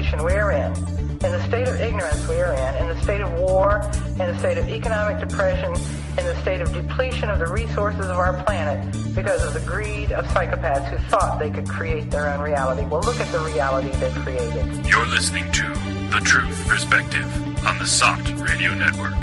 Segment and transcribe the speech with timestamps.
[0.00, 0.72] in we are in,
[1.10, 3.82] in the state of ignorance we are in, in the state of war,
[4.12, 5.74] in the state of economic depression,
[6.18, 8.80] in the state of depletion of the resources of our planet
[9.14, 12.82] because of the greed of psychopaths who thought they could create their own reality.
[12.86, 14.86] Well, look at the reality they created.
[14.86, 15.62] You're listening to
[16.10, 19.19] The Truth Perspective on the SOTT Radio Network,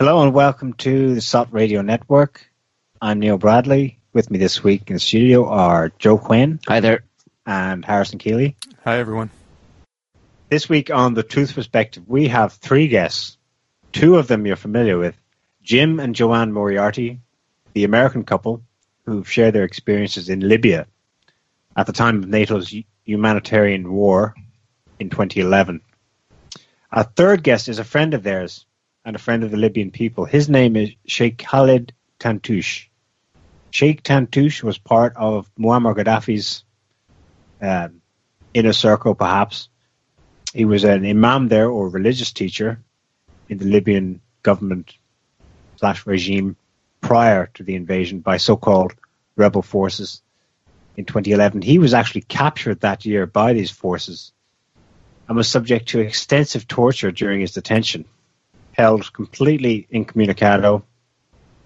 [0.00, 2.50] Hello and welcome to the SOTT Radio Network.
[3.02, 3.98] I'm Niall Bradley.
[4.14, 6.58] With me this week in the studio are Joe Quinn.
[6.66, 7.04] Hi there.
[7.44, 8.54] And Harrison Koehli.
[8.82, 9.28] Hi, everyone.
[10.48, 13.36] This week on The Truth Perspective, we have three guests.
[13.92, 15.20] Two of them you're familiar with
[15.62, 17.20] Jim and JoAnne Moriarty,
[17.74, 18.62] the American couple
[19.04, 20.86] who've shared their experiences in Libya
[21.76, 24.34] at the time of NATO's humanitarian war
[24.98, 25.82] in 2011.
[26.90, 28.64] Our third guest is a friend of theirs,
[29.04, 30.24] and a friend of the Libyan people.
[30.24, 32.86] His name is Sheikh Khalid Tantoush.
[33.70, 36.64] Sheikh Tantoush was part of Muammar Gaddafi's
[37.62, 37.88] uh,
[38.52, 39.68] inner circle, perhaps.
[40.52, 42.80] He was an imam there or religious teacher
[43.48, 44.94] in the Libyan government
[45.76, 46.56] slash regime
[47.00, 48.94] prior to the invasion by so-called
[49.36, 50.20] rebel forces
[50.96, 51.62] in 2011.
[51.62, 54.32] He was actually captured that year by these forces
[55.28, 58.04] and was subject to extensive torture during his detention
[58.80, 60.82] held completely incommunicado,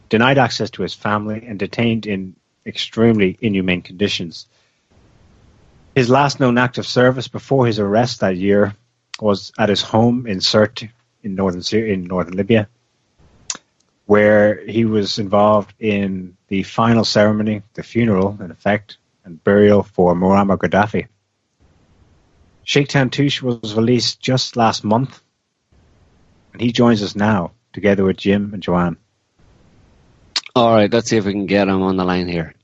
[0.09, 2.34] denied access to his family, and detained in
[2.67, 4.47] extremely inhumane conditions.
[5.95, 8.75] His last known act of service before his arrest that year
[9.20, 10.91] was at his home in Sirte
[11.23, 12.69] in northern Syria, in northern Libya,
[14.07, 20.14] where he was involved in the final ceremony, the funeral, in effect, and burial for
[20.17, 21.07] Muammar Gaddafi.
[22.64, 25.23] Sheikh Tantoush was released just last month
[26.55, 28.97] and he joins us now, together with Jim and Joanne.
[30.55, 32.55] All right, let's see if we can get him on the line here.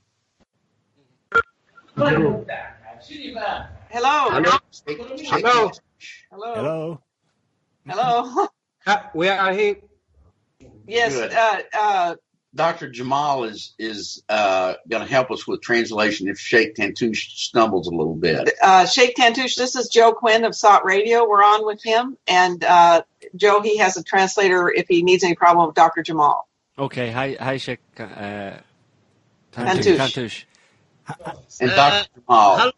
[1.95, 2.45] Hello.
[3.89, 4.29] Hello.
[4.31, 5.71] Hello.
[6.31, 7.01] Hello.
[7.85, 8.47] Hello.
[8.83, 9.75] Uh, we are here.
[10.87, 11.13] Yes.
[12.55, 12.61] Good.
[12.61, 12.89] Uh, uh, Dr.
[12.89, 17.91] Jamal is is uh, going to help us with translation if Sheikh Tantoush stumbles a
[17.91, 18.49] little bit.
[18.61, 21.27] uh, Sheikh Tantoush, this is Joe Quinn of SOTT Radio.
[21.27, 22.17] We're on with him.
[22.27, 23.03] And uh,
[23.35, 26.03] Joe, he has a translator if he needs any problem with Dr.
[26.03, 26.47] Jamal.
[26.77, 28.57] Okay, hi, hi, Sheikh uh,
[29.51, 29.97] Tantoush.
[29.97, 30.43] Tantoush.
[31.59, 32.09] And Dr.
[32.15, 32.57] Jamal.
[32.57, 32.71] Hello.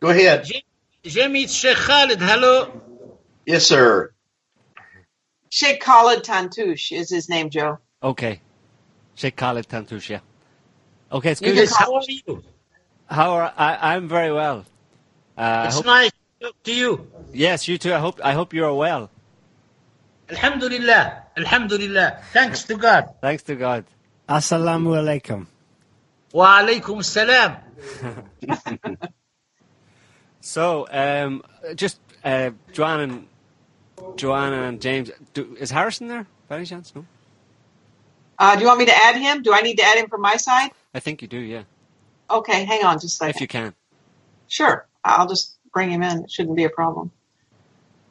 [0.00, 0.46] Go ahead.
[1.02, 2.80] Jimmy Sheikh Khalid, hello.
[3.46, 4.13] Yes, sir.
[5.54, 7.78] Sheikh Khalid Tantoush is his name, Joe.
[8.02, 8.40] Okay,
[9.14, 10.08] Sheikh Khalid Tantoush.
[10.08, 10.18] Yeah.
[11.12, 11.68] Okay, it's You good.
[11.68, 12.42] can How are you?
[13.08, 13.94] How are I?
[13.94, 14.64] I'm very well.
[15.38, 17.06] Uh, It's hope, nice to talk to you.
[17.32, 17.94] yes, you too.
[17.94, 19.10] I hope I hope you are well.
[20.28, 21.22] Alhamdulillah.
[21.36, 22.18] Alhamdulillah.
[22.32, 23.14] Thanks to God.
[23.20, 23.84] Thanks to God.
[24.28, 25.46] Assalamu alaikum.
[26.32, 27.58] Wa alaikum salam.
[30.40, 31.42] So, um,
[31.74, 33.26] just uh, Joanne and
[34.16, 35.10] Joanna and James.
[35.32, 36.26] Do, is Harrison there?
[36.48, 36.94] By any chance?
[36.94, 37.04] No.
[38.38, 39.42] Uh, do you want me to add him?
[39.42, 40.70] Do I need to add him from my side?
[40.92, 41.38] I think you do.
[41.38, 41.62] Yeah,
[42.30, 43.74] Okay, hang on just a if you can.
[44.48, 44.86] Sure.
[45.04, 46.24] I'll just bring him in.
[46.24, 47.10] It shouldn't be a problem.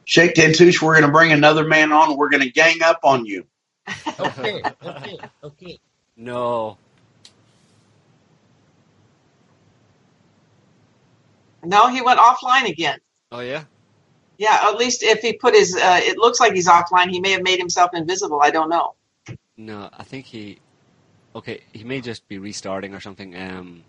[0.06, 2.18] Sheikh Tantoush, we're going to bring another man on.
[2.18, 3.46] We're going to gang up on you.
[4.20, 4.62] Okay.
[4.86, 5.18] Okay.
[5.44, 5.80] Okay.
[6.16, 6.78] No.
[11.64, 13.00] No, he went offline again.
[13.32, 13.64] Oh yeah.
[14.38, 17.10] Yeah, at least if he put his, uh, it looks like he's offline.
[17.10, 18.42] He may have made himself invisible.
[18.42, 18.96] I don't know.
[19.58, 20.60] No, I think he.
[21.36, 23.36] Okay, he may just be restarting or something.
[23.36, 23.84] Um,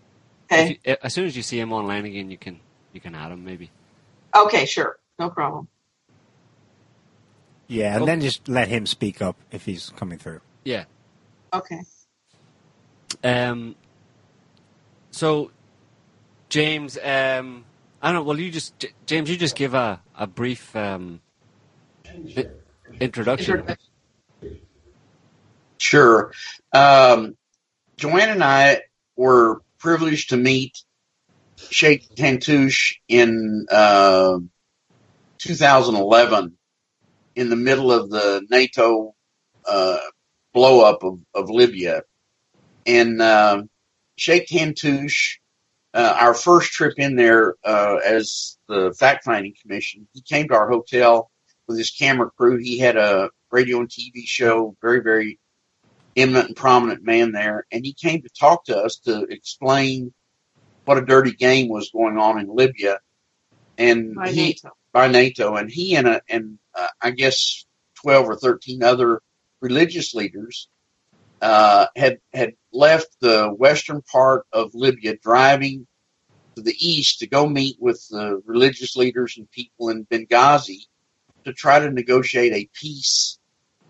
[0.51, 0.63] Okay.
[0.63, 2.59] if you, as soon as you see him online again, you can
[2.93, 3.71] you can add him maybe.
[4.35, 4.99] Okay, sure.
[5.17, 5.67] No problem.
[7.67, 10.41] Yeah, and then just let him speak up if he's coming through.
[10.63, 10.85] Yeah.
[11.51, 11.81] Okay.
[13.23, 13.75] Um.
[15.09, 15.49] So,
[16.49, 17.65] James, um,
[18.05, 18.23] I don't know.
[18.23, 21.21] Well, you just James, you just give a a brief um,
[22.99, 23.65] introduction.
[25.79, 26.31] Sure.
[26.71, 27.35] Um,
[27.97, 28.81] Joanne and I
[29.15, 30.77] were privileged to meet
[31.71, 34.37] Sheikh Tantoush in uh,
[35.39, 36.55] 2011
[37.35, 39.15] in the middle of the NATO
[39.67, 39.97] uh,
[40.53, 42.03] blow up of, of Libya.
[42.85, 43.63] And uh,
[44.15, 45.37] Sheikh Tantoush,
[45.95, 50.53] uh, our first trip in there uh, as the fact finding commission, he came to
[50.53, 51.31] our hotel
[51.67, 52.57] with his camera crew.
[52.57, 55.39] He had a radio and TV show, very, very
[56.17, 60.13] eminent and prominent man there, and he came to talk to us to explain
[60.83, 62.99] what a dirty game was going on in Libya.
[63.77, 64.69] and By he NATO.
[64.91, 67.65] by NATO, and he and a, and uh, I guess
[67.95, 69.21] twelve or thirteen other
[69.61, 70.67] religious leaders
[71.41, 75.87] uh, had had left the western part of Libya, driving
[76.55, 80.85] to the east to go meet with the religious leaders and people in Benghazi
[81.45, 83.39] to try to negotiate a peace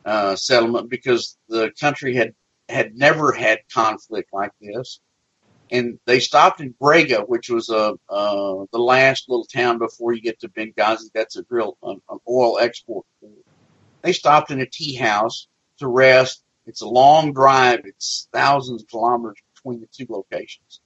[0.05, 2.33] uh, settlement because the country had
[2.69, 4.99] had never had conflict like this.
[5.71, 10.21] And they stopped in Brega, which was a uh, the last little town before you
[10.21, 11.11] get to Benghazi.
[11.13, 13.05] That's a real an, an oil export.
[13.19, 13.33] port.
[14.03, 15.47] They stopped in a tea house
[15.79, 16.43] to rest.
[16.65, 17.81] It's a long drive.
[17.85, 20.81] It's thousands of kilometers between the two locations.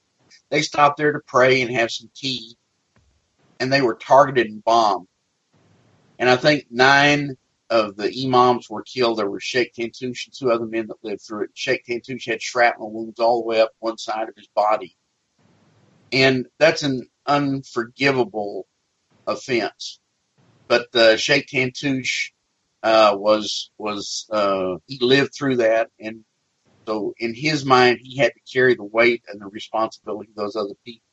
[0.50, 2.58] They stopped there to pray and have some tea,
[3.60, 5.08] and they were targeted and bombed.
[6.18, 7.38] And I think nine
[7.70, 9.20] of the imams were killed.
[9.20, 11.52] There was Sheikh Tantoush and two other men that lived through it.
[11.54, 14.98] Sheikh Tantoush had shrapnel wounds all the way up one side of his body.
[16.12, 18.68] And that's an unforgivable
[19.28, 20.00] offense.
[20.68, 22.32] But uh, Sheikh Tantoush
[22.84, 26.24] uh, was was uh, he lived through that, and
[26.88, 30.56] so in his mind he had to carry the weight and the responsibility of those
[30.56, 31.06] other people.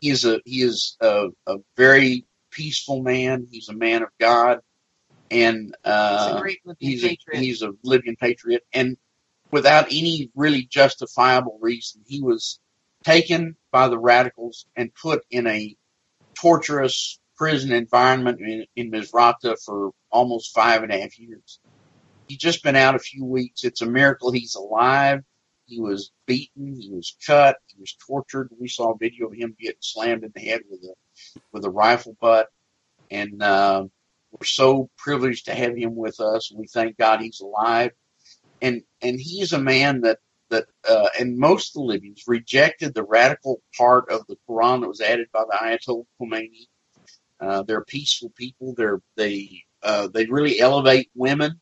[0.00, 3.46] He is a he is a, a very peaceful man.
[3.50, 4.60] He's a man of God,
[5.30, 8.96] and He's uh, a great Libyan he's a, he's a Libyan patriot, and
[9.50, 12.58] without any really justifiable reason, he was
[13.04, 15.76] taken by the radicals and put in a
[16.34, 21.58] torturous prison environment in, in Misrata for almost five and a half years.
[22.26, 23.64] He's just been out a few weeks.
[23.64, 25.20] It's a miracle he's alive.
[25.64, 26.78] He was beaten.
[26.78, 27.56] He was cut.
[27.68, 28.50] He was tortured.
[28.60, 30.94] We saw a video of him getting slammed in the head with a
[31.50, 32.48] with a rifle butt,
[33.10, 33.84] and uh,
[34.32, 36.52] we're so privileged to have him with us.
[36.54, 37.92] We thank God he's alive,
[38.60, 40.18] and and he's a man that
[40.50, 44.88] that uh, and most of the Libyans rejected the radical part of the Quran that
[44.88, 46.66] was added by the Ayatollah Khomeini.
[47.40, 48.74] Uh, they're peaceful people.
[48.76, 51.60] They're they uh, they really elevate women.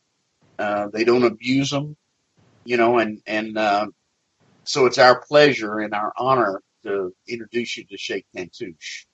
[0.59, 1.97] Uh, they don't abuse them,
[2.65, 3.87] you know, and and uh,
[4.65, 9.07] so it's our pleasure and our honor to introduce you to Sheikh Tantoush.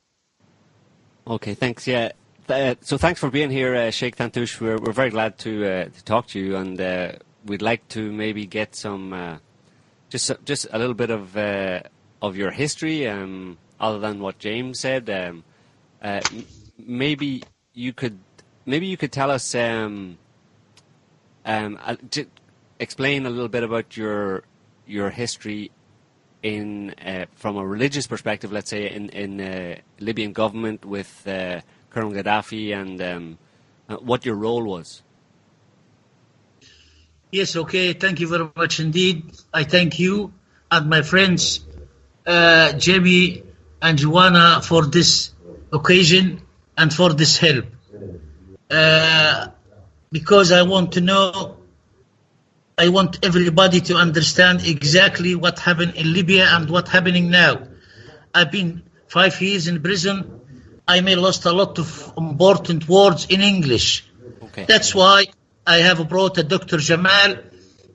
[1.26, 1.86] Okay, thanks.
[1.86, 2.12] Yeah.
[2.48, 4.60] Th- so thanks for being here, uh, Sheikh Tantoush.
[4.60, 7.12] We're, we're very glad to, uh, to talk to you, and uh,
[7.46, 9.38] we'd like to maybe get some, uh,
[10.10, 11.80] just just a little bit of uh,
[12.20, 15.08] of your history, um, other than what James said.
[15.08, 15.44] Um,
[16.78, 17.42] maybe
[17.72, 18.18] you could
[18.66, 20.18] maybe you could tell us, um,
[21.44, 21.96] um, uh,
[22.78, 24.42] explain a little bit about your
[24.86, 25.70] your history
[26.42, 31.60] in uh, from a religious perspective, let's say in in uh, Libyan government with uh,
[31.90, 33.38] Colonel Gaddafi and um,
[33.88, 35.02] uh, what your role was.
[37.32, 37.94] Yes, okay.
[37.94, 39.24] Thank you very much indeed.
[39.52, 40.32] I thank you
[40.70, 41.60] and my friends,
[42.26, 43.42] Jamie
[43.82, 45.33] and Joanna, for this
[45.74, 46.40] occasion
[46.76, 47.66] and for this help.
[48.70, 49.48] Uh,
[50.10, 51.56] because I want to know,
[52.78, 57.66] I want everybody to understand exactly what happened in Libya and what happening now.
[58.34, 60.40] I've been five years in prison.
[60.86, 64.06] I may lost a lot of important words in English.
[64.42, 64.64] Okay.
[64.66, 65.26] That's why
[65.66, 66.78] I have brought a Dr.
[66.78, 67.36] Jamal.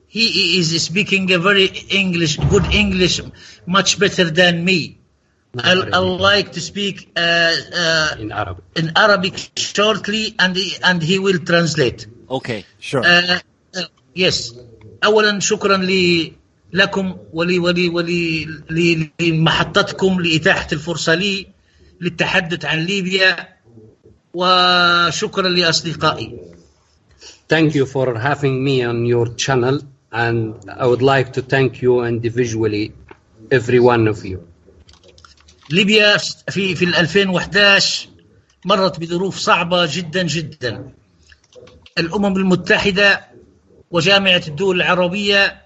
[0.08, 3.20] He is speaking a very English, good English,
[3.64, 4.99] much better than me.
[5.57, 5.99] I, I
[6.31, 8.63] like to speak uh, uh, in Arabic.
[8.75, 12.07] in Arabic shortly, and he, and he will translate.
[12.29, 12.65] Okay.
[12.79, 13.05] Sure.
[13.05, 13.41] آه
[13.75, 14.55] آه، يس
[15.03, 16.33] اولا شكرا لي
[16.73, 21.47] لكم ولي ولي ولي لي- لمحطتكم لاتاحه الفرصه لي
[22.01, 23.49] للتحدث عن ليبيا
[24.33, 26.39] وشكرا لاصدقائي
[27.47, 29.77] Thank you for having me on your channel,
[30.11, 32.85] and I would like to thank you individually,
[33.51, 34.39] every one of you.
[35.70, 36.16] ليبيا
[36.50, 38.08] في في ال 2011
[38.64, 40.92] مرت بظروف صعبة جدا جدا.
[41.98, 43.26] الأمم المتحدة
[43.90, 45.62] وجامعة الدول العربية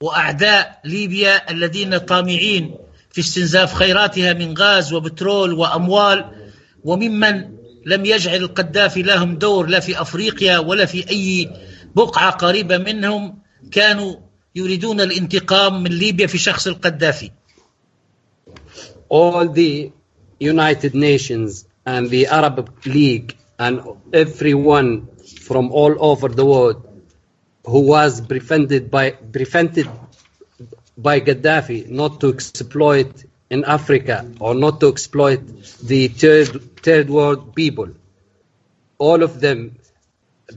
[0.00, 2.74] وأعداء ليبيا الذين طامعين
[3.10, 6.24] في استنزاف خيراتها من غاز وبترول وأموال
[6.84, 11.50] وممن لم يجعل القذافي لهم دور لا في أفريقيا ولا في أي
[11.96, 13.38] بقعة قريبة منهم
[13.72, 14.16] كانوا
[14.54, 17.30] يريدون الانتقام من ليبيا في شخص القذافي.
[19.08, 19.92] All the
[20.38, 25.08] United Nations and the Arab League and everyone
[25.40, 26.84] from all over the world
[27.66, 29.88] who was prevented by prevented
[30.96, 35.40] by Gaddafi not to exploit in Africa or not to exploit
[35.82, 37.88] the third third world people.
[38.98, 39.78] All of them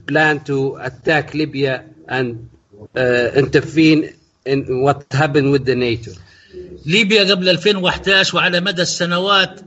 [0.06, 2.50] plan to attack Libya and
[2.96, 6.12] uh, intervene in what happened with the NATO.
[6.86, 9.60] ليبيا قبل 2011 وعلى مدى السنوات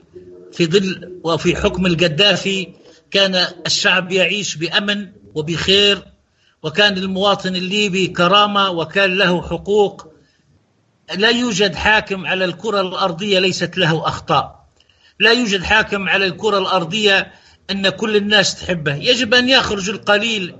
[0.53, 2.73] في ظل وفي حكم القذافي
[3.11, 6.03] كان الشعب يعيش بأمن وبخير
[6.63, 10.07] وكان المواطن الليبي كرامة وكان له حقوق.
[11.15, 14.65] لا يوجد حاكم على الكرة الأرضية ليست له أخطاء.
[15.19, 17.31] لا يوجد حاكم على الكرة الأرضية
[17.71, 18.95] أن كل الناس تحبه.
[18.95, 20.55] يجب أن يخرج القليل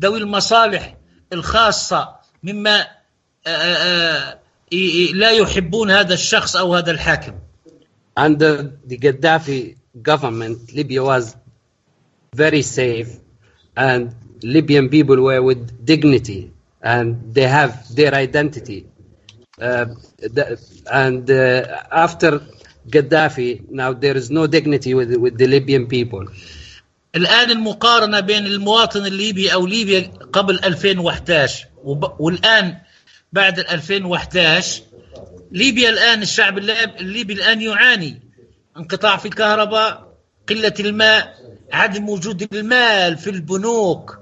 [0.00, 0.96] ذوي المصالح
[1.32, 2.08] الخاصة
[2.42, 2.80] مما
[3.46, 4.40] آه، آه، آه،
[5.14, 7.32] لا يحبون هذا الشخص أو هذا الحاكم
[8.16, 11.36] Under the Gaddafi government, Libya was
[12.34, 13.08] very safe,
[13.76, 18.86] and Libyan people were with dignity, and they have their identity.
[19.60, 19.86] Uh,
[20.18, 20.44] the,
[20.90, 22.42] and uh, after
[22.88, 26.26] Gaddafi, now there is no dignity with, with the Libyan people.
[27.16, 32.76] الآن المقارنة بين المواطن الليبي أو ليبيا قبل 2011 وب- والآن
[33.32, 34.82] بعد 2011
[35.52, 38.22] ليبيا الآن الشعب الليب- الليبي الآن يعاني.
[38.76, 40.16] انقطاع في الكهرباء
[40.48, 41.34] قلة الماء
[41.72, 44.18] عدم وجود المال في البنوك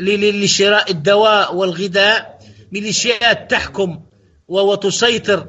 [0.00, 2.38] لشراء الدواء والغذاء.
[2.72, 4.00] ميليشيات تحكم
[4.48, 5.48] وتسيطر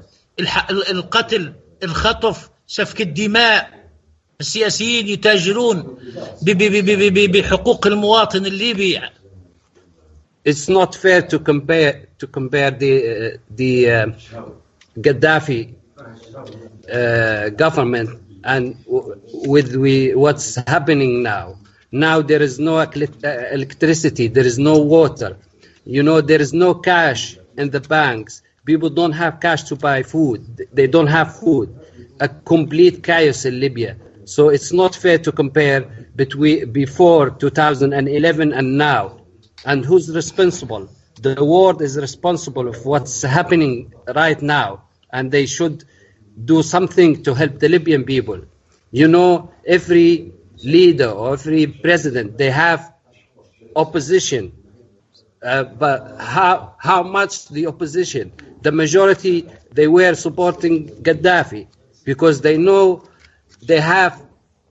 [0.70, 3.84] القتل الخطف سفك الدماء.
[4.42, 5.98] السياسيين يتاجرون
[7.28, 9.02] بحقوق المواطن الليبي.
[10.44, 12.94] It's not fair to compare to compare the
[13.36, 14.08] uh, the uh,
[14.98, 15.74] Gaddafi
[16.92, 21.58] uh, government and with we, what's happening now.
[21.92, 22.88] Now there is no uh,
[23.52, 25.38] electricity, there is no water.
[25.86, 28.42] You know, there is no cash in the banks.
[28.66, 30.68] People don't have cash to buy food.
[30.74, 31.74] They don't have food.
[32.20, 33.98] A complete chaos in Libya.
[34.26, 39.23] So it's not fair to compare between before 2011 and now.
[39.65, 40.89] And who's responsible?
[41.22, 45.84] The world is responsible of what's happening right now, and they should
[46.46, 48.41] do something to help the Libyan people.
[48.91, 52.93] You know, every leader or every president, they have
[53.75, 54.51] opposition.
[55.41, 58.32] Uh, but how how much the opposition?
[58.62, 61.67] The majority they were supporting Gaddafi
[62.05, 63.03] because they know
[63.62, 64.22] they have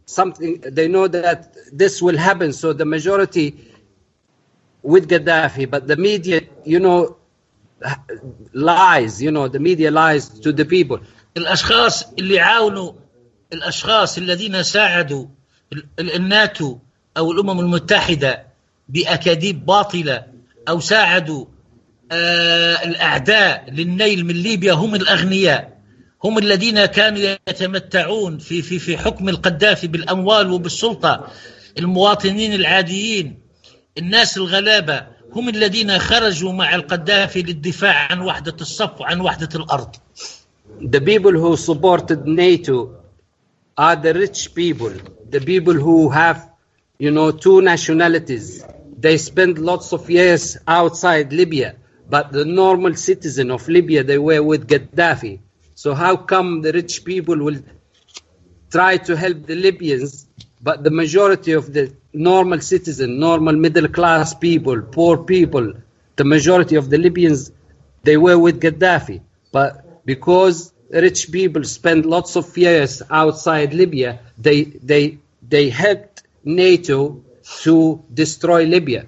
[0.06, 0.60] something.
[0.60, 2.52] They know that this will happen.
[2.52, 3.71] So the majority
[4.82, 7.16] with Gaddafi, but the media, you know,
[8.52, 9.22] lies.
[9.22, 10.98] You know, the media lies to the people.
[11.36, 12.92] الأشخاص اللي عاونوا
[13.52, 15.26] الأشخاص الذين ساعدوا
[15.72, 16.78] ال- ال- الناتو
[17.16, 18.46] أو الأمم المتحدة
[18.88, 20.24] بأكاذيب باطلة
[20.68, 21.46] أو ساعدوا
[22.12, 25.78] آه الأعداء للنيل من ليبيا هم الأغنياء
[26.24, 31.28] هم الذين كانوا يتمتعون في في في حكم القذافي بالأموال وبالسلطة
[31.78, 33.38] المواطنين العاديين
[33.98, 39.96] الناس الغلابه هم الذين خرجوا مع القذافي للدفاع عن وحده الصف وعن وحده الأرض
[40.80, 42.96] the people who supported NATO
[43.76, 44.92] are the rich people,
[45.28, 46.50] the people who have,
[46.98, 48.64] you know, two nationalities.
[48.98, 51.76] They spend lots of years outside Libya,
[52.08, 55.40] but the normal citizen of Libya, they were with Gaddafi.
[55.74, 57.60] So how come the rich people will
[58.70, 60.21] try to help the Libyans,
[60.61, 65.73] but the majority of the normal citizen, normal middle class people, poor people,
[66.15, 67.51] the majority of the Libyans,
[68.03, 69.21] they were with Gaddafi.
[69.51, 77.23] But because rich people spend lots of years outside Libya, they they they helped NATO
[77.63, 79.05] to destroy Libya.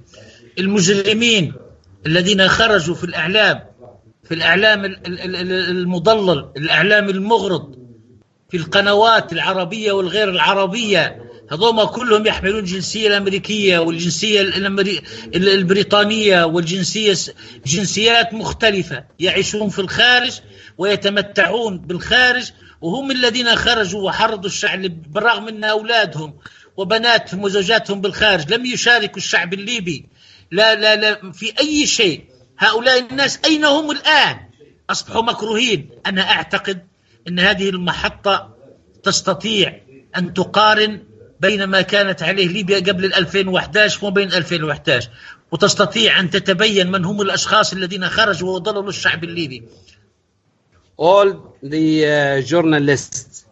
[0.60, 1.54] المجرمين
[2.06, 3.60] الذين خرجوا في الإعلام
[4.24, 7.76] في الإعلام ال- ال- ال- المضلل الإعلام المغرض
[8.50, 14.41] في القنوات العربية والغير العربية هذوما كلهم يحملون الجنسية الأمريكية والجنسية
[15.35, 17.15] البريطانية والجنسية
[17.67, 20.41] جنسيات مختلفة يعيشون في الخارج
[20.79, 24.81] ويتمتعون بالخارج وهم الذين خرجوا وحرضوا الشعب
[25.13, 26.35] بالرغم أن أولادهم
[26.77, 30.07] وبناتهم وزوجاتهم بالخارج لم يشاركوا الشعب الليبي.
[30.51, 32.25] لا لا لا في أي شيء.
[32.59, 34.37] هؤلاء الناس أين هم الآن؟
[34.91, 35.91] أصبحوا مكروهين.
[36.07, 36.87] أنا أعتقد
[37.29, 38.55] أن هذه المحطة
[39.03, 39.81] تستطيع
[40.17, 41.03] أن تقارن
[41.45, 45.11] بين ما كانت عليه ليبيا قبل 2011 وبين 2011
[45.53, 49.63] وتستطيع أن تتبين من هم الأشخاص الذين خرجوا وضللوا الشعب الليبي
[50.97, 53.47] all the uh, journalists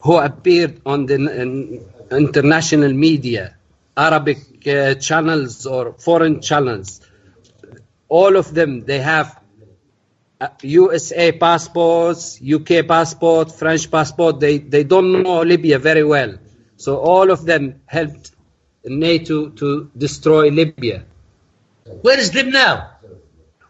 [0.00, 1.16] who appeared on the
[2.10, 3.54] international media,
[3.96, 7.00] Arabic uh, channels or foreign channels,
[8.08, 9.40] all of them they have
[10.40, 14.40] uh, USA passports, UK passport, French passport.
[14.40, 16.32] They they don't know Libya very well,
[16.79, 18.31] so all of them helped
[18.85, 21.03] NATO to destroy Libya.
[22.01, 22.75] Where is them now?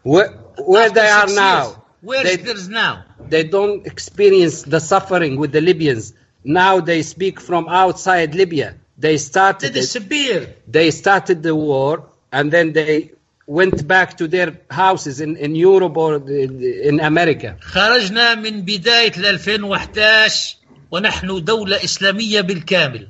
[0.02, 0.28] Where
[0.72, 1.62] where After they are six now?
[1.64, 1.76] years,
[2.08, 3.04] Where they- is theirs now?
[3.28, 6.12] they don't experience the suffering with the Libyans.
[6.44, 8.68] now they speak from outside Libya.
[8.98, 13.10] They started سيد it, السبير they started the war and then they
[13.46, 17.56] went back to their houses in, in Europe or the- in America.
[17.60, 20.56] خرجنا من بداية ال 2011
[20.91, 23.07] ونحن دولة إسلامية بالكامل.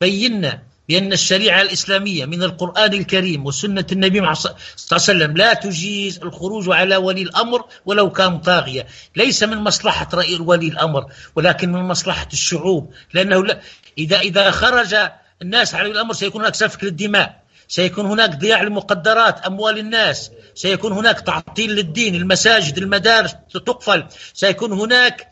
[0.00, 4.56] بينا بأن الشريعة الإسلامية من القرآن الكريم وسنة النبي صلى الله
[4.90, 8.86] عليه وسلم لا تجيز الخروج على ولي الأمر ولو كان طاغية.
[9.16, 13.60] ليس من مصلحة رأي ولي الأمر ولكن من مصلحة الشعوب لأنه لا
[13.98, 14.96] إذا إذا خرج
[15.42, 20.92] الناس على ولي الأمر سيكون هناك سفك للدماء سيكون هناك ضياع للمقدرات أموال الناس سيكون
[20.92, 25.28] هناك تعطيل للدين المساجد المدارس تقفل سيكون هناك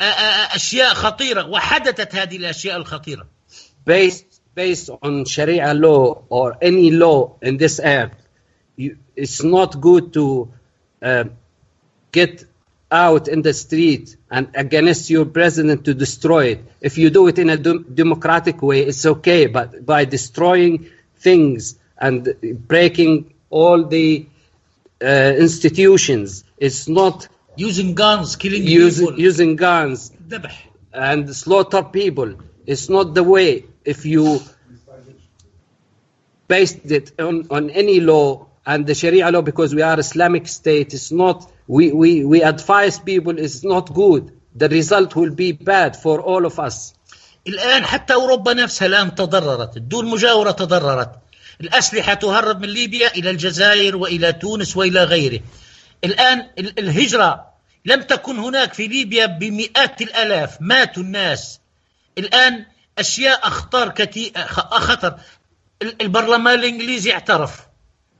[0.00, 3.26] أشياء خطيرة وحدثت هذه الأشياء الخطيرة
[3.84, 8.12] based based on Sharia law or any law in this earth,
[8.76, 10.52] you, it's not good to
[11.00, 11.24] uh,
[12.12, 12.44] get
[12.90, 16.60] out in the street and against your president to destroy it.
[16.80, 19.46] If you do it in a dem- democratic way, it's okay.
[19.46, 22.34] But by destroying things and
[22.66, 24.26] breaking all the
[25.02, 25.06] uh,
[25.38, 32.34] institutions, it's not using guns killing using people using guns ذبح and slaughter people.
[32.66, 33.64] It's not the way.
[33.84, 34.40] If you
[36.46, 40.92] based it on, on any law and the Sharia law, because we are Islamic state,
[40.94, 41.50] it's not.
[41.66, 44.32] We, we, we advise people it's not good.
[44.54, 46.94] The result will be bad for all of us.
[47.46, 51.12] الآن حتى أوروبا نفسها الآن تضررت الدول المجاورة تضررت
[51.60, 55.40] الأسلحة تهرب من ليبيا إلى الجزائر وإلى تونس وإلى غيره
[56.03, 57.53] الآن ال- الهجرة
[57.85, 61.59] لم تكن هناك في ليبيا بمئات الآلاف ماتوا الناس.
[62.17, 62.65] الآن
[62.99, 64.33] أشياء أخطر كتي...
[64.47, 65.15] خطر
[65.81, 67.59] ال- البرلمان الإنجليزي اعترف.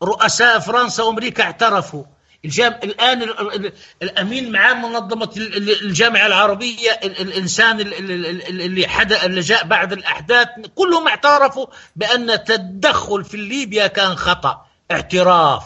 [0.04, 2.04] رؤساء فرنسا وأمريكا اعترفوا.
[2.46, 2.80] الجام...
[2.84, 3.66] الآن ال...
[3.66, 3.74] ال...
[4.04, 7.22] الأمين معام منظمة ال- ال- الجامعة العربية ال...
[7.22, 11.66] الإنسان ال- ال- ال- اللي حدا اللي جاء بعد الأحداث كلهم اعترفوا
[11.96, 14.66] بأن التدخل في ليبيا كان خطأ.
[14.92, 15.64] اعتراف.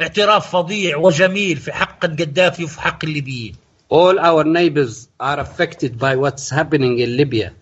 [0.00, 3.54] اعتراف فظيع وجميل في حق القذافي وفي حق الليبيين
[3.90, 7.52] All our neighbors are affected by what's happening in Libya.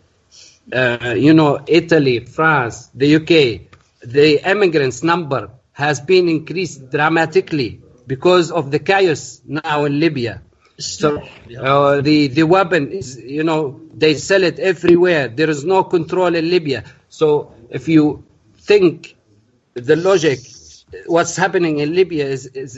[0.72, 3.68] Uh, you know, Italy, France, the UK,
[4.02, 10.42] the immigrants number has been increased dramatically because of the chaos now in Libya.
[10.78, 11.22] So
[11.58, 15.28] uh, the the weapon is, you know, they sell it everywhere.
[15.28, 16.84] There is no control in Libya.
[17.08, 18.24] So if you
[18.58, 19.14] think
[19.74, 20.40] the logic,
[21.05, 22.77] what's happening in Libya is is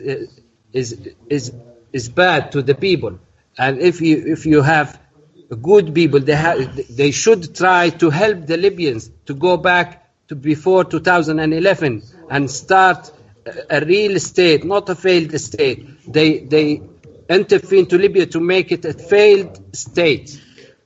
[0.73, 0.97] is
[1.29, 1.53] is
[1.93, 3.19] is bad to the people,
[3.57, 4.99] and if you if you have
[5.61, 10.35] good people, they have they should try to help the Libyans to go back to
[10.35, 13.11] before 2011 and start
[13.69, 16.11] a, real state, not a failed state.
[16.11, 16.81] They they
[17.29, 20.41] intervene to Libya to make it a failed state.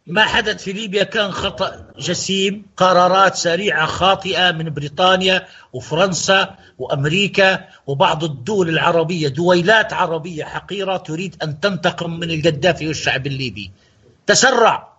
[0.07, 8.23] ما حدث في ليبيا كان خطأ جسيم قرارات سريعة خاطئة من بريطانيا وفرنسا وأمريكا وبعض
[8.23, 13.71] الدول العربية دويلات عربية حقيرة تريد أن تنتقم من القذافي والشعب الليبي.
[14.27, 14.93] تسرع.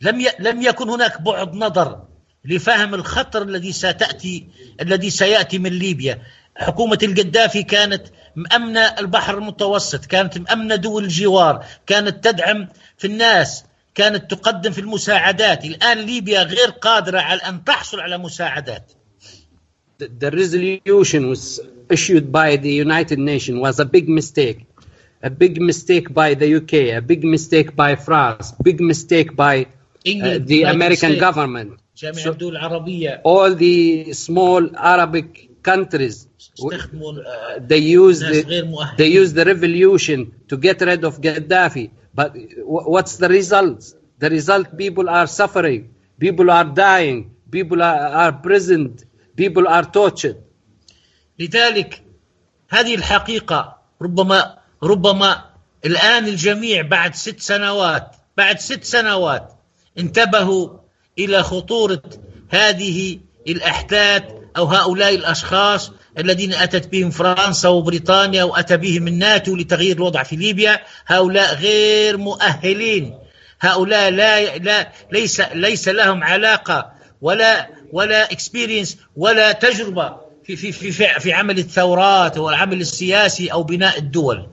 [0.00, 0.26] لم.
[0.38, 2.02] لم يكن هناك بعد نظر
[2.44, 4.46] لفهم الخطر الذي ستأتي
[4.80, 6.22] الذي سيأتي من ليبيا.
[6.56, 12.68] حكومة القذافي كانت مأمنة البحر المتوسط كانت مأمنة دول الجوار كانت تدعم
[12.98, 13.64] في الناس.
[13.98, 18.92] كانت تقدم في المساعدات الآن ليبيا غير قادرة على أن تحصل على مساعدات
[20.00, 21.42] The, resolution was
[21.90, 24.58] issued by the United Nations was a big mistake.
[25.24, 30.38] A big mistake by the UK, a big mistake by France, big mistake by uh,
[30.52, 31.20] the American States.
[31.20, 31.70] government.
[31.96, 36.26] جامعة So- الدول العربية all the small Arabic countries
[36.72, 38.44] آه، they use the,
[38.96, 41.90] they use the revolution to get rid of Gaddafi.
[42.18, 42.30] But
[42.72, 43.80] wh- what's the result?
[44.18, 47.18] The result: people are suffering, people are dying,
[47.56, 49.04] people are, are imprisoned,
[49.36, 50.38] people are tortured.
[51.38, 52.02] لذلك
[52.70, 55.44] هذه الحقيقة ربما ربما
[55.86, 59.52] الآن الجميع بعد ست سنوات بعد ست سنوات
[59.98, 60.68] انتبهوا
[61.18, 62.02] إلى خطورة
[62.48, 64.22] هذه الأحداث
[64.56, 70.80] أو هؤلاء الأشخاص الذين أتت بهم فرنسا وبريطانيا وأتى بهم الناتو لتغيير الوضع في ليبيا
[71.06, 73.14] هؤلاء غير مؤهلين
[73.60, 81.20] هؤلاء لا لا ليس ليس لهم علاقة ولا ولا اكسبيرينس ولا تجربة في في في
[81.20, 84.46] في, عمل الثورات أو العمل السياسي أو بناء الدول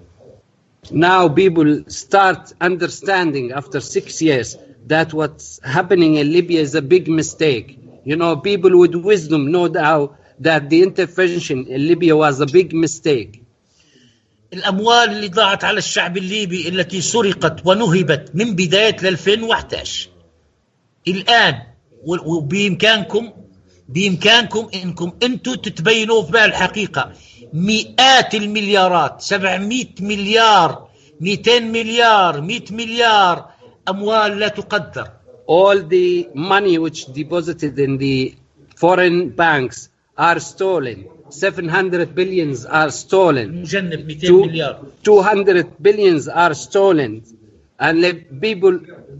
[0.91, 7.08] Now people start understanding after six years that what's happening in Libya is a big
[7.08, 7.80] mistake.
[8.04, 12.73] You know, people with wisdom know now that the intervention in Libya was a big
[12.73, 13.41] mistake.
[14.53, 20.09] الأموال اللي ضاعت على الشعب الليبي التي سرقت ونهبت من بداية 2011
[21.07, 21.61] الآن
[22.05, 23.31] وبإمكانكم
[23.89, 27.13] بإمكانكم إنكم أنتم تتبينوا بها الحقيقة.
[27.53, 30.89] مئات المليارات 700 مليار
[31.21, 33.49] 200 مليار 100 مليار
[33.89, 35.11] أموال لا تقدر.
[35.47, 38.35] All the money which deposited in the
[38.75, 41.06] foreign banks are stolen.
[41.30, 43.62] 700 billions are stolen.
[43.62, 47.22] مجنب 200 Two- مليار 200 billions are stolen.
[47.78, 48.78] And Lib- people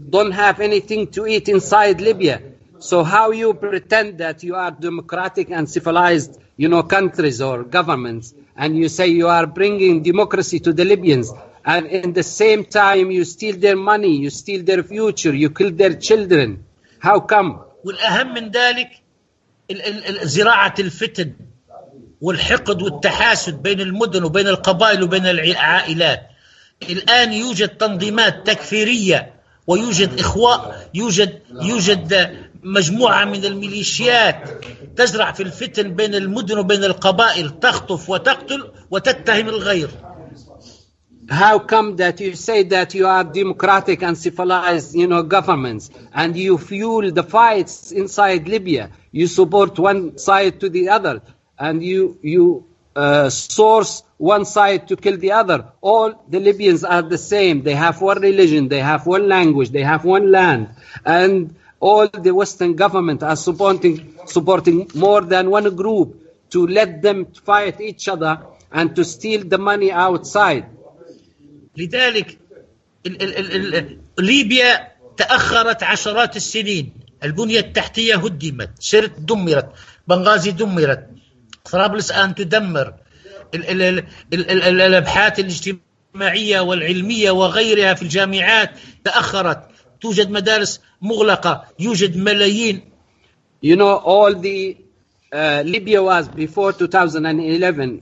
[0.09, 2.41] don't have anything to eat inside Libya.
[2.79, 8.33] So how you pretend that you are democratic and civilized, you know, countries or governments,
[8.55, 11.31] and you say you are bringing democracy to the Libyans,
[11.73, 15.71] and in the same time you steal their money, you steal their future, you kill
[15.81, 16.49] their children.
[16.99, 17.59] How come?
[17.85, 18.89] والأهم من ذلك
[20.22, 21.32] زراعة الفتن
[22.20, 26.30] والحقد والتحاسد بين المدن وبين القبائل وبين العائلات.
[26.82, 29.34] الآن يوجد تنظيمات تكفيرية
[29.66, 34.64] ويوجد إخواء يوجد يوجد مجموعة من الميليشيات
[34.96, 39.88] تزرع في الفتن بين المدن وبين القبائل تخطف وتقتل وتتهم الغير.
[41.28, 46.36] How come that you say that you are democratic and civilized, you know, governments, and
[46.36, 48.90] you fuel the fights inside Libya?
[49.10, 51.22] You support one side to the other,
[51.58, 55.72] and you you uh, source one side to kill the other.
[55.80, 57.62] All the Libyans are the same.
[57.62, 60.70] They have one religion, they have one language, they have one land,
[61.04, 67.26] and all the Western government are supporting supporting more than one group to let them
[67.26, 70.66] fight each other and to steal the money outside.
[71.76, 72.38] لذلك
[73.06, 76.92] ال ال ال ليبيا تأخرت عشرات السنين.
[77.24, 79.72] البنية التحتية هدمت سرت دمرت
[80.08, 81.06] بنغازي دمرت
[81.72, 82.94] طرابلس الآن تدمر.
[83.54, 88.70] ال ال ال ال ال ال الأبحاث الاجتماعية والعلمية وغيرها في الجامعات
[89.04, 89.68] تأخرت.
[90.00, 92.80] توجد مدارس مغلقة يوجد ملايين.
[93.62, 94.76] You know, all the
[95.32, 98.00] uh, Libya was before 2011,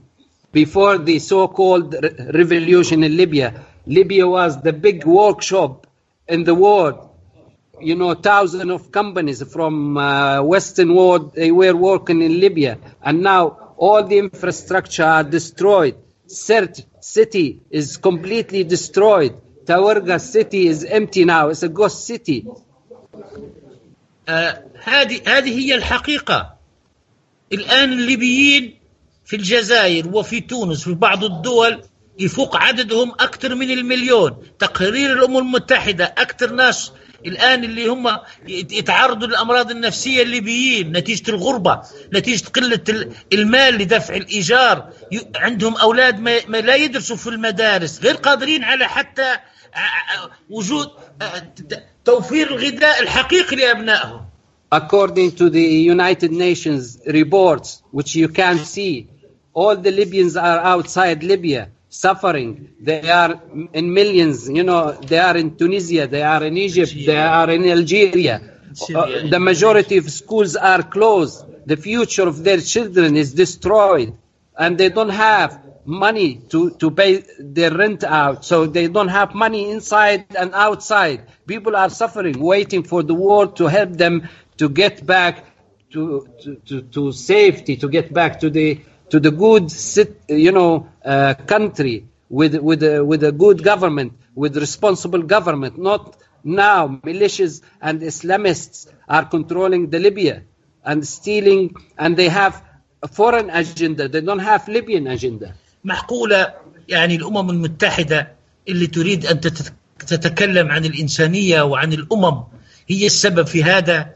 [0.53, 3.65] before the so-called re- revolution in Libya.
[3.85, 5.87] Libya was the big workshop
[6.27, 7.09] in the world.
[7.81, 13.21] You know, thousands of companies from uh, Western world they were working in Libya, and
[13.23, 15.95] now all the infrastructure are destroyed.
[16.27, 19.39] Sirte city is completely destroyed.
[19.65, 21.49] Tawarga city is empty now.
[21.49, 22.45] It's a ghost city.
[24.29, 26.55] آه، هذه هذه هي الحقيقة
[27.53, 28.79] الآن الليبيين
[29.24, 31.82] في الجزائر وفي تونس وفي بعض الدول
[32.18, 34.36] يفوق عددهم أكثر من المليون.
[34.58, 36.92] تقرير الأمم المتحدة أكثر ناس
[37.26, 41.80] الآن اللي هم يتعرضوا للأمراض النفسية الليبيين نتيجة الغربة
[42.14, 44.92] نتيجة قلة ال- المال لدفع الإيجار.
[45.36, 49.36] عندهم أولاد ما لا يدرسوا في المدارس غير قادرين على حتى
[50.50, 50.88] وجود
[52.04, 54.20] توفير الغذاء الحقيقي لأبنائهم.
[54.74, 59.06] According to the United Nations reports, which you can see,
[59.54, 62.70] all the Libyans are outside Libya suffering.
[62.80, 63.40] They are
[63.72, 67.64] in millions, you know, they are in Tunisia, they are in Egypt, they are in
[67.68, 68.42] Algeria.
[68.92, 71.44] Uh, the majority of schools are closed.
[71.66, 74.18] The future of their children is destroyed.
[74.58, 78.44] And they don't have money to, to pay their rent out.
[78.44, 81.28] So they don't have money inside and outside.
[81.46, 85.44] People are suffering, waiting for the war to help them to get back
[85.90, 90.52] to, to, to, to safety, to get back to the, to the good, sit, you
[90.52, 96.88] know, uh, country with, with, a, with a good government, with responsible government, not now
[97.04, 100.42] militias and Islamists are controlling the Libya
[100.84, 102.62] and stealing, and they have
[103.02, 104.08] a foreign agenda.
[104.08, 105.54] They don't have Libyan agenda.
[105.84, 106.54] معقولة
[106.88, 108.32] يعني الأمم المتحدة
[108.68, 112.42] اللي تريد تت- تتكلم عن الإنسانية وعن الأمم
[112.88, 114.14] هي السبب في هذا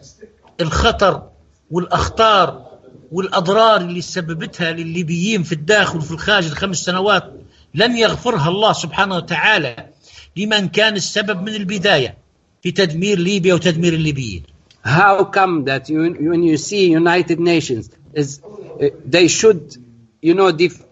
[0.61, 1.29] الخطر
[1.70, 2.67] والأخطار
[3.12, 7.33] والأضرار اللي سببتها للليبيين في الداخل وفي الخارج الخمس سنوات
[7.75, 9.88] لن يغفرها الله سبحانه وتعالى
[10.37, 12.16] لمن كان السبب من البداية
[12.62, 14.42] في تدمير ليبيا وتدمير الليبيين
[14.85, 15.99] How come that you,
[16.31, 18.40] when you see United Nations is
[18.81, 19.77] uh, they should,
[20.23, 20.83] you know, def,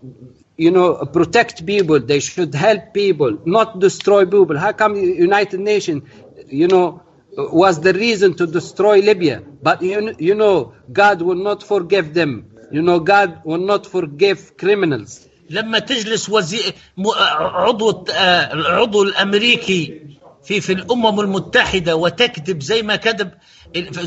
[0.56, 2.00] you know, protect people.
[2.00, 4.58] They should help people, not destroy people.
[4.58, 6.02] How come United Nations,
[6.48, 7.02] you know,
[7.36, 9.42] was the reason to destroy Libya?
[9.62, 12.46] But you, you know, God will not forgive them.
[12.72, 15.20] You know, God will not forgive criminals.
[15.50, 20.00] لما تجلس وزير م- عضو آه، العضو الأمريكي
[20.44, 23.30] في في الأمم المتحدة وتكذب زي ما كذب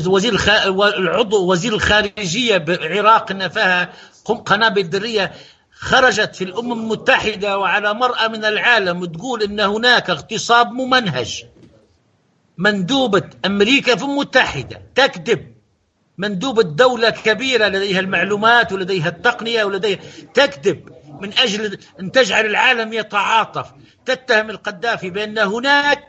[0.06, 0.48] وزير الخ...
[0.98, 3.92] العضو وزير الخارجية بالعراق نفاها
[4.24, 5.32] قنابل ذريه
[5.72, 11.44] خرجت في الأمم المتحدة وعلى مرأى من العالم وتقول إن هناك اغتصاب ممنهج
[12.60, 15.54] مندوبة أمريكا في المتحدة تكذب.
[16.18, 19.98] مندوبة دولة كبيرة لديها المعلومات ولديها التقنية ولديها
[20.34, 20.90] تكذب.
[21.20, 23.66] من أجل أن تجعل العالم يتعاطف.
[24.06, 26.08] تتهم القذافي بأن هناك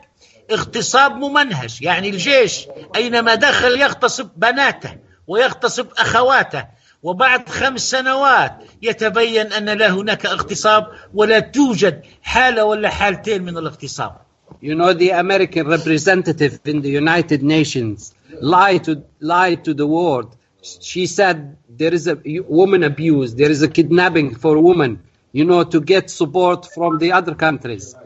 [0.50, 1.82] اغتصاب ممنهج.
[1.82, 6.64] يعني الجيش أينما دخل يغتصب بناته ويغتصب أخواته.
[7.02, 14.31] وبعد خمس سنوات يتبين أن لا هناك اغتصاب ولا توجد حالة ولا حالتين من الاغتصاب.
[14.62, 20.36] You know, the American representative in the United Nations lied to, lied to the world.
[20.62, 22.14] She said there is a
[22.46, 27.10] woman abuse, there is a kidnapping for women, you know, to get support from the
[27.10, 27.96] other countries,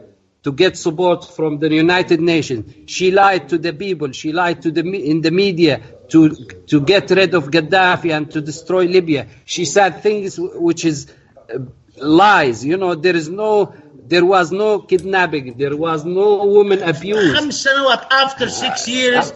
[0.41, 2.89] to get support from the United Nations.
[2.89, 6.33] She lied to the people, she lied to the in the media to
[6.71, 9.27] to get rid of Gaddafi and to destroy Libya.
[9.45, 11.05] She said things which is
[11.53, 11.59] uh,
[12.01, 12.63] lies.
[12.65, 13.73] You know, there is no,
[14.06, 17.32] there was no kidnapping, there was no woman abuse.
[17.38, 19.32] خمس سنوات after six years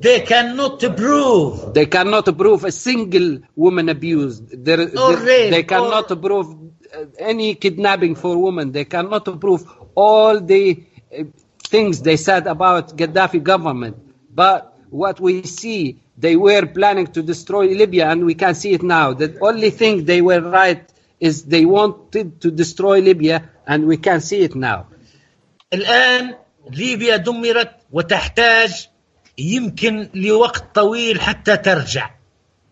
[0.00, 4.40] they cannot prove They cannot prove a single woman abuse.
[4.40, 6.48] There, Or there- rape, they cannot prove
[6.94, 8.72] uh, any kidnapping for women.
[8.72, 9.62] They cannot prove
[9.94, 10.64] all the
[11.18, 11.24] uh,
[11.68, 13.96] things they said about Gaddafi government.
[14.34, 18.82] But what we see, they were planning to destroy Libya, and we can see it
[18.82, 19.12] now.
[19.12, 20.82] The only thing they were right
[21.20, 23.36] is they wanted to destroy Libya,
[23.67, 24.85] and we can see it now.
[25.73, 26.35] الآن
[26.71, 28.87] ليبيا دمرت وتحتاج
[29.37, 32.09] يمكن لوقت طويل حتى ترجع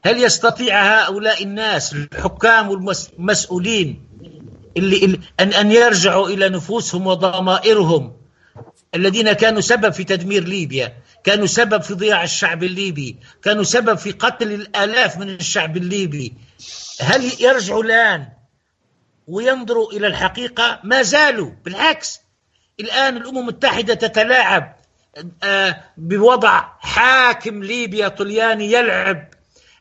[0.05, 4.03] هل يستطيع هؤلاء الناس الحكام والمسؤولين
[4.77, 8.13] اللي أن أن يرجعوا إلى نفوسهم وضمائرهم
[8.95, 14.11] الذين كانوا سبب في تدمير ليبيا كانوا سبب في ضياع الشعب الليبي كانوا سبب في
[14.11, 16.33] قتل الآلاف من الشعب الليبي
[16.99, 18.27] هل يرجعوا الآن
[19.27, 22.19] وينظروا إلى الحقيقة ما زالوا بالعكس.
[22.79, 24.75] الآن الأمم المتحدة تتلاعب
[25.43, 29.27] آه، بوضع حاكم ليبيا طلياني يلعب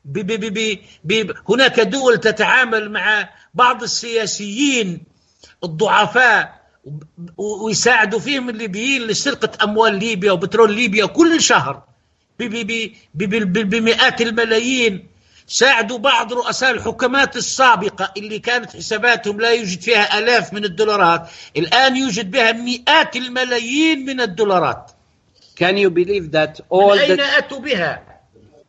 [0.05, 5.03] ب ب ب ب ب هناك دول تتعامل مع بعض السياسيين
[5.65, 6.63] الضعفاء
[7.37, 11.83] ويساعدوا فيهم الليبيين لسرقة أموال ليبيا وبترول ليبيا كل شهر
[13.15, 15.07] بمئات الملايين.
[15.53, 21.97] ساعدوا بعض رؤساء الحكومات السابقة اللي كانت حساباتهم لا يوجد فيها آلاف من الدولارات الآن
[21.97, 24.91] يوجد بها مئات الملايين من الدولارات
[25.55, 28.03] Can you believe that all من أين the أتوا بها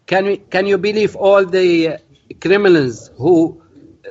[0.05, 1.97] Can we, can you believe all the uh,
[2.41, 3.61] criminals who
[4.05, 4.09] uh,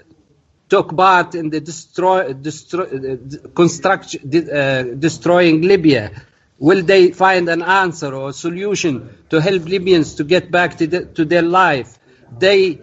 [0.70, 6.10] took part in the destroy, destroy uh, construction uh, destroying Libya?
[6.58, 8.94] Will they find an answer or a solution
[9.28, 11.98] to help Libyans to get back to, the, to their life?
[12.38, 12.80] They,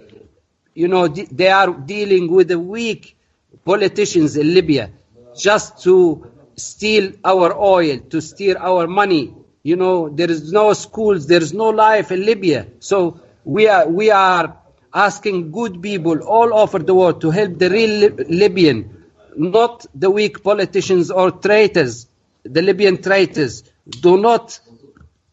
[0.74, 3.18] you know, they are dealing with the weak
[3.66, 4.92] politicians in Libya
[5.36, 9.34] just to steal our oil, to steal our money.
[9.64, 12.68] You know, there is no schools, there is no life in Libya.
[12.80, 14.58] So we are we are
[14.94, 19.04] asking good people all over the world to help the real Lib- Libyan,
[19.36, 22.08] not the weak politicians or traitors,
[22.44, 23.64] the Libyan traitors.
[23.90, 24.60] Do not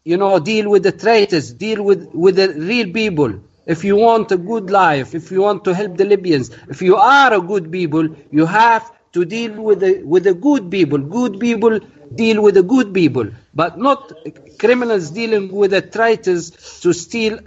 [0.03, 3.41] you know, deal with the traitors, deal with, with the real people.
[3.66, 6.96] If you want a good life, if you want to help the Libyans, if you
[6.96, 10.98] are a good people, you have to deal with the, with the good people.
[10.98, 11.78] Good people
[12.14, 14.12] deal with the good people, but not
[14.58, 16.50] criminals dealing with the traitors
[16.82, 17.38] to steal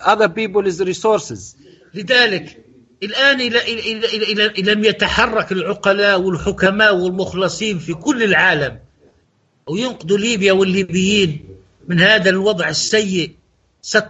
[0.00, 1.56] other people's resources.
[1.94, 2.64] لذلك
[3.02, 8.78] الآن إلى إلى إلى إلى إلى لم يتحرك العقلاء والحكماء والمخلصين في كل العالم
[9.66, 11.40] وينقذوا ليبيا والليبيين
[11.88, 13.34] من هذا الوضع السيء ست-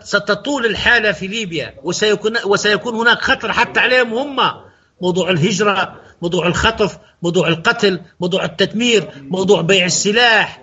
[0.04, 4.66] ستطول الحالة في ليبيا وسيكون وسيكون هناك خطر حتى عليهم هم.
[5.02, 10.62] موضوع الهجرة موضوع الخطف موضوع القتل موضوع التدمير موضوع بيع السلاح.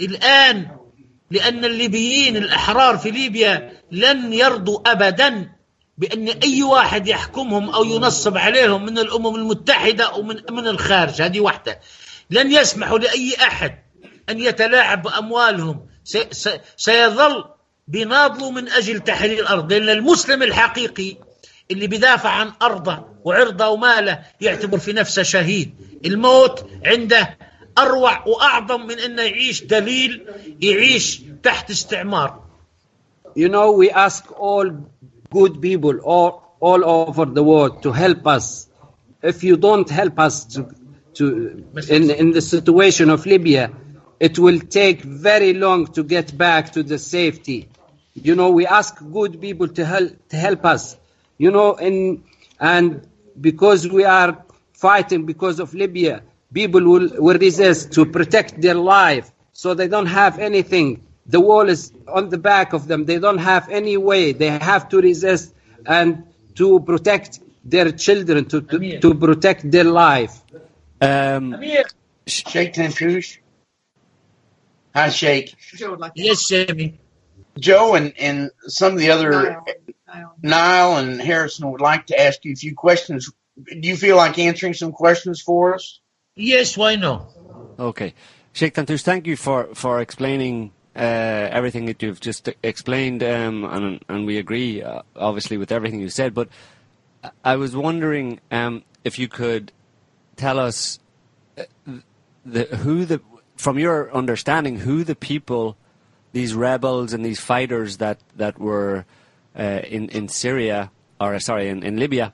[0.00, 0.68] الآن
[1.30, 5.52] لأن الليبيين الأحرار في ليبيا لن يرضوا أبدا
[5.98, 11.22] بأن أي واحد يحكمهم أو ينصب عليهم من الأمم المتحدة أو من من الخارج.
[11.22, 11.80] هذه واحدة.
[12.30, 13.78] لن يسمحوا لأي أحد
[14.28, 15.86] أن يتلاعب بأموالهم.
[16.04, 17.44] سي سي سيظل
[17.90, 21.16] بيناضلوا من أجل تحرير الأرض لأن المسلم الحقيقي
[21.70, 25.74] اللي بيدافع عن أرضه وعرضه وماله يعتبر في نفسه شهيد
[26.06, 27.38] الموت عنده
[27.78, 30.26] أروع وأعظم من أنه يعيش دليل
[30.60, 32.50] يعيش تحت استعمار
[33.36, 34.68] You know, we ask all
[35.30, 38.68] good people all, all over the world to help us.
[39.22, 40.68] If you don't help us to,
[41.14, 43.70] to in, in the situation of Libya,
[44.18, 47.69] it will take very long to get back to the safety.
[48.14, 50.96] You know, we ask good people to help to help us.
[51.38, 52.24] You know, in
[52.58, 53.06] and
[53.40, 59.30] because we are fighting because of Libya, people will, will resist to protect their life,
[59.52, 61.02] so they don't have anything.
[61.30, 63.04] the wall is on the back of them.
[63.04, 64.32] They don't have any way.
[64.32, 65.54] They have to resist
[65.86, 66.24] and
[66.56, 70.42] to protect their children, to, to, to protect their life.
[71.00, 71.56] Um,
[72.26, 73.38] Sheikh Tantoush.
[74.94, 75.54] Hi, Sheikh.
[75.76, 76.98] Joe would like to Yes, Jamie.
[77.58, 79.64] Joe and, and some of the other Niall.
[80.06, 80.34] Niall.
[80.42, 83.30] Niall and Harrison would like to ask you a few questions.
[83.56, 86.00] Do you feel like answering some questions for us?
[86.36, 87.28] Yes, why not?
[87.78, 88.14] Okay.
[88.52, 94.04] Sheikh Tantoush, thank you for, for explaining uh, everything that you've just explained, um, and,
[94.08, 96.34] and we agree, uh, obviously, with everything you said.
[96.34, 96.48] But
[97.44, 99.72] I was wondering um, if you could
[100.36, 100.98] tell us
[101.56, 101.64] uh,
[102.44, 103.20] the, who the,
[103.56, 105.76] from your understanding, who the people,
[106.31, 109.05] these rebels and these fighters that, that were
[109.57, 112.33] uh, in, in Syria, or sorry, in, in Libya,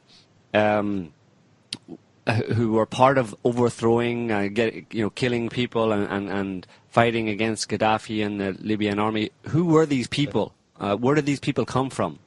[0.53, 1.13] um,
[2.55, 7.29] who were part of overthrowing, uh, get, you know, killing people and, and, and fighting
[7.29, 9.31] against Gaddafi and the Libyan army.
[9.49, 10.53] Who were these people?
[10.79, 12.19] Uh, where did these people come from?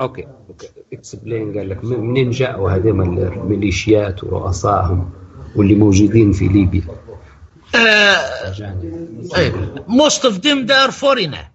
[0.00, 5.10] اوكي اوكي اكسبلين قال لك من- منين جاءوا هذول الميليشيات ورؤسائهم
[5.56, 6.82] واللي موجودين في ليبيا
[7.73, 8.53] Uh,
[9.87, 11.49] most of them they are foreigner.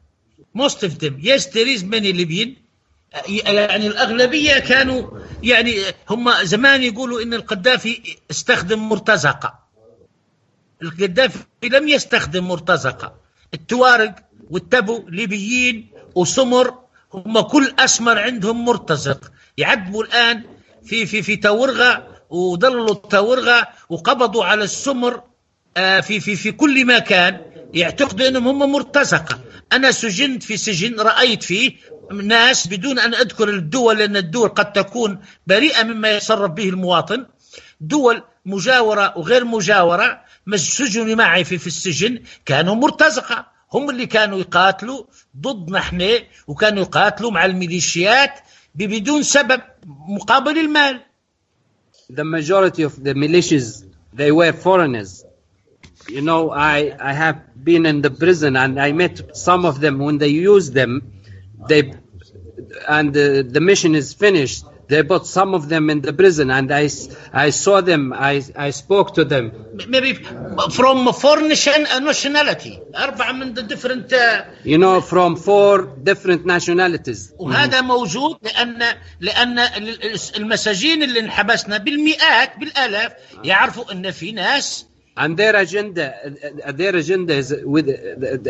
[0.54, 1.16] Most of them.
[1.18, 2.56] Yes, there is many Libyan.
[3.14, 5.10] Uh, يعني الأغلبية كانوا
[5.42, 5.74] يعني
[6.10, 9.58] هم زمان يقولوا إن القذافي استخدم مرتزقة.
[10.82, 13.14] القذافي لم يستخدم مرتزقة.
[13.54, 14.14] التوارق
[14.50, 16.78] والتبو ليبيين وسمر
[17.14, 19.32] هم كل أسمر عندهم مرتزق.
[19.58, 20.44] يعذبوا الآن
[20.84, 25.22] في في في تورغة وضلوا التورغة وقبضوا على السمر آه،
[25.76, 27.40] في في في كل مكان.
[27.74, 29.40] يعتقدوا أنهم هم مرتزقة.
[29.72, 31.76] أنا سجنت في سجن رأيت فيه
[32.12, 37.26] ناس بدون أن أذكر الدول لأن الدول قد تكون بريئة مما يتصرف به المواطن.
[37.80, 40.20] دول مجاورة وغير مجاورة
[40.54, 42.22] سجنوا معي في في السجن.
[42.46, 43.46] كانوا مرتزقة.
[43.72, 45.04] هم اللي كانوا يقاتلوا
[45.36, 48.38] ضدنا إحنا وكانوا يقاتلوا مع الميليشيات
[48.74, 51.00] بدون سبب مقابل المال.
[52.12, 55.24] The majority of the militias they were foreigners.
[56.15, 56.77] you know i
[57.11, 57.37] i have
[57.69, 59.15] been in the prison and i met
[59.47, 60.91] some of them when they use them
[61.69, 61.81] they
[62.87, 66.67] and the, the mission is finished they put some of them in the prison and
[66.71, 67.09] i s-
[67.45, 68.33] i saw them i
[68.67, 69.45] i spoke to them
[69.95, 70.11] maybe
[70.77, 75.73] from foreign nation- nationality أربعة من the different uh, you know from four
[76.09, 78.83] different nationalities وهذا موجود لأن
[79.19, 79.59] لأن
[80.37, 83.11] المساجين اللي انحبسنا بالمئات بالآلاف
[83.43, 84.85] يعرفوا أن في ناس
[85.15, 86.05] and their agenda
[86.65, 87.87] uh, their agenda is with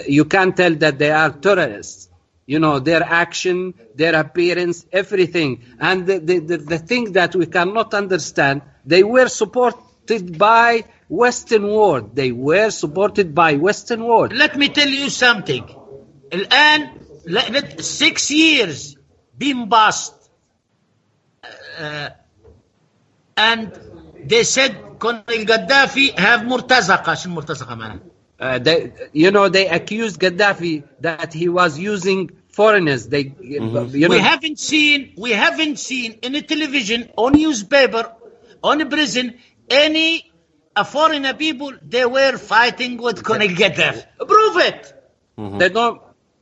[0.07, 2.09] you can tell that they are terrorists
[2.45, 7.45] you know their action their appearance everything and the, the, the, the thing that we
[7.45, 14.57] cannot understand they were supported by western world they were supported by western world let
[14.57, 15.63] me tell you something
[16.33, 16.89] الآن
[17.25, 18.97] let, let, six years
[19.37, 20.13] being passed
[21.79, 22.09] uh,
[23.35, 23.71] and
[24.23, 27.99] they said Colonel Gaddafi have مرتزقة شو المرتزقة معناها
[28.39, 34.09] uh, they, you know they accused gaddafi that he was using foreigners they you know
[34.15, 38.03] we haven't seen we haven't seen in the television on newspaper
[38.63, 39.25] on prison
[39.69, 40.09] any
[40.75, 44.81] a foreigner people they were fighting with Colonel Gaddafi prove it
[45.61, 46.01] They don't.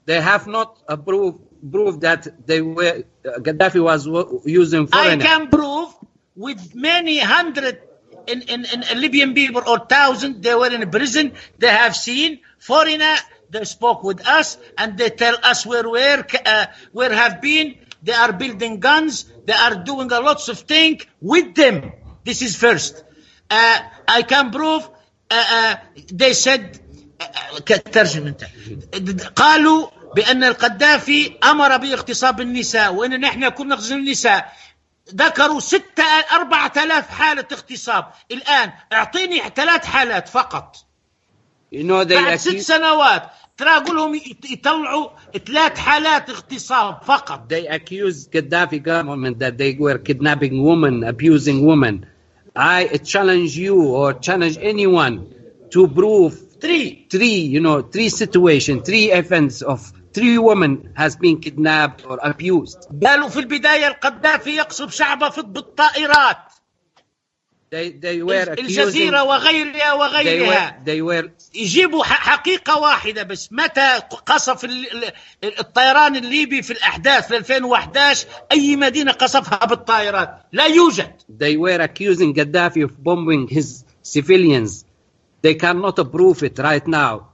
[0.10, 1.40] They have not approved
[1.76, 5.26] proved that they were uh, Gaddafi was w- using I foreigner.
[5.30, 5.90] can prove
[6.46, 7.76] with many hundred
[8.28, 13.16] in, in, in Libyan people or thousand they were in prison they have seen foreigner
[13.50, 18.14] they spoke with us and they tell us where where uh, where have been they
[18.14, 21.92] are building guns they are doing a lots of things with them
[22.24, 23.04] this is first
[23.50, 24.90] uh, I can prove
[25.30, 25.76] uh, uh,
[26.12, 26.82] they said
[27.66, 28.44] ترجم انت
[29.36, 34.54] قالوا بان القذافي امر باغتصاب النساء وان نحن كنا نغزو النساء
[35.15, 40.77] ذكروا ستة أربعة آلاف حالة اغتصاب الآن اعطيني ثلاث حالات فقط
[41.75, 43.23] you know بعد ست سنوات
[43.57, 45.09] ترى أقول لهم يطلعوا
[45.47, 52.07] ثلاث حالات اغتصاب فقط they accused Gaddafi government that they were kidnapping women, abusing women.
[52.57, 55.15] I challenge you or challenge anyone
[55.71, 61.37] to prove three three, you know, three situation, three events of three women has been
[61.41, 62.79] kidnapped or abused.
[63.07, 66.37] قالوا في البداية القذافي يقصف شعبه في- بالطائرات
[67.73, 68.59] They they were accusing.
[68.59, 75.05] الجزيرة وغيرها They وغيرها were they were يجيبوا حقيقة واحدة بس متى قصف ال-
[75.45, 81.81] ال- الطيران الليبي في الأحداث في 2011 أي مدينة قصفها بالطائرات لا يوجد they were
[81.81, 84.85] accusing Gaddafi of bombing his civilians.
[85.43, 87.30] They cannot prove it right now.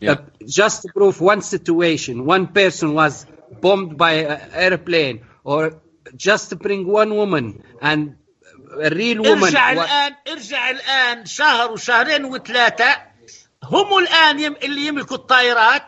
[0.00, 0.12] Yeah.
[0.12, 0.16] Uh,
[0.60, 3.26] just to prove one situation, one person was
[3.64, 5.62] bombed by an airplane, or
[6.16, 8.00] just to bring one woman and
[8.88, 9.52] a real woman.
[9.54, 12.96] ارجع wa- الان ارجع الان شهر وشهرين وثلاثه
[13.64, 15.82] هم الان يم اللي يملكوا الطائرات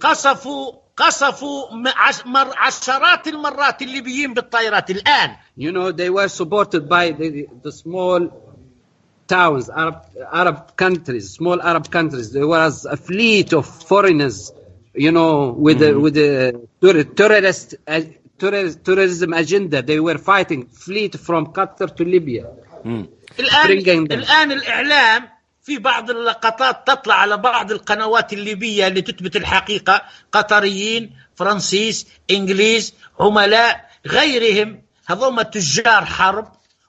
[0.00, 6.88] قصفوا قصفوا م- عش- مر عشرات المرات الليبيين بالطائرات الان You know, they were supported
[6.88, 8.20] by the, the small
[9.35, 9.97] towns, Arab,
[10.41, 12.27] Arab countries, small Arab countries.
[12.37, 14.37] There was a fleet of foreigners,
[15.05, 15.31] you know,
[15.65, 16.31] with the, with the
[16.81, 18.01] terror- terrorist, uh,
[18.41, 19.77] terror- terrorism agenda.
[19.81, 22.45] They were fighting fleet from Qatar to Libya.
[23.39, 24.11] الان Bringing them.
[24.17, 25.29] الان الاعلام
[25.63, 30.01] في بعض اللقطات تطلع على بعض القنوات الليبيه اللي تثبت الحقيقة
[30.31, 36.47] قطريين فرنسيس انجليز عملاء غيرهم هذوما تجار حرب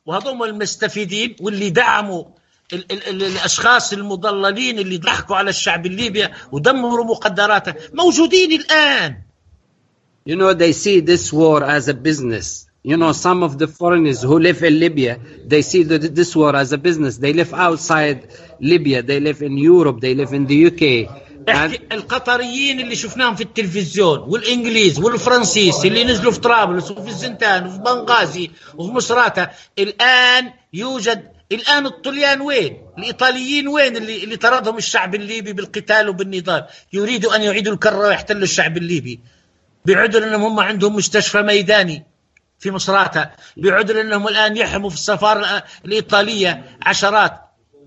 [0.08, 2.24] وهذوما المستفيدين واللي دعموا
[2.72, 9.16] ال ال ال الاشخاص المضللين اللي ضحكوا على الشعب الليبي ودمروا مقدراته موجودين الان
[10.26, 12.66] You know, they see this war as a business.
[12.82, 15.18] You know, some of the foreigners who live in Libya,
[15.52, 17.16] they see that this war as a business.
[17.16, 18.28] They live outside
[18.60, 19.02] Libya.
[19.02, 20.00] They live in Europe.
[20.06, 21.27] They live in the UK.
[21.48, 27.66] And احكي القطريين اللي شفناهم في التلفزيون والإنجليز والفرنسيس اللي نزلوا في طرابلس وفي الزنتان
[27.66, 35.14] وفي بنغازي وفي مصراتة الآن يوجد الآن الطليان وين؟ الإيطاليين وين اللي اللي طردهم الشعب
[35.14, 39.20] الليبي بالقتال وبالنضال؟ يريدوا أن يعيدوا الكرة ويحتلوا الشعب الليبي.
[39.84, 42.06] بيعدوا لأنهم هم عندهم مستشفى ميداني
[42.58, 47.40] في مصراتة، بيعدوا لأنهم الآن يحموا في السفارة الإيطالية عشرات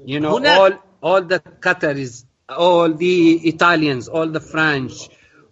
[0.07, 0.73] you know, هناك- all
[1.05, 1.39] all the
[1.69, 5.08] Qataris, all the Italians, all the French,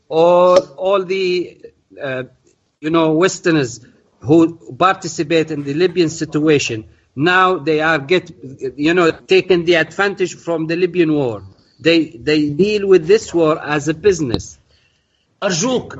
[0.09, 1.61] all all the
[2.01, 2.25] uh,
[2.81, 3.81] you know Westerners
[4.21, 6.89] who participate in the Libyan situation.
[7.17, 8.31] Now they are get
[8.77, 11.43] you know taking the advantage from the Libyan war.
[11.81, 14.59] They they deal with this war as a business.
[15.43, 15.99] أرجوك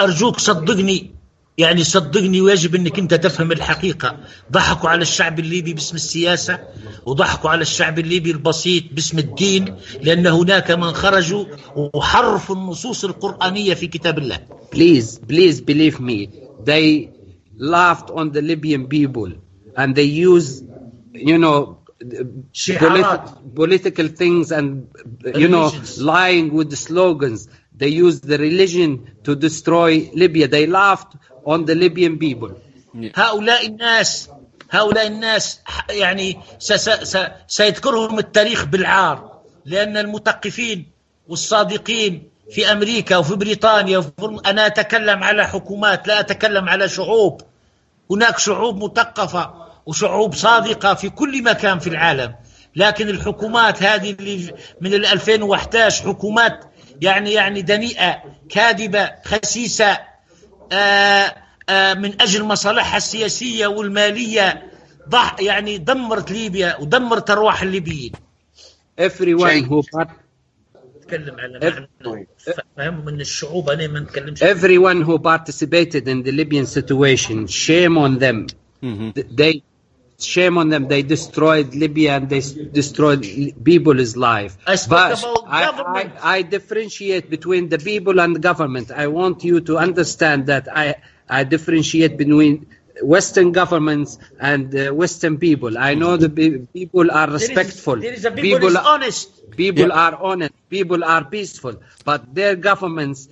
[0.00, 1.10] أرجوك صدقني
[1.57, 4.17] يعني صدقني ويجب أنك أنت تفهم الحقيقة
[4.51, 6.59] ضحكوا على الشعب الليبي باسم السياسة
[7.05, 11.45] وضحكوا على الشعب الليبي البسيط باسم الدين لأن هناك من خرجوا
[11.75, 14.39] وحرفوا النصوص القرآنية في كتاب الله
[14.75, 16.29] Please, please believe me.
[16.65, 17.09] They
[17.57, 19.31] laughed on the Libyan people
[19.77, 20.61] and they use,
[21.13, 21.77] you know,
[22.53, 23.29] شعارات.
[23.29, 24.87] polit- political things and,
[25.35, 27.47] you know, lying with the slogans.
[27.77, 28.89] They used the religion
[29.23, 30.47] to destroy Libya.
[30.47, 31.15] They laughed
[31.45, 32.51] on the Libyan people.
[33.15, 34.29] هؤلاء الناس
[34.71, 35.59] هؤلاء الناس
[35.89, 36.39] يعني
[37.47, 40.85] سيذكرهم التاريخ بالعار لأن المثقفين
[41.27, 44.11] والصادقين في أمريكا وفي بريطانيا وفي
[44.45, 47.41] أنا أتكلم على حكومات لا أتكلم على شعوب
[48.11, 49.53] هناك شعوب مثقفة
[49.85, 52.35] وشعوب صادقة في كل مكان في العالم
[52.75, 56.65] لكن الحكومات هذه اللي من ال 2011 حكومات
[57.01, 59.97] يعني يعني دنيئة كاذبة خسيسة
[60.71, 61.35] آه،
[61.69, 64.71] آه، من أجل مصالحها السياسية والمالية.
[65.09, 68.11] ضح يعني دمرت ليبيا ودمرت أرواح الليبيين.
[69.01, 70.09] Everyone who part-
[70.97, 71.87] نتكلم على
[72.77, 74.43] فهم من الشعوب أنا ما نتكلمش.
[74.43, 78.47] Everyone who participated in the Libyan situation, shame on them.
[79.15, 79.61] Th- They
[80.19, 80.87] shame on them.
[80.87, 84.57] They destroyed Libya and they destroyed li- people's life.
[84.65, 86.13] I spoke But about I, government.
[86.21, 88.91] I, I differentiate between the people and the government.
[88.91, 90.95] I want you to understand that I
[91.27, 92.67] I differentiate between
[93.01, 95.77] Western governments and uh, Western people.
[95.77, 97.97] I know the pe- people are respectful.
[97.97, 99.93] there is a people, is honest People Yeah.
[100.05, 100.53] are honest.
[100.69, 101.75] People are peaceful.
[102.03, 103.27] But their governments,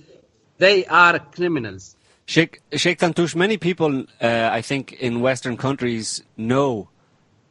[0.58, 1.96] they are criminals.
[2.26, 6.88] Sheikh, Sheikh Tantoush, many people, uh, I think, in Western countries know,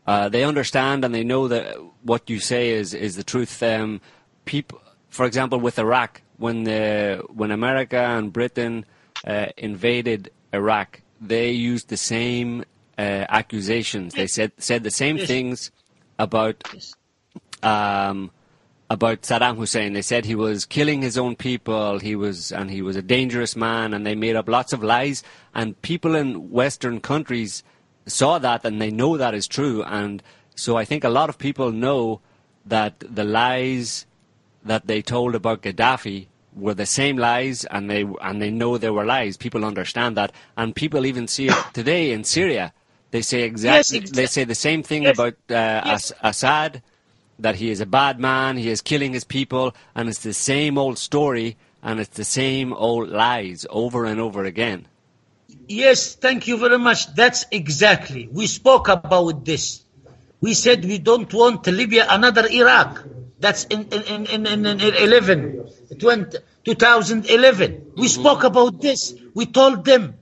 [0.08, 3.62] uh, they understand and they know that what you say is, is the truth.
[3.62, 4.02] Um,
[4.46, 8.86] people, for example, with Iraq, when, the, when America and Britain
[9.26, 12.66] uh, invaded Iraq, they used the same
[12.98, 14.14] uh, accusations.
[14.14, 15.72] They said, said the same things
[16.18, 16.64] about
[17.62, 18.32] um,
[18.94, 19.94] about Saddam Hussein.
[19.94, 22.00] They said he was killing his own people.
[22.00, 23.94] He was, and he was a dangerous man.
[23.94, 25.24] And they made up lots of lies.
[25.54, 27.64] And people in Western countries
[28.06, 29.84] saw that, and they know that is true.
[29.84, 30.22] And
[30.56, 32.22] so I think a lot of people know
[32.66, 34.06] that the lies
[34.64, 38.90] that they told about Gaddafi were the same lies, and they and they know they
[38.92, 39.38] were lies.
[39.38, 42.72] People understand that, and people even see it today in Syria.
[43.12, 44.02] They say exactly.
[44.02, 45.16] exa- they say the same thing Yes.
[45.18, 46.12] about uh, Yes.
[46.12, 46.82] As- Assad
[47.44, 50.78] that he is a bad man, he is killing his people, and it's the same
[50.78, 54.88] old story, and it's the same old lies over and over again.
[55.68, 57.14] Yes, thank you very much.
[57.14, 58.30] That's exactly.
[58.32, 59.84] We spoke about this.
[60.40, 63.04] We said we don't want Libya another Iraq.
[63.40, 65.68] That's in in in in, in 11,
[66.00, 67.92] 20, 2011.
[67.96, 68.22] We mm-hmm.
[68.22, 69.16] spoke about this.
[69.34, 70.16] We told them.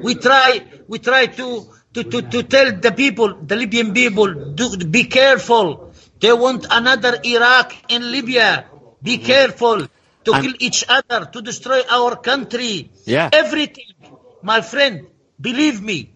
[0.00, 4.76] We try we try to to, to, to tell the people, the Libyan people, do,
[4.78, 5.91] be careful.
[6.22, 8.66] They want another Iraq in Libya.
[9.02, 9.26] Be mm-hmm.
[9.26, 9.78] careful
[10.24, 12.90] to And- kill each other, to destroy our country.
[13.04, 13.28] Yeah.
[13.32, 13.90] Everything,
[14.40, 15.08] my friend,
[15.40, 16.14] believe me.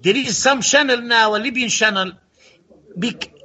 [0.00, 2.12] There is some channel now, a Libyan channel.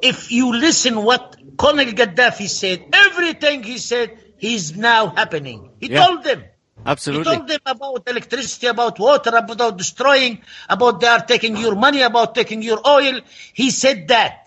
[0.02, 5.72] If you listen what Colonel Gaddafi said, everything he said is now happening.
[5.80, 6.06] He Yeah.
[6.06, 6.44] told them.
[6.86, 7.32] Absolutely.
[7.32, 12.02] He told them about electricity, about water, about destroying, about they are taking your money,
[12.02, 13.22] about taking your oil.
[13.54, 14.47] He said that.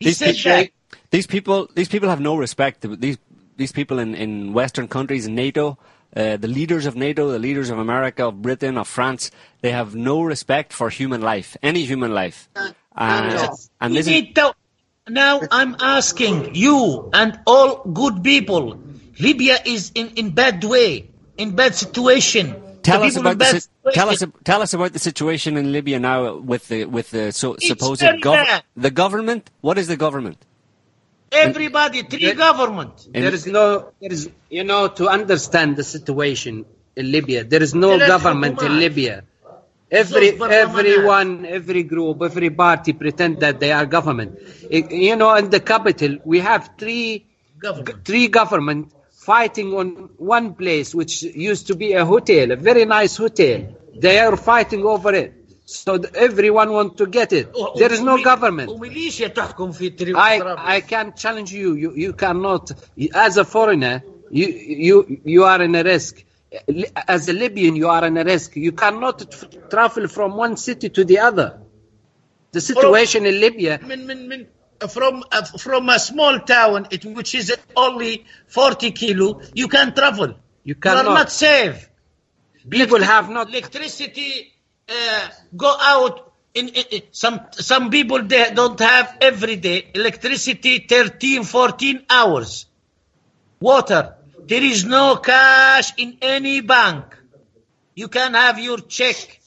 [0.00, 0.70] He These said people, that.
[1.10, 2.80] these people, these people have no respect.
[3.00, 3.18] These
[3.56, 5.76] these people in, in Western countries, NATO,
[6.16, 9.30] uh, the leaders of NATO, the leaders of America, of Britain, of France,
[9.60, 12.48] they have no respect for human life, any human life.
[12.56, 13.50] at And,
[13.82, 14.54] and We this is, need to-
[15.10, 18.80] now I'm asking you and all good people.
[19.18, 22.56] Libya is in, in bad way, in bad situation.
[22.90, 23.68] Tell us about the, bad si-
[23.98, 24.44] tell us situation.
[24.50, 26.18] tell us about the situation in Libya now
[26.52, 29.50] with the with the so, supposed very gov- the government.
[29.60, 30.38] What is the government?
[31.32, 33.06] Everybody, three government.
[33.12, 36.64] There is no, there is, you know, to understand the situation
[36.96, 39.24] in Libya, there is no There is government in Libya.
[39.92, 44.38] Every, Those everyone, every group, every party pretend that they are government.
[44.72, 47.26] I- You know, in the capital, we have three,
[47.58, 48.04] Government.
[48.04, 48.92] three government
[49.30, 49.86] fighting on
[50.34, 51.14] one place which
[51.50, 53.58] used to be a hotel, a very nice hotel.
[54.04, 55.30] They are fighting over it.
[55.66, 55.94] So
[56.28, 57.46] everyone wants to get it.
[57.80, 58.68] There is no government.
[60.16, 60.32] I,
[60.76, 61.74] I can challenge you.
[61.82, 61.90] you.
[62.04, 62.72] You cannot,
[63.26, 64.48] as a foreigner, you,
[64.88, 66.24] you, you are in a risk.
[67.16, 68.56] As a Libyan, you are in a risk.
[68.56, 69.16] You cannot
[69.70, 71.48] travel from one city to the other.
[72.50, 73.78] The situation in Libya
[74.88, 80.34] from a, from a small town, it, which is only 40 kilo, you can travel.
[80.64, 81.04] You cannot.
[81.04, 81.88] You are not safe.
[82.68, 84.52] People have not electricity.
[84.88, 86.26] Uh, go out.
[86.52, 92.66] In, in, in, some some people they don't have every day electricity 13 14 hours
[93.60, 94.16] water
[94.48, 97.16] there is no cash in any bank
[97.94, 99.40] you can have your check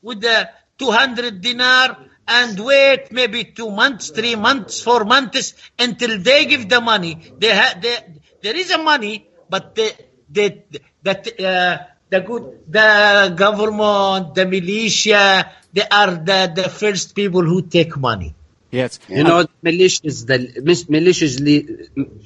[0.00, 0.48] with the
[0.78, 6.80] 200 dinar and wait maybe two months three months four months until they give the
[6.80, 7.96] money they have they,
[8.42, 9.92] there is a money but the
[10.30, 10.62] the
[11.02, 11.78] that uh,
[12.10, 18.34] the good the government the militia they are the, the first people who take money
[18.70, 18.98] Yes.
[19.08, 20.36] You know, militias, the
[20.90, 21.66] militias, le-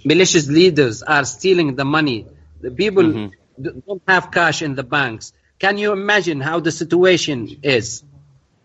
[0.09, 2.26] militias leaders are stealing the money.
[2.62, 5.34] The people d- don't have cash in the banks.
[5.59, 8.03] Can you imagine how the situation is?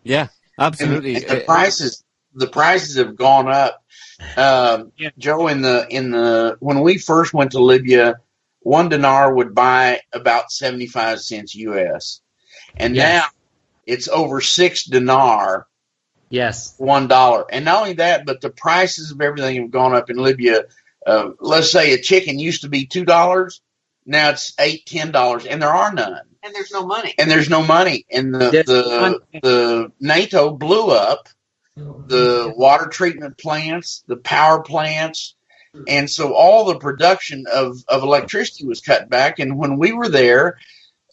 [0.03, 0.27] Yeah.
[0.60, 1.16] Absolutely.
[1.16, 3.84] And, and the Uh, prices the prices have gone up.
[4.38, 8.18] Um, Joe, in the in the when we first went to Libya,
[8.62, 12.22] one dinar would buy about seventy five cents US,
[12.80, 13.08] and Yes.
[13.14, 13.28] now
[13.86, 15.68] it's over six dinar
[16.30, 16.76] Yes.
[16.78, 17.45] one dollar.
[17.51, 20.66] And not only that, but the prices of everything have gone up in Libya.
[21.06, 23.62] Uh, let's say a chicken used to be two dollars,
[24.06, 27.13] now it's eight ten dollars, and there are none And there's no money.
[27.17, 28.05] and there's no money.
[28.11, 31.29] And the There's the the NATO blew up
[31.75, 35.35] the water treatment plants, the power plants,
[35.87, 39.39] and so all the production of of electricity was cut back.
[39.39, 40.59] And when we were there,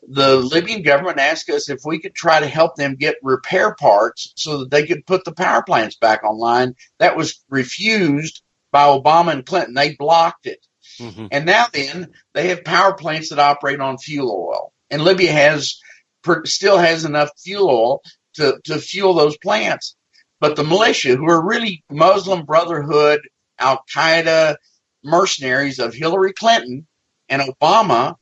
[0.07, 4.33] the Libyan government asked us if we could try to help them get repair parts
[4.37, 6.75] so that they could put the power plants back online.
[6.99, 9.75] That was refused by Obama and Clinton.
[9.75, 10.67] They blocked it.
[10.99, 11.29] mhm.
[11.31, 15.81] And now then, they have power plants that operate on fuel oil, and Libya has
[16.23, 18.03] per- still has enough fuel oil
[18.35, 19.97] to to fuel those plants.
[20.41, 23.21] But the militia, who are really Muslim Brotherhood,
[23.59, 24.57] Al Qaeda
[25.03, 26.87] mercenaries of Hillary Clinton
[27.29, 28.17] and Obama,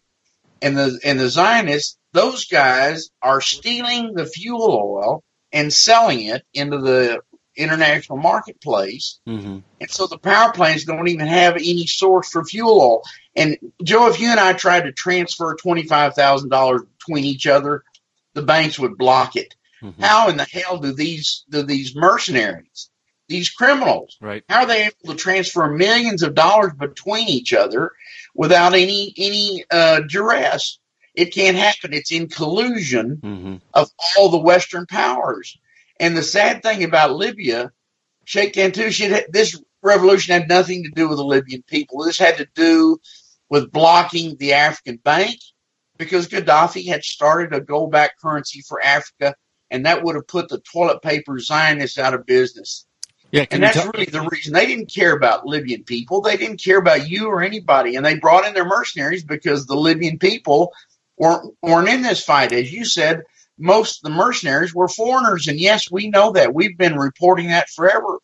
[0.63, 6.45] and the and the Zionists, those guys are stealing the fuel oil and selling it
[6.53, 7.21] into the
[7.57, 9.19] international marketplace.
[9.29, 9.63] Mhm.
[9.81, 13.03] And so the power plants don't even have any source for fuel oil.
[13.39, 17.85] And Joe, if you and I tried to transfer twenty-five thousand dollars between each other,
[18.35, 19.55] the banks would block it.
[19.83, 19.95] Mhm.
[20.01, 22.91] How in the hell do these do these mercenaries,
[23.29, 24.43] these criminals, Right.
[24.49, 27.93] how are they able to transfer millions of dollars between each other
[28.35, 30.79] without any any uh, duress?
[31.15, 31.93] It can't happen.
[31.95, 35.57] It's in collusion hmm of all the Western powers.
[36.01, 37.73] And the sad thing about Libya,
[38.25, 42.05] Sheikh Tantoush, this revolution had nothing to do with the Libyan people.
[42.05, 43.01] This had to do
[43.49, 45.39] with blocking the African bank
[45.97, 49.35] because Gaddafi had started a gold backed currency for Africa,
[49.71, 52.87] and that would have put the toilet paper Zionists out of business.
[53.31, 56.23] Yeah, And that's really the reason they didn't care about Libyan people.
[56.23, 59.77] They didn't care about you or anybody, and they brought in their mercenaries because the
[59.77, 60.73] Libyan people
[61.19, 62.53] weren't weren't in this fight.
[62.53, 63.25] As you said,
[63.59, 66.55] most of the mercenaries were foreigners, and yes, we know that.
[66.55, 68.19] We've been reporting that forever.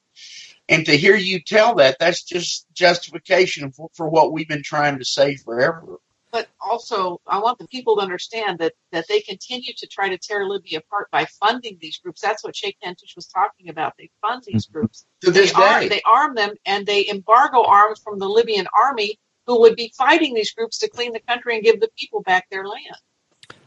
[0.69, 4.99] And to hear you tell that, that's just justification for, for what we've been trying
[4.99, 5.99] to say forever.
[6.33, 10.19] But also, I want the people to understand that, that they continue to try to
[10.19, 12.21] tear Libya apart by funding these groups.
[12.21, 13.93] That's what Sheikh Tantoush was talking about.
[13.97, 14.79] They fund these mm-hmm.
[14.79, 15.07] groups.
[15.21, 15.89] To this they, arm, day.
[15.89, 20.35] they arm them and they embargo arms from the Libyan army who would be fighting
[20.35, 22.97] these groups to clean the country and give the people back their land.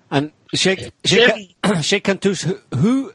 [0.09, 3.13] And Sheikh Sheikh, Sheikh Tantoush, who, who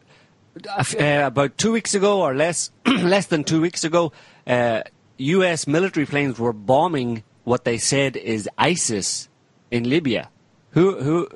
[0.68, 4.12] uh, about two weeks ago or less, less than two weeks ago,
[4.48, 4.82] uh,
[5.18, 5.68] U.S.
[5.68, 9.30] military planes were bombing what they said is ISIS
[9.72, 10.30] in Libya.
[10.72, 11.28] Who who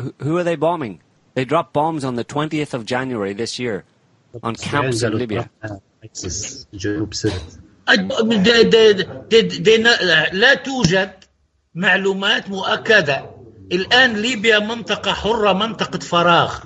[0.00, 1.00] who- who are they bombing?
[1.34, 3.84] They dropped bombs on the 20th of January this year
[4.42, 5.50] on camps in Libya.
[6.04, 7.42] ISIS جنوب سرت
[7.88, 11.10] د- د- د- د- لا توجد
[11.74, 13.30] معلومات مؤكدة
[13.72, 16.58] الآن ليبيا منطقة حرة منطقة فراغ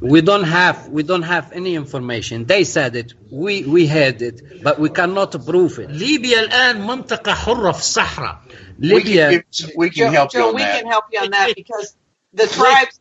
[0.00, 2.44] We don't have we don't have any information.
[2.46, 3.14] They said it.
[3.30, 5.88] We we heard it, but we cannot prove it.
[5.90, 8.38] ليبيا الآن منطقة حرة في الصحراء
[8.78, 9.30] We can, Libya.
[9.30, 10.80] give, we can Joe, help you Joe on we that.
[10.82, 11.96] can help you on that because
[12.32, 13.00] the tribes,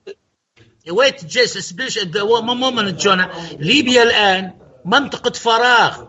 [0.91, 4.51] ويت جيس سبيش مومنت جونا ليبيا الآن
[4.85, 6.08] منطقة فراغ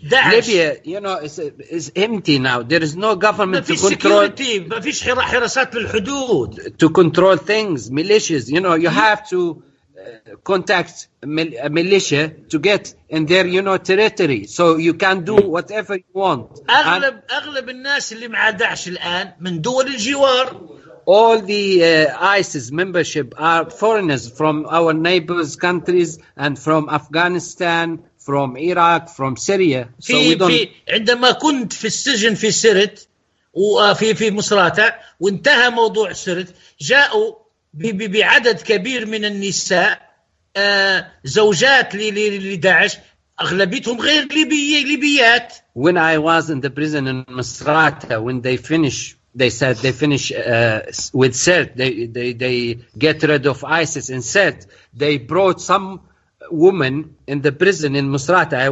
[0.00, 2.62] داعش Libya, you know, is is empty now.
[2.62, 6.88] There is no ما government to فيش control سكيورتي ما فيش حرا- حراسات للحدود to
[6.88, 7.90] control things.
[7.90, 9.62] Militias, you know, you have to
[9.96, 14.46] uh, contact mil- a militia to get in their, you know, territory.
[14.46, 16.60] So you can do whatever you want.
[16.68, 20.60] And اغلب اغلب الناس اللي مع داعش الان من دول الجوار
[21.06, 27.98] all the uh, ISIS membership are foreigners from our neighbors countries and from Afghanistan,
[28.29, 29.89] from Iraq, from Syria.
[29.99, 30.47] So we في don't.
[30.51, 33.07] في عندما كنت في السجن في سرت
[33.53, 37.35] وفي في مصراتة وانتهى موضوع سرت جاءوا
[37.73, 40.09] بعدد كبير من النساء
[40.57, 42.97] آه، زوجات لداعش
[43.41, 49.15] اغلبيتهم غير ليبي ليبيات when I was in the prison in Misrata, when they finish,
[49.33, 50.81] they said they finish uh,
[51.13, 54.67] with CERT, they, they, they get rid of ISIS in CERT.
[54.93, 56.01] They brought some
[56.50, 58.54] women in the prison in Misrata.
[58.54, 58.68] I,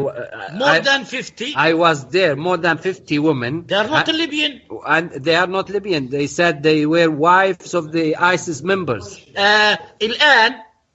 [0.63, 3.65] more I, than 50 I was there, more than 50 women.
[3.67, 6.09] they are not And- Libyan and they are not Libyan.
[6.11, 9.19] They said they were wives of the ISIS members.
[9.37, 10.53] آه الان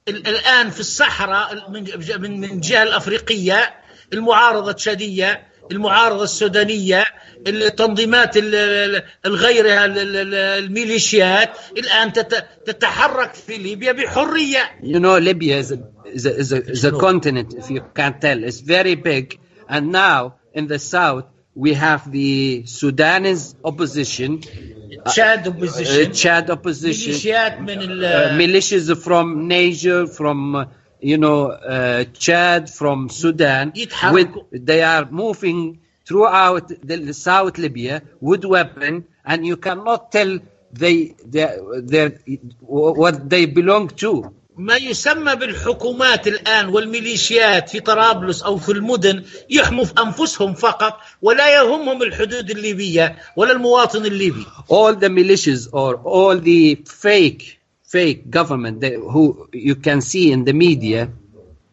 [0.08, 1.84] ال- الان في الصحراء من
[2.20, 3.74] من من الجهه الافريقيه
[4.12, 7.04] المعارضه التشاديه المعارضه السودانيه
[7.46, 15.18] التنظيمات ال- ال- الغير ال- ال- الميليشيات الان تت- تتحرك في ليبيا بحريه You know,
[15.18, 18.42] Libya is a, is a, is a, is a continent, if you can tell.
[18.44, 19.38] It's very big.
[19.68, 24.40] And now, in the south, we have the Sudanese opposition,
[25.06, 30.64] تشاد uh, اوبوزيشن Chad opposition, ميليشيات من uh, ال- militias from Niger, from, uh,
[31.00, 33.72] you know, uh, Chad, from Sudan.
[33.76, 34.42] يتحركوا.
[34.52, 40.38] With, they are moving throughout the, the South Libya with weapon, and you cannot tell
[40.72, 42.08] they, they, they,
[42.60, 44.32] what they belong to.
[44.58, 51.54] ما يسمى بالحكومات الان والميليشيات في طرابلس او في المدن يحموا في انفسهم فقط ولا
[51.54, 58.80] يهمهم الحدود الليبيه ولا المواطن الليبي all the militias or all the fake fake government
[58.80, 61.08] that, who you can see in the media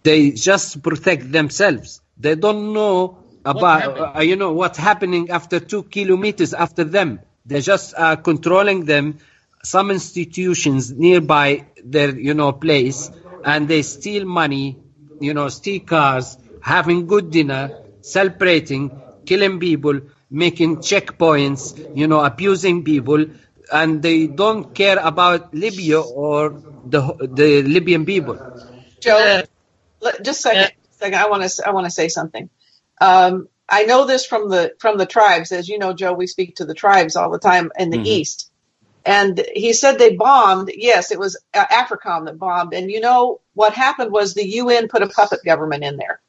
[0.04, 5.82] they just protect themselves they don't know about uh, you know what's happening after two
[5.84, 9.18] kilometers after them They're just are controlling them
[9.64, 13.11] some institutions nearby their you know place
[13.45, 14.78] and they steal money
[15.18, 22.84] you know steal cars having good dinner celebrating killing people making checkpoints you know abusing
[22.84, 23.26] people
[23.72, 27.01] and they don't care about libya or the
[27.41, 28.38] the libyan people
[29.01, 29.43] Joe,
[30.03, 31.18] Uh, just a second, second.
[31.18, 32.49] I want to I want to say something.
[33.01, 36.13] Um, I know this from the from the tribes, as you know, Joe.
[36.13, 38.51] We speak to the tribes all the time in the east,
[39.07, 40.71] and he said they bombed.
[40.75, 44.89] Yes, it was uh, AFRICOM that bombed, and you know what happened was the UN
[44.89, 46.21] put a puppet government in there.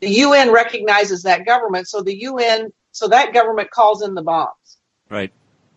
[0.00, 4.78] The UN recognizes that government, so the UN so that government calls in the bombs,
[5.10, 5.32] Right.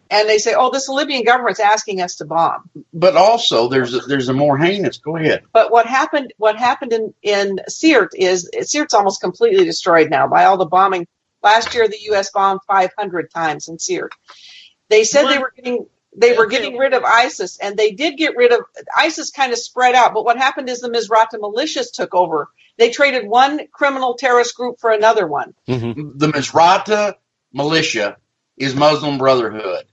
[0.10, 4.00] And they say, "Oh, this Libyan government's asking us to bomb." But also, there's a,
[4.00, 4.98] there's a more heinous.
[4.98, 5.44] Go ahead.
[5.52, 6.34] But what happened?
[6.38, 11.08] What happened in in Sirte is Sirte's almost completely destroyed now by all the bombing.
[11.44, 12.32] Last year, the U.S.
[12.32, 14.12] bombed 500 times in Sirte.
[14.90, 15.86] They said they were getting
[16.16, 18.62] they were getting rid of ISIS, and they did get rid of
[18.98, 19.32] ISIS.
[19.32, 22.50] Kind of spread out, but what happened is the Misrata militias took over.
[22.78, 25.54] They traded one criminal terrorist group for another one.
[25.68, 26.18] Mm-hmm.
[26.18, 27.16] the Misrata
[27.54, 28.18] militia
[28.58, 29.86] is Muslim Brotherhood.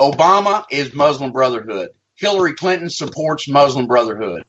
[0.00, 1.90] Obama is Muslim Brotherhood.
[2.16, 4.44] Hillary Clinton supports Muslim Brotherhood.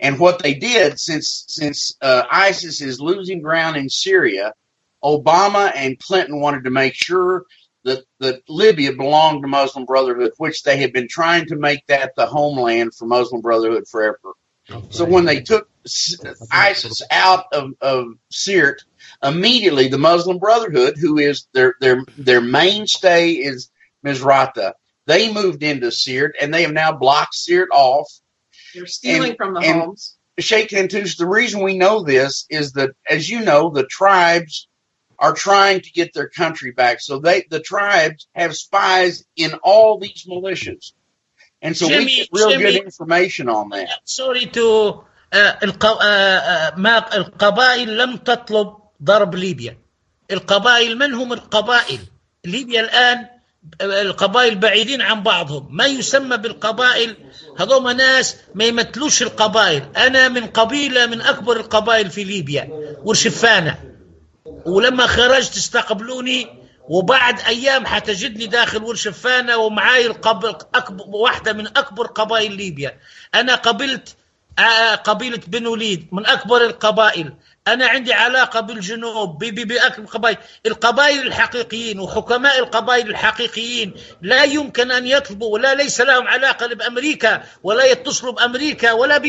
[0.00, 4.52] And what they did since since uh, ISIS is losing ground in Syria,
[5.02, 7.44] Obama and Clinton wanted to make sure
[7.84, 12.12] that that Libya belonged to Muslim Brotherhood, which they had been trying to make that
[12.16, 14.34] the homeland for Muslim Brotherhood forever.
[14.90, 15.68] So when they took
[16.50, 18.82] ISIS out of, of Sirte,
[19.22, 23.70] immediately the Muslim Brotherhood, who is their their their mainstay is
[24.04, 24.74] Misrata,
[25.06, 28.10] they moved into Sirte and they have now blocked Sirte off.
[28.74, 30.16] They're stealing and, from the homes.
[30.38, 34.68] Sheikh Tantoush, the reason we know this is that, as you know, the tribes
[35.18, 37.00] are trying to get their country back.
[37.00, 40.92] So they, the tribes have spies in all these militias.
[41.62, 43.88] And so Jimmy, we get real Jimmy, good information on that.
[44.04, 45.04] Sorry to
[46.76, 49.78] ما القبائل لم تطلب ضرب ليبيا
[50.30, 52.00] القبائل من هم القبائل
[52.44, 53.26] ليبيا الآن
[53.80, 55.68] القبائل بعيدين عن بعضهم.
[55.70, 57.16] ما يسمى بالقبائل؟
[57.58, 59.82] هذوما ناس ما يمثلوش القبائل.
[59.96, 62.68] أنا من قبيلة من أكبر القبائل في ليبيا
[63.04, 63.78] ورشفانة.
[64.66, 66.46] ولما خرجت استقبلوني
[66.88, 72.98] وبعد أيام حتجدني داخل ورشفانة ومعاي القبل أكبر واحدة من أكبر قبائل ليبيا.
[73.34, 74.16] أنا قبلت
[74.58, 77.32] آه، قبيلة بن وليد من أكبر القبائل.
[77.68, 80.36] أنا عندي علاقه بالجنوب ب- ب- باكبر القبائل
[80.66, 83.92] القبائل الحقيقيين وحكماء القبائل الحقيقيين
[84.22, 89.26] لا يمكن ان يطلبوا ولا ليس لهم علاقه بامريكا ولا يتصلوا بامريكا ولا ب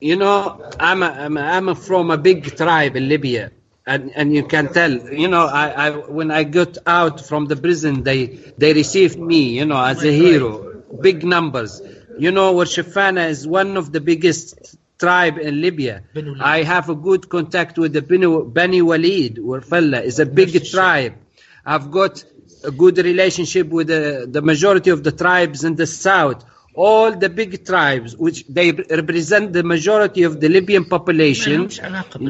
[0.00, 3.50] you know, I'm a, I'm, a, I'm from a big tribe in Libya,
[3.86, 4.90] and and you can tell,
[5.22, 8.20] you know, I, I when I got out from the prison, they
[8.58, 11.80] they received me, you know, as a hero, big numbers.
[12.18, 15.94] You know, where Shafana is one of the biggest tribe in Libya.
[16.40, 18.28] I have a good contact with the Beni,
[18.58, 21.14] Beni Walid, Warfalla is a big tribe.
[21.64, 22.24] I've got
[22.64, 26.44] a good relationship with the, the majority of the tribes in the south.
[26.74, 31.68] All the big tribes, which they represent the majority of the Libyan population,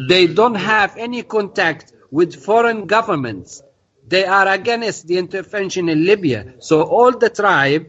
[0.09, 3.63] they don't have any contact with foreign governments.
[4.09, 6.55] They are against the intervention in Libya.
[6.59, 7.85] So all the tribe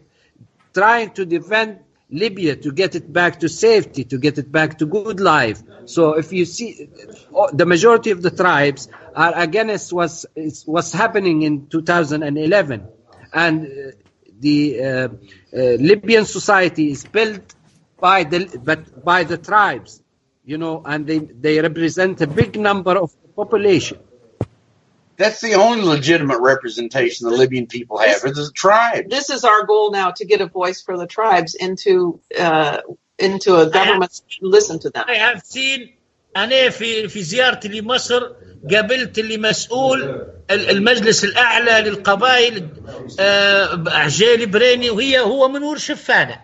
[0.74, 1.80] trying to defend
[2.10, 5.62] Libya to get it back to safety, to get it back to good life.
[5.86, 6.90] So if you see,
[7.34, 10.26] oh, the majority of the tribes are against what's,
[10.66, 12.88] what's happening in 2011.
[13.34, 13.92] And uh,
[14.40, 15.08] the uh, uh,
[15.52, 17.56] Libyan society is built
[18.00, 20.02] by the, but by the tribes,
[20.46, 23.98] you know, and they, they represent a big number of the population.
[25.23, 29.11] That's the only legitimate representation the Libyan people have is the tribe.
[29.11, 32.79] This is our goal now to get a voice for the tribes into uh,
[33.19, 34.13] into a government.
[34.41, 35.05] Listen to them.
[35.09, 35.95] I have seen
[36.37, 38.33] أنا في في زيارتي لمصر
[38.73, 40.03] قابلت اللي مسؤول
[40.51, 42.69] ال- المجلس الأعلى للقبائل
[43.21, 46.41] آه، عجيل بريني وهي هو من ور شفانة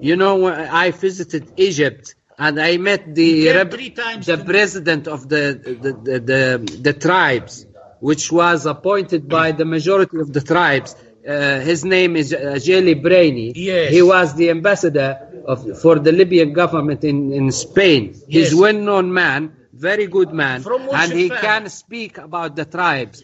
[0.00, 4.36] You know, when I visited Egypt and I met the came rep- three times the
[4.36, 5.44] to- president of the
[5.82, 6.42] the, the the
[6.86, 7.66] the tribes,
[8.03, 10.93] which was appointed by the majority of the tribes.
[10.93, 12.59] Uh, his name is uh,
[13.01, 13.53] Brainy.
[13.55, 13.93] Yes.
[13.93, 15.11] He was the ambassador
[15.45, 18.01] of for the Libyan government in in Spain.
[18.27, 18.59] He's Yes.
[18.63, 19.41] well-known man,
[19.71, 20.57] very good man,
[20.99, 23.23] and he can speak about the tribes.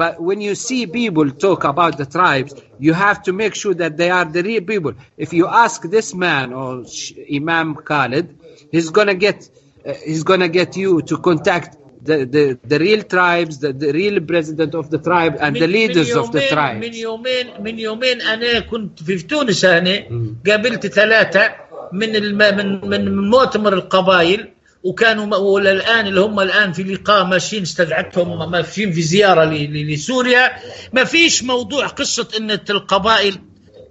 [0.00, 2.52] But when you see people talk about the tribes,
[2.86, 4.94] you have to make sure that they are the real people.
[5.16, 6.84] If you ask this man or
[7.32, 8.26] Imam Khalid,
[8.74, 9.48] he's gonna get
[9.86, 11.70] uh, he's gonna get you to contact
[12.08, 16.10] the, the, the real tribes, the, the real president of the tribe, and the leaders
[16.22, 16.94] of the يومين- من.
[16.94, 20.02] يومين من يومين أنا كنت في تونس أنا
[20.46, 21.54] قابلت ثلاثة
[21.92, 24.48] من الم من من مؤتمر القبائل
[24.82, 30.50] وكانوا م- ولا الان اللي هم الآن في لقاء ماشيين استدعتهم ماشيين في زيارة لسوريا.
[30.92, 33.34] ما فيش موضوع قصة إن القبائل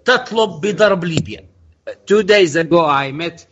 [0.05, 1.45] تطلب بضرب ليبيا.
[2.11, 3.45] Two days ago, I met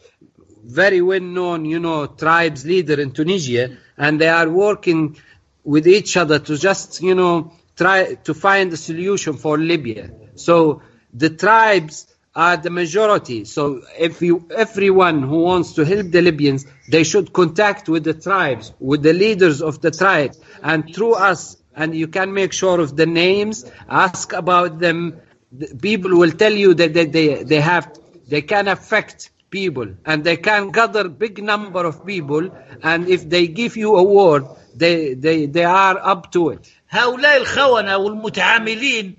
[0.64, 5.18] very well-known, you know, tribes leader in Tunisia, and they are working
[5.64, 10.12] with each other to just, you know, try to find a solution for Libya.
[10.36, 10.82] So
[11.14, 13.46] the tribes are the majority.
[13.46, 18.14] So if you, everyone who wants to help the Libyans, they should contact with the
[18.14, 21.58] tribes, with the leaders of the tribes, and through us.
[21.76, 25.20] And you can make sure of the names, ask about them.
[25.52, 29.30] The people will tell you that they, they, they have, they can affect
[29.60, 32.44] people and they can gather big number of people.
[32.82, 34.44] And if they give you a word,
[34.76, 36.64] they, they, they are up to it.
[36.90, 39.16] هؤلاء الخونة والمتعاملين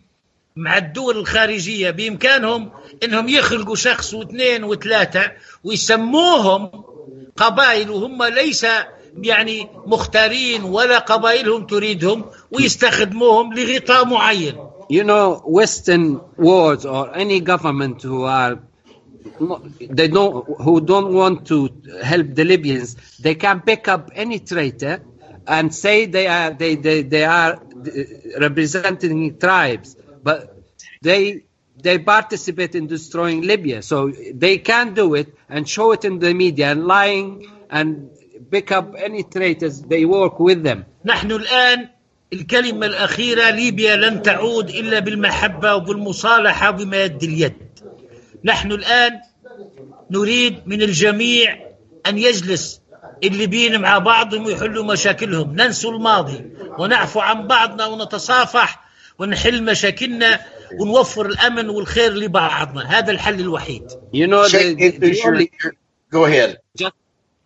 [0.57, 2.71] مع الدول الخارجية بإمكانهم
[3.05, 5.33] أنهم يخلقوا شخص واثنين وثلاثة
[5.65, 6.71] ويسموهم
[7.37, 8.67] قبائل وهم ليس
[9.23, 14.57] يعني مختارين ولا قبائلهم تريدهم ويستخدموهم لغطاء معين
[14.91, 18.59] You know, Western worlds or any government who are
[19.80, 21.70] they don't who don't want to
[22.04, 25.02] help the Libyans, they can pick up any traitor
[25.48, 27.62] and say they are they they, they are
[28.40, 30.64] representing tribes, but
[31.02, 31.46] they
[31.82, 36.34] they participate in destroying Libya, so they can do it and show it in the
[36.34, 38.10] media and lying and
[38.52, 39.82] pick up any traitors.
[39.82, 40.86] They work with them.
[41.06, 41.90] نحن الآن
[42.34, 47.54] الكلمة الأخيرة ليبيا لن تعود إلا بالمحبة وبالمصالحة بما يد اليد
[48.45, 49.21] نحن الآن
[50.11, 51.59] نريد من الجميع
[52.07, 52.81] أن يجلس
[53.25, 56.45] الليبيين مع بعضهم ويحلوا مشاكلهم ننسوا الماضي
[56.79, 58.85] ونعفو عن بعضنا ونتصافح
[59.19, 60.41] ونحل مشاكلنا
[60.81, 63.83] ونوفر الأمن والخير لبعضنا هذا الحل الوحيد
[64.13, 65.51] You know, the, the, the Entush, only,
[66.11, 66.59] go ahead.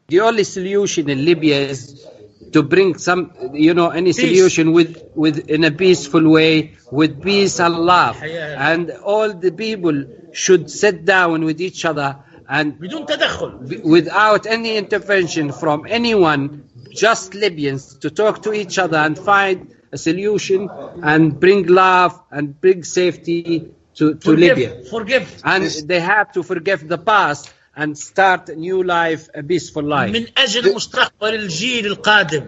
[0.09, 2.07] the only solution in Libya is
[2.55, 4.21] to bring some, you know, any Peace.
[4.21, 10.05] solution with, with in a peaceful way, with peace and love, and all the people
[10.38, 12.18] should sit down with each other
[12.50, 18.78] and بدون تدخل b- without any intervention from anyone, just Libyans, to talk to each
[18.80, 20.70] other and find a solution
[21.04, 24.70] and bring love and bring safety to, to Libya.
[24.70, 25.42] forgive, forgive.
[25.44, 27.44] And This- they have to forgive the past
[27.76, 30.12] and start a new life, a peaceful life.
[30.12, 32.44] من أجل مستقبل الجيل القادم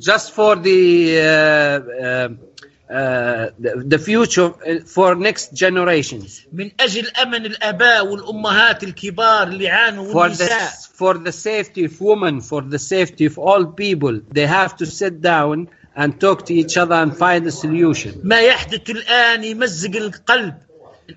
[0.00, 2.28] Just for the, uh, uh, uh,
[2.88, 6.46] the, the future uh, for next generations.
[6.52, 12.00] من أجل أمن الآباء والأمهات الكبار اللي عانوا For the, والنساء for the safety of
[12.00, 16.54] women, for the safety of all people, they have to sit down and talk to
[16.54, 18.20] each other and find a solution.
[18.24, 20.54] ما يحدث الآن يمزق القلب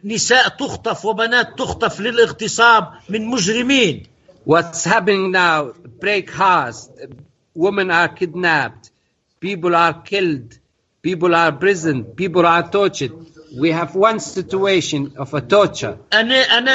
[0.03, 4.03] نساء تخطف وبنات تخطف للاغتصاب من مجرمين
[4.45, 6.89] What's happening now, break hearts,
[7.53, 8.91] women are kidnapped,
[9.41, 10.57] people are killed,
[11.02, 13.12] people are imprisoned, people are tortured.
[13.58, 15.98] We have one situation of a torture.
[16.12, 16.74] أنا أنا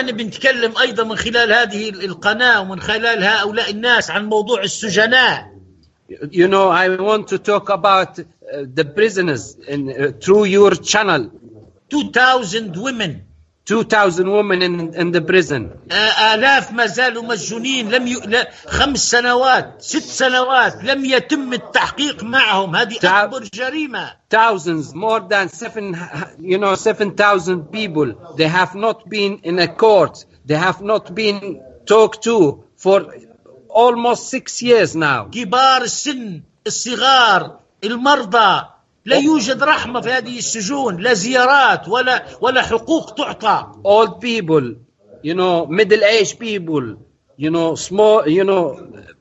[0.82, 5.58] أيضا من خلال هذه القناة ومن خلال هؤلاء الناس عن موضوع السجناء
[6.32, 8.24] You know, I want to talk about uh,
[8.74, 11.32] the prisoners in, uh, through your channel.
[11.90, 13.27] 2000 women
[13.67, 15.71] 2,000 women in, in the prison.
[15.91, 18.15] آ- آلاف ما زالوا مسجونين لم ي...
[18.27, 25.21] لا خمس سنوات ست سنوات لم يتم التحقيق معهم هذه تع- أكبر جريمة Thousands, more
[25.21, 25.97] than seven,
[26.41, 28.35] you know, 7,000 people.
[28.37, 30.25] They have not been in a court.
[30.45, 33.07] They have not been talked to for
[33.69, 35.29] almost six years now.
[35.31, 38.65] كبار السن الصغار المرضى
[39.08, 44.76] لا يوجد رحمة في هذه السجون لا زيارات ولا ولا حقوق تعطى Old people,
[45.24, 46.86] you know, middle-aged people,
[47.38, 48.64] you know, small, you know,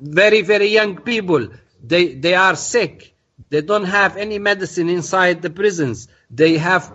[0.01, 1.49] very, very young people.
[1.91, 3.15] They, they are sick.
[3.51, 6.09] They don't have any medicine inside the prisons.
[6.31, 6.93] They have,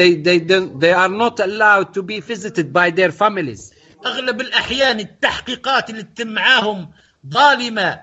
[0.00, 3.72] they, they, don't, they are not allowed to be visited by their families.
[4.06, 6.90] أغلب الأحيان التحقيقات اللي تتم معاهم
[7.28, 8.00] ظالمة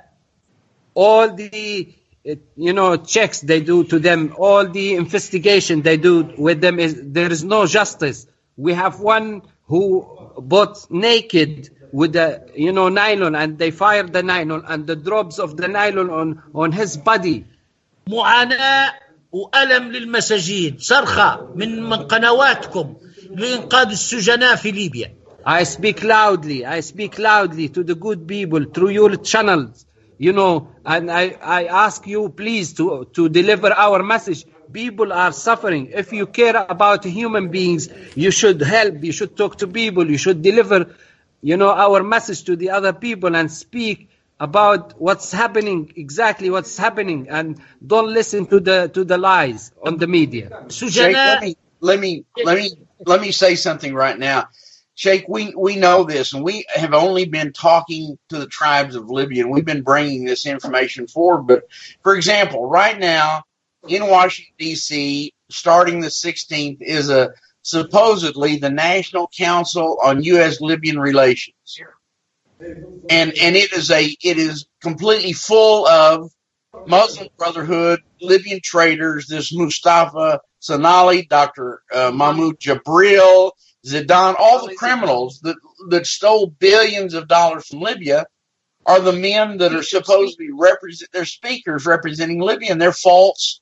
[0.96, 1.94] all the
[2.29, 6.79] uh, you know checks they do to them all the investigation they do with them
[6.79, 9.83] is there is no justice we have one who
[10.39, 15.39] bought naked with the you know nylon and they fired the nylon and the drops
[15.39, 17.45] of the nylon on on his body
[18.09, 18.93] معاناة
[19.33, 22.95] وألم للمساجين صرخة من من قنواتكم
[23.31, 25.14] لإنقاذ السجناء في ليبيا
[25.47, 26.66] I speak loudly.
[26.66, 29.87] I speak loudly to the good people through your channels,
[30.18, 34.45] you know, and I, I ask you, please, to, to deliver our message.
[34.72, 35.91] People are suffering.
[35.93, 40.18] If you care about human beings, you should help, you should talk to people, you
[40.18, 40.95] should deliver,
[41.41, 44.09] you know, our message to the other people and speak
[44.39, 49.97] about what's happening, exactly what's happening, and don't listen to the to the lies on
[49.97, 50.66] the media.
[50.89, 52.72] Jake, let me let me let me
[53.05, 54.49] let me say something right now.
[54.96, 59.10] Sheikh, we, we know this, and we have only been talking to the tribes of
[59.10, 61.44] Libya, and we've been bringing this information forward.
[61.44, 61.64] But
[62.04, 63.44] for example, right now
[63.88, 67.34] in Washington D.C., starting the 16th, is a
[67.64, 70.62] supposedly the National Council on U.S.
[70.62, 71.80] Libyan Relations,
[72.60, 76.32] and and it is a it is completely full of
[76.86, 81.82] Muslim Brotherhood, Libyan traders, this Mustafa Sanalla, Dr.
[81.94, 83.52] Uh, Mahmoud Jibril,
[83.86, 85.58] Zidane, all the criminals that,
[85.90, 88.26] that stole billions of dollars from Libya
[88.86, 92.92] are the men that are supposed to be represent, they're speakers representing Libya and they're
[92.92, 93.62] false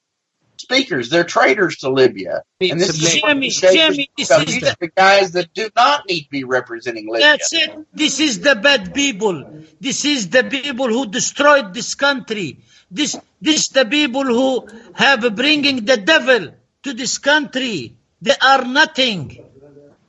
[0.58, 1.10] speakers.
[1.10, 2.44] They're traitors to Libya.
[2.62, 6.24] And this is Jimmy, this is these the- are the guys that do not need
[6.24, 7.28] to be representing Libya.
[7.32, 7.72] That's it.
[7.94, 9.46] This is the bad people.
[9.80, 12.60] This is the people who destroyed this country.
[12.90, 16.54] This, this the people who have bringing the devil
[16.84, 17.96] to this country.
[18.22, 19.51] They are nothing.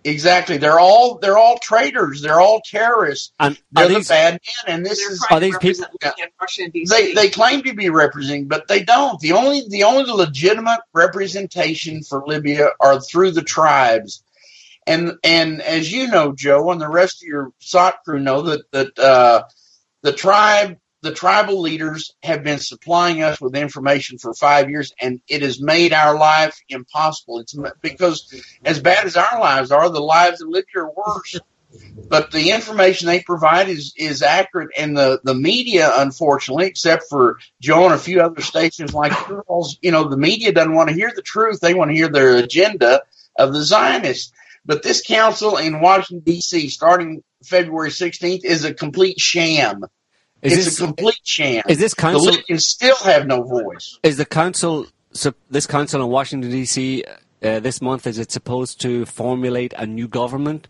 [0.04, 0.56] Exactly.
[0.56, 2.22] They're all they're all traitors.
[2.22, 3.32] They're all terrorists.
[3.38, 4.32] And They're are the bad
[4.66, 4.74] men.
[4.76, 6.88] And this is Are these people- represent Libya and Russia and DC.
[6.88, 9.20] they they claim to be representing, but they don't.
[9.20, 14.22] The only the only legitimate representation for Libya are through the tribes.
[14.86, 18.70] And and as you know, Joe, and the rest of your SOTT crew know that
[18.72, 19.44] that uh,
[20.02, 25.20] the tribe the tribal leaders have been supplying us with information for five years, and
[25.28, 27.40] it has made our life impossible.
[27.40, 28.32] It's because
[28.64, 31.38] as bad as our lives are, the lives of Libya are worse.
[32.08, 37.38] But the information they provide is is accurate, and the the media, unfortunately, except for
[37.60, 40.94] Joe and a few other stations like yours, you know, the media doesn't want to
[40.94, 41.60] hear the truth.
[41.60, 43.02] They want to hear their agenda
[43.38, 44.32] of the Zionists.
[44.66, 46.68] But this council in Washington D.C.
[46.68, 49.84] starting February 16th is a complete sham.
[50.42, 51.62] Is it's this a complete sham.
[51.68, 53.98] is this the council Libyans still have no voice.
[54.02, 57.04] is the council so this council in Washington D.C.
[57.42, 60.68] Uh, this month is it supposed to formulate a new government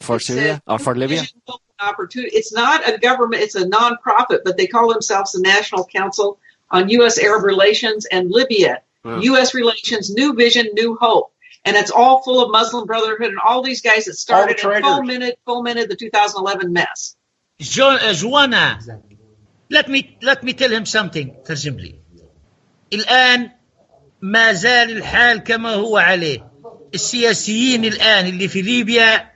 [0.00, 1.20] for It's Syria a or for Libya?
[1.20, 2.36] vision, hope, and Opportunity.
[2.36, 3.42] It's not a government.
[3.42, 6.38] It's a non-profit, but they call themselves the National Council
[6.70, 7.18] on U.S.
[7.18, 8.80] Arab Relations and Libya.
[9.04, 9.20] Wow.
[9.20, 9.54] U.S.
[9.54, 11.32] Relations, New Vision, New Hope,
[11.64, 15.36] and it's all full of Muslim Brotherhood and all these guys that started and fomented
[15.46, 17.16] fomented the 2011 mess.
[17.60, 17.98] جو...
[18.12, 19.14] جوانا eh,
[19.74, 21.94] let me, let me tell him something ترجم لي.
[22.92, 23.50] الآن
[24.22, 26.50] ما زال الحال كما هو عليه.
[26.94, 29.30] السياسيين الآن اللي في ليبيا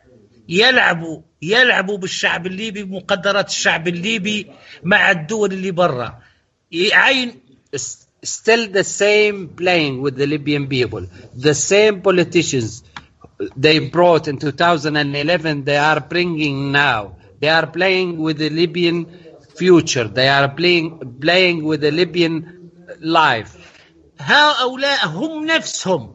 [0.49, 4.47] يلعبوا يلعبوا بالشعب الليبي بمقدرات الشعب الليبي
[4.83, 6.19] مع الدول اللي برا.
[6.93, 7.41] عين
[8.25, 11.07] still the same playing with the Libyan people.
[11.35, 12.83] The same politicians
[13.57, 17.17] they brought in 2011 they are bringing now.
[17.40, 19.06] They are playing with the Libyan
[19.56, 20.08] future.
[20.08, 22.72] They are playing playing with the Libyan
[23.02, 23.58] life.
[24.20, 26.14] هؤلاء هم نفسهم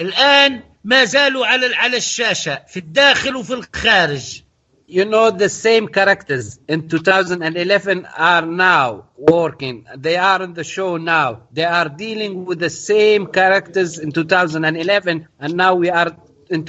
[0.00, 4.42] الآن ما زالوا على على الشاشة في الداخل وفي الخارج
[4.90, 9.84] You know, the same characters in 2011 are now working.
[9.94, 11.42] They are in the show now.
[11.52, 16.16] They are dealing with the same characters in 2011, and now we are
[16.48, 16.64] in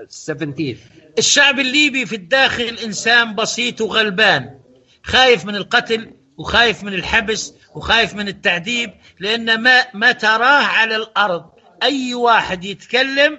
[0.00, 0.76] 2017.
[1.18, 4.58] الشعب الليبي في الداخل إنسان بسيط وغلبان
[5.02, 8.90] خايف من القتل وخايف من الحبس وخايف من التعذيب
[9.20, 11.44] لأن ما ما تراه على الأرض
[11.82, 13.38] أي واحد يتكلم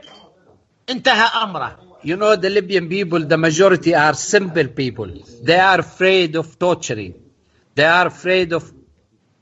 [0.89, 5.12] انتهى أمره You know, the Libyan people, the majority are simple people.
[5.41, 7.16] They are afraid of torturing.
[7.74, 8.72] They are afraid of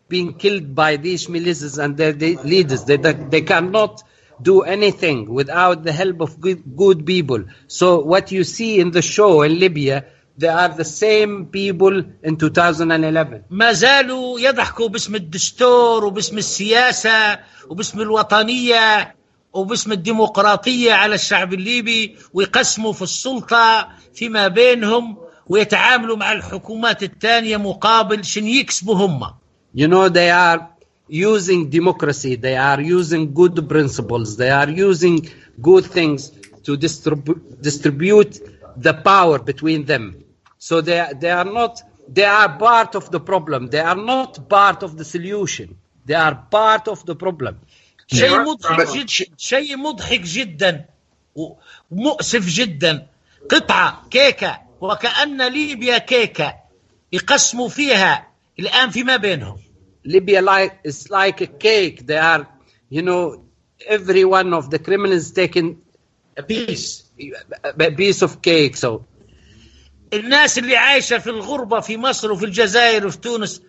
[0.07, 2.85] being killed by these militias and their de- leaders.
[2.85, 4.01] They, they cannot
[4.43, 7.43] do anything without the help of good, good people.
[7.67, 10.05] So what you see in the show in Libya,
[10.37, 13.43] they are the same people in 2011.
[13.49, 17.39] ما زالوا يضحكوا باسم الدستور وباسم السياسة
[17.69, 19.15] وباسم الوطنية
[19.53, 25.17] وباسم الديمقراطية على الشعب الليبي ويقسموا في السلطة فيما بينهم
[25.47, 29.33] ويتعاملوا مع الحكومات الثانية مقابل شن يكسبوا هم
[29.75, 30.69] You know, they are
[31.12, 32.36] using democracy.
[32.36, 34.36] They are using good principles.
[34.36, 35.28] They are using
[35.60, 36.30] good things
[36.64, 38.38] to distribu- distribute
[38.76, 40.24] the power between them.
[40.58, 43.68] So they, they are not, they are part of the problem.
[43.68, 45.76] They are not part of the solution.
[46.04, 47.56] They are part of the problem.
[48.12, 50.84] شيء مضحك but- جدا شيء مضحك جدا
[51.34, 53.06] ومؤسف جدا
[53.50, 56.54] قطعة كيكة وكأن ليبيا كيكة
[57.12, 58.28] يقسموا فيها
[58.58, 59.58] الآن فيما بينهم
[60.05, 62.05] Libya like is like a cake.
[62.05, 62.47] They are,
[62.89, 63.45] you know,
[63.87, 65.81] every one of the criminals taking
[66.37, 67.03] a piece,
[67.63, 68.75] a piece of cake.
[68.77, 69.05] So
[70.13, 73.61] الناس اللي عايشة في الغربة في مصر وفي الجزائر وفي تونس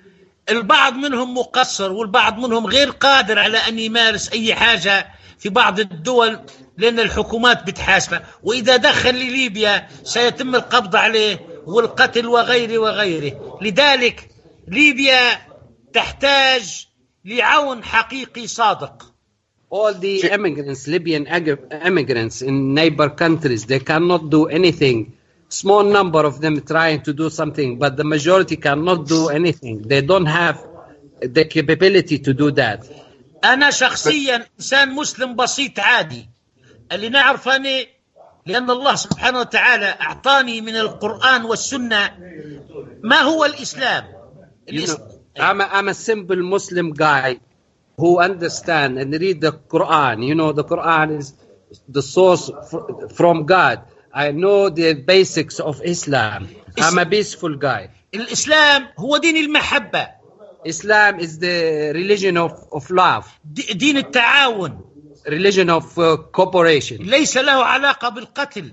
[0.50, 5.08] البعض منهم مقصر والبعض منهم غير قادر على أن يمارس أي حاجة
[5.38, 6.40] في بعض الدول
[6.76, 14.28] لأن الحكومات بتحاسبه وإذا دخل لليبيا سيتم القبض عليه والقتل وغيره وغيره لذلك
[14.68, 15.53] ليبيا
[15.94, 16.88] تحتاج
[17.24, 19.14] لعون حقيقي صادق
[19.74, 21.26] all the immigrants, Libyan
[21.90, 25.16] immigrants in neighbor countries, they cannot do anything.
[25.48, 29.82] Small number of them trying to do something, but the majority cannot do anything.
[29.82, 30.56] They don't have
[31.20, 32.86] the capability to do that.
[33.44, 36.28] أنا شخصيا إنسان مسلم بسيط عادي
[36.92, 37.86] اللي نعرف أنا
[38.46, 42.10] لأن الله سبحانه وتعالى أعطاني من القرآن والسنة
[43.02, 44.96] ما هو الإسلام You الإس...
[44.96, 45.00] know,
[45.39, 47.39] I'm a, I'm a simple Muslim guy.
[48.03, 50.15] who understand and read the Quran.
[50.29, 51.33] You know, the Quran is
[51.95, 53.77] the source fr- from God.
[54.13, 56.47] I know the basics of Islam.
[56.85, 57.89] I'm a peaceful guy.
[58.15, 60.07] الإسلام هو دين المحبة
[60.65, 64.79] Islam is the religion of, of love, د- دين التعاون
[65.27, 66.97] religion of uh, cooperation.
[67.01, 68.71] ليس له علاقة بالقتل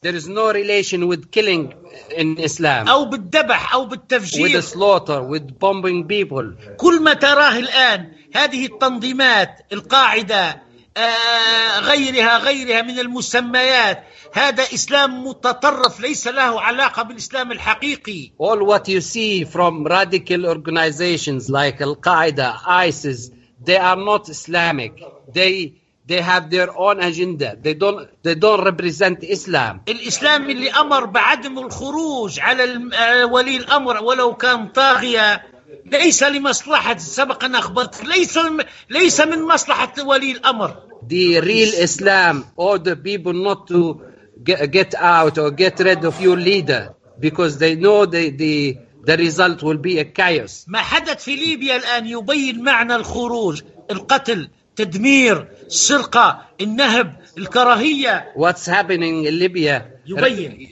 [0.00, 1.74] There is no relation with killing
[2.16, 6.54] in Islam, أو بالذبح أو with بالتفجير the slaughter, with bombing people.
[6.76, 10.62] كل ما تراه الآن هذه التنظيمات القاعدة
[10.96, 18.88] آه، غيرها غيرها من المسميات هذا إسلام متطرف ليس له علاقة بالإسلام الحقيقي All what
[18.88, 23.30] you see from radical organizations like Al Qaeda, ISIS,
[23.64, 24.92] they are not Islamic.
[25.34, 25.74] They
[26.08, 27.56] they have their own agenda.
[27.64, 29.80] They don't they don't represent Islam.
[29.88, 35.42] الإسلام اللي أمر بعدم الخروج على آه، ولي الأمر ولو كان طاغية
[35.86, 38.38] ليس لمصلحة سبق أن أخبرت ليس
[38.90, 40.76] ليس من مصلحة ولي الأمر
[41.08, 44.00] The real Islam order people not to
[44.42, 49.16] get, get out or get rid of your leader because they know the, the the
[49.16, 50.64] result will be a chaos.
[50.68, 59.25] ما حدث في ليبيا الآن يبين معنى الخروج القتل تدمير السرقة النهب الكراهية What's happening
[59.25, 59.85] in Libya?
[60.07, 60.69] يبين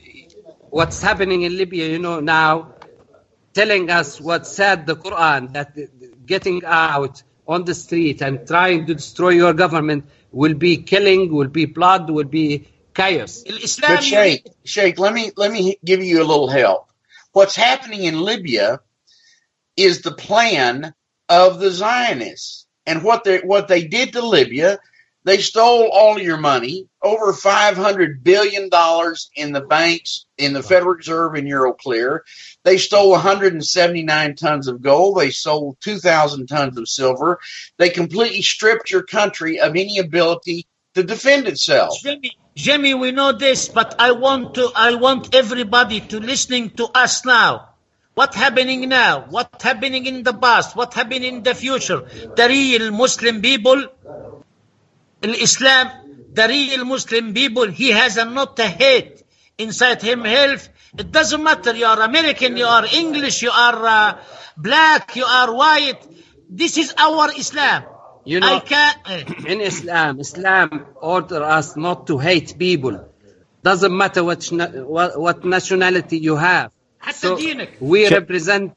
[0.72, 2.74] what's happening in Libya, you know, now
[3.54, 5.76] telling us what said the Quran that
[6.26, 11.50] getting out on the street and trying to destroy your government will be killing, will
[11.50, 13.44] be blood, will be chaos.
[13.44, 16.88] الإسلام But Sheikh, Sheikh, let me let me give you a little help.
[17.34, 18.80] What's happening in Libya
[19.76, 20.94] is the plan
[21.30, 24.79] of the Zionists, and what they what they did to Libya,
[25.25, 30.63] they stole all your money, over five hundred billion dollars in the banks, in the
[30.63, 32.21] Federal Reserve, and Euroclear.
[32.63, 35.19] They stole 179 tons of gold.
[35.19, 37.39] They sold 2,000 tons of silver.
[37.77, 42.01] They completely stripped your country of any ability to defend itself.
[42.03, 46.87] Jimmy, Jimmy, we know this, but I want to, I want everybody to listening to
[46.87, 47.69] us now.
[48.17, 49.27] What happening now?
[49.29, 50.75] What happening in the past?
[50.75, 52.01] What happening in the future?
[52.35, 53.85] The real Muslim people,
[55.23, 55.91] Islam,
[56.33, 59.23] the real Muslim people, he has a not a hate
[59.59, 60.71] inside himself.
[60.97, 61.77] It doesn't matter.
[61.77, 64.19] You are American, you are English, you are uh,
[64.57, 66.01] black, you are white.
[66.49, 67.85] This is our Islam.
[68.25, 69.45] You know, I can't.
[69.45, 73.13] in Islam, Islam order us not to hate people.
[73.63, 74.41] Doesn't matter what,
[75.21, 76.73] what nationality you have
[77.06, 77.68] حتى So دينك.
[77.80, 78.72] we Sh- represent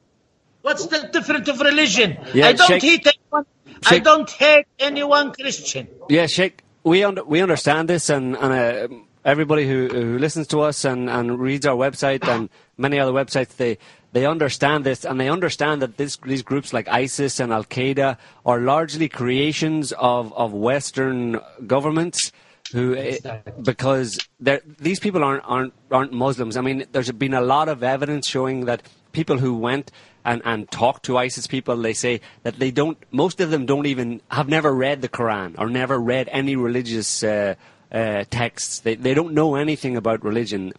[0.61, 2.17] What's the difference of religion?
[2.33, 3.45] Yeah, I don't Sheikh- hate anyone.
[3.85, 5.87] I Sheikh- don't hate anyone Christian.
[6.09, 10.61] Yeah, Sheikh, we under, we understand this, and, and uh, everybody who, who listens to
[10.61, 13.77] us and, and reads our website and many other websites, they
[14.11, 18.17] they understand this, and they understand that this, these groups like ISIS and Al Qaeda
[18.45, 22.31] are largely creations of, of Western governments.
[22.72, 23.18] Who, eh,
[23.62, 26.56] because these people aren't, aren't aren't Muslims.
[26.56, 29.90] I mean, there's been a lot of evidence showing that people who went
[30.24, 32.98] and, and talked to ISIS people, they say that they don't.
[33.10, 37.22] Most of them don't even have never read the Quran or never read any religious
[37.22, 37.54] uh,
[37.90, 38.80] uh, texts.
[38.80, 40.72] They they don't know anything about religion.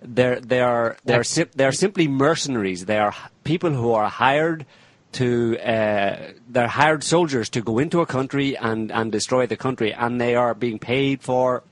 [0.00, 2.86] They're they are they're sim- they're simply mercenaries.
[2.86, 4.64] They are people who are hired
[5.14, 9.92] to uh, they're hired soldiers to go into a country and, and destroy the country,
[9.92, 11.62] and they are being paid for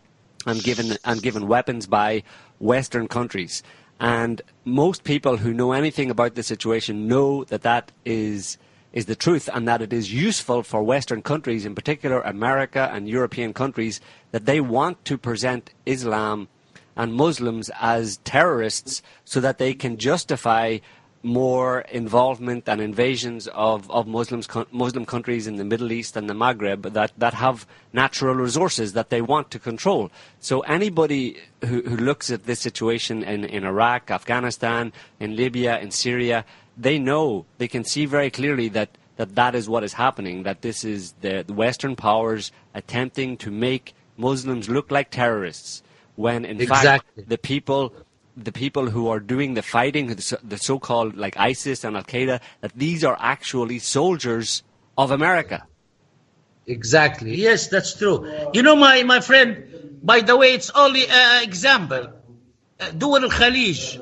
[0.47, 2.23] and given and given weapons by
[2.59, 3.63] Western countries.
[4.01, 8.59] And most people who know anything about the situation know that that is
[8.93, 13.09] is the truth, and that it is useful for Western countries, in particular America and
[13.09, 14.01] European countries,
[14.33, 16.49] that they want to present Islam
[16.95, 20.79] and Muslims as terrorists so that they can justify
[21.23, 26.35] more involvement and invasions of, of Muslims, Muslim countries in the Middle East and the
[26.35, 30.11] Maghreb that, that have natural resources that they want to control.
[30.41, 35.91] So anybody who, who looks at this situation in, in Iraq, Afghanistan, in Libya, in
[35.93, 36.45] Syria,
[36.77, 40.63] they know, they can see very clearly that, that that is what is happening, that
[40.63, 45.83] this is the, the Western powers attempting to make Muslims look like terrorists
[46.17, 47.93] when in fact the people
[48.36, 52.40] the people who are doing the fighting the so- the so-called like ISIS and Al-Qaeda
[52.62, 54.64] that these are actually soldiers
[54.98, 55.66] of America
[56.68, 57.36] exactly.
[57.36, 58.18] Yes, that's true.
[58.54, 59.64] You know, my, my friend,
[60.04, 62.10] by the way, it's only an example.
[62.80, 64.00] Uh, دول الخليج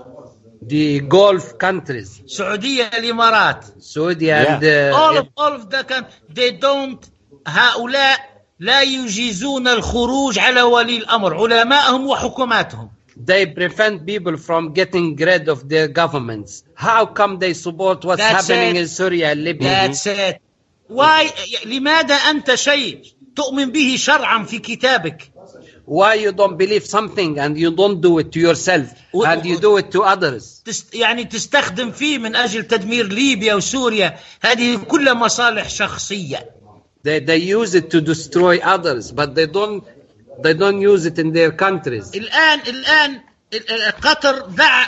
[0.67, 6.51] The Gulf countries, السعودية الإمارات Saudi and uh, all of all of the can they
[6.51, 7.09] don't
[7.47, 8.19] هؤلاء
[8.59, 12.89] لا يجيزون الخروج على ولي الأمر علماءهم وحكوماتهم
[13.19, 16.63] they prevent people from getting rid of their governments.
[16.73, 18.81] How come they support what's That's happening it.
[18.81, 19.69] in Syria and Libya?
[19.69, 20.41] That's it
[20.89, 21.29] واي
[21.65, 23.01] لماذا أنت شيء
[23.35, 25.31] تؤمن به شرعا في كتابك
[25.87, 29.59] Why you don't believe something and you don't do it to yourself و- and you
[29.59, 30.61] do it to others?
[30.65, 36.49] تست يعني تستخدم فيه من أجل تدمير ليبيا وسوريا هذه كلها مصالح شخصية
[37.03, 39.83] They, they use it to destroy others, but they don't
[40.42, 42.14] they don't use it in their countries.
[42.14, 43.20] الآن الآن
[43.54, 44.86] ال- ال- قطر دعا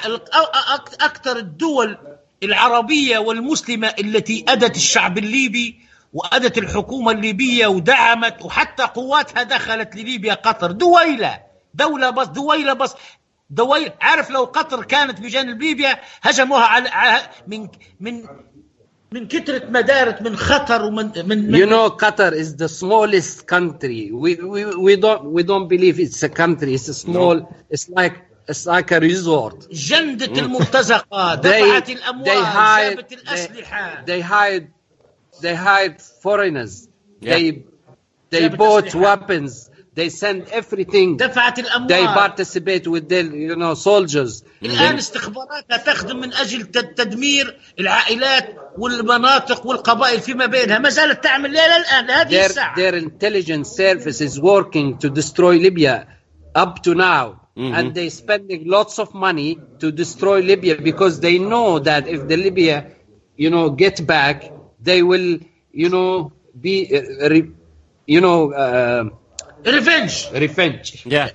[1.01, 1.99] أكثر الدول
[2.43, 5.81] العربية والمسلمة التي أدت الشعب الليبي
[6.13, 11.41] وأدت الحكومة الليبية ودعمت وحتى قواتها دخلت لليبيا قطر دويلة
[11.75, 12.95] دولة بس دويلة بس
[13.51, 17.49] دويلة عارف لو قطر كانت بجانب ليبيا هجموها على على-
[18.01, 18.27] من
[19.13, 23.47] من من كثرة مدارة من خطر ومن من, من You know, Qatar is the smallest
[23.47, 24.11] country.
[24.13, 26.75] We, we, we don't we don't believe it's a country.
[26.75, 27.55] It's a small.
[27.71, 28.17] It's like
[28.49, 29.69] it's like a resort.
[29.73, 34.69] جندة المرتزقة They دفعت they الأموال hired جابت they, الأسلحة they hired
[35.41, 36.89] they hired foreigners.
[37.21, 37.35] Yeah.
[37.35, 37.65] They
[38.31, 39.01] they جابت bought أسلحة.
[39.03, 39.71] weapons.
[39.96, 41.18] They sent everything.
[41.18, 44.44] دفعت They الأموال participate with their you know soldiers.
[44.64, 51.58] الآن استخباراتها تخدم من أجل تد- تدمير العائلات والمناطق والقبائل فيما بينها ما زالت تعمل
[51.58, 56.08] إلى الآن لهذه their الساعة their intelligence service is working to destroy Libya
[56.56, 57.42] up to now.
[57.78, 62.38] And they spending lots of money to destroy Libya because they know that if the
[62.38, 62.76] Libya,
[63.44, 64.38] you know, get back,
[64.90, 65.40] they will,
[65.84, 66.32] you know,
[66.66, 67.40] be, uh, re,
[68.14, 69.04] you know, uh,
[69.65, 70.31] Revenge.
[70.33, 71.07] Revenge.
[71.07, 71.31] Yeah.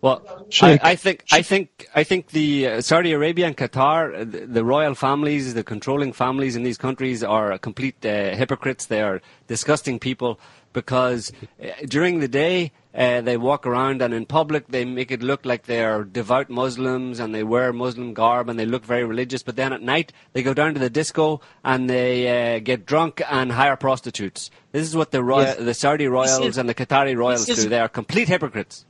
[0.00, 4.24] Well, I, I, think I think I think the uh, Saudi Arabia and Qatar, uh,
[4.24, 8.86] the, the, royal families, the controlling families in these countries are complete uh, hypocrites.
[8.86, 10.38] They are disgusting people
[10.72, 11.32] because
[11.62, 15.44] uh, during the day uh, they walk around and in public they make it look
[15.44, 19.42] like they are devout Muslims and they wear Muslim garb and they look very religious.
[19.42, 23.20] But then at night they go down to the disco and they uh, get drunk
[23.28, 24.50] and hire prostitutes.
[24.72, 25.56] This is what the royal, Yes.
[25.56, 27.68] the Saudi royals is- and the Qatari royals is- do.
[27.68, 28.84] They are complete hypocrites.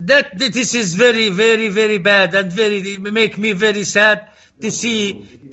[0.00, 4.28] that, that this is very very very bad and very make me very sad
[4.60, 5.00] to see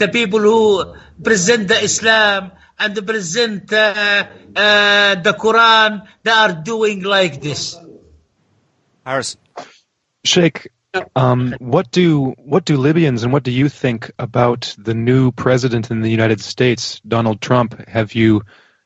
[0.01, 0.93] the people who
[1.23, 7.77] present the Islam and present uh, uh, the Quran they are doing like this
[9.05, 9.39] Harrison.
[10.25, 10.69] Sheikh,
[11.15, 15.91] um, what do what do Libyans and what do you think about the new president
[15.91, 17.87] in the United States, Donald Trump?
[17.87, 18.43] Have you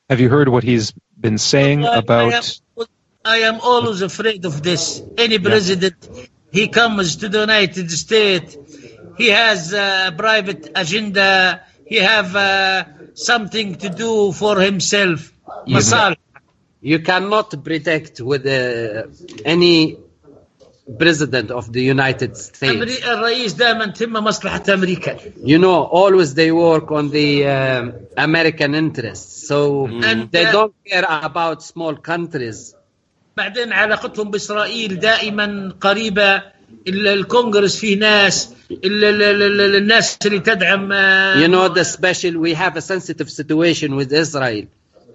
[0.08, 2.32] have you heard what he's been saying I- I about?
[2.32, 2.86] am,
[3.24, 5.02] I am always afraid of this.
[5.16, 5.96] Any president,
[6.50, 8.56] he comes to the United States,
[9.18, 12.83] he has a private agenda, he have uh,
[13.13, 15.31] something to do for himself.
[15.67, 16.15] مصالح.
[16.81, 19.07] You cannot predict with uh,
[19.45, 19.97] any
[20.99, 22.73] president of the United States.
[22.73, 25.17] أمري- الرئيس دائما تهمه مصلحة أمريكا.
[25.45, 29.47] You know, always they work on the um, American interests.
[29.47, 32.75] So And, they uh, don't care about small countries.
[33.37, 36.43] بعدين علاقتهم بإسرائيل دائما قريبة ال-
[36.88, 42.32] الكونغرس فيه ناس ال- ال- ال- ال- الناس اللي تدعم آه، You know, the special,
[42.38, 44.64] we have a sensitive situation with Israel.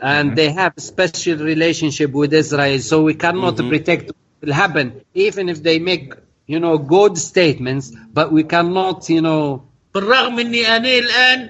[0.01, 2.79] And they have a special relationship with Israel.
[2.79, 4.85] So we cannot predict what will happen,
[5.27, 6.05] even if they make,
[6.53, 7.85] you know, good statements.
[8.17, 9.61] But we cannot, you know,
[9.95, 11.49] بالرغم اني أنا الان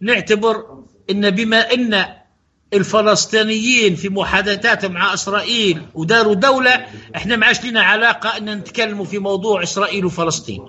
[0.00, 0.64] نعتبر
[1.10, 2.04] ان بما ان
[2.73, 6.85] الفلسطينيين في محادثاتهم مع اسرائيل وداروا دوله
[7.15, 10.61] احنا ما عادش لنا علاقه ان نتكلموا في موضوع اسرائيل وفلسطين.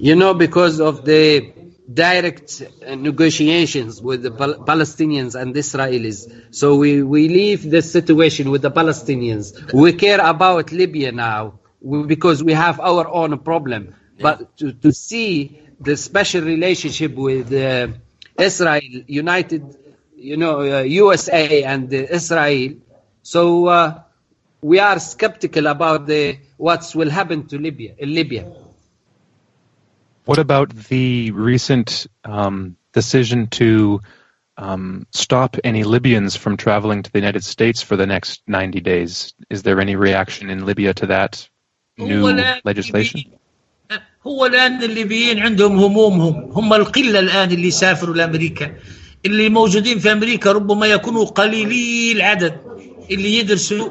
[0.00, 1.52] you know, because of the
[1.92, 6.18] direct uh, negotiations with the Pal- Palestinians and Israelis.
[6.60, 9.44] So we, we leave the situation with the Palestinians.
[9.72, 11.42] We care about Libya now
[11.80, 13.82] we- because we have our own problem.
[14.26, 17.88] But to, to see the special relationship with uh,
[18.38, 18.92] Israel,
[19.24, 19.62] United,
[20.24, 22.74] you know, uh, USA and uh, Israel.
[23.22, 24.02] So uh,
[24.62, 27.94] we are skeptical about the what will happen to Libya.
[27.98, 28.44] In Libya.
[30.24, 34.00] What about the recent um, decision to
[34.56, 39.32] um, stop any Libyans from traveling to the United States for the next 90 days?
[39.48, 41.48] Is there any reaction in Libya to that
[41.98, 43.20] new هو الآن legislation?
[43.20, 43.40] الليبيين-
[44.26, 48.74] هو الان الليبيين عندهم همومهم هم القله الان اللي سافروا لامريكا
[49.25, 52.57] اللي موجودين في أمريكا ربما يكونوا قليلي العدد
[53.11, 53.89] اللي يدرسوا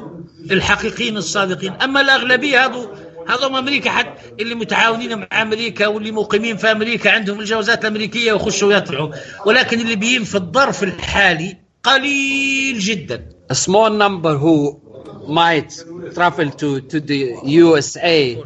[0.51, 1.71] الحقيقيين الصادقين.
[1.73, 2.89] أما الأغلبية هذو
[3.27, 8.67] هذول أمريكا حتى اللي متعاونين مع أمريكا واللي مقيمين في أمريكا عندهم الجوازات الأمريكية ويخشوا
[8.67, 9.09] ويطلعوا.
[9.45, 13.29] ولكن الليبيين في الظرف الحالي قليل جدا.
[13.51, 14.81] A small number who
[15.27, 15.71] might
[16.15, 18.37] travel to, to the USA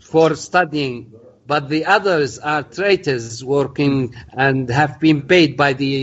[0.00, 1.12] for studying,
[1.47, 5.93] but the others are traitors working and have been paid by the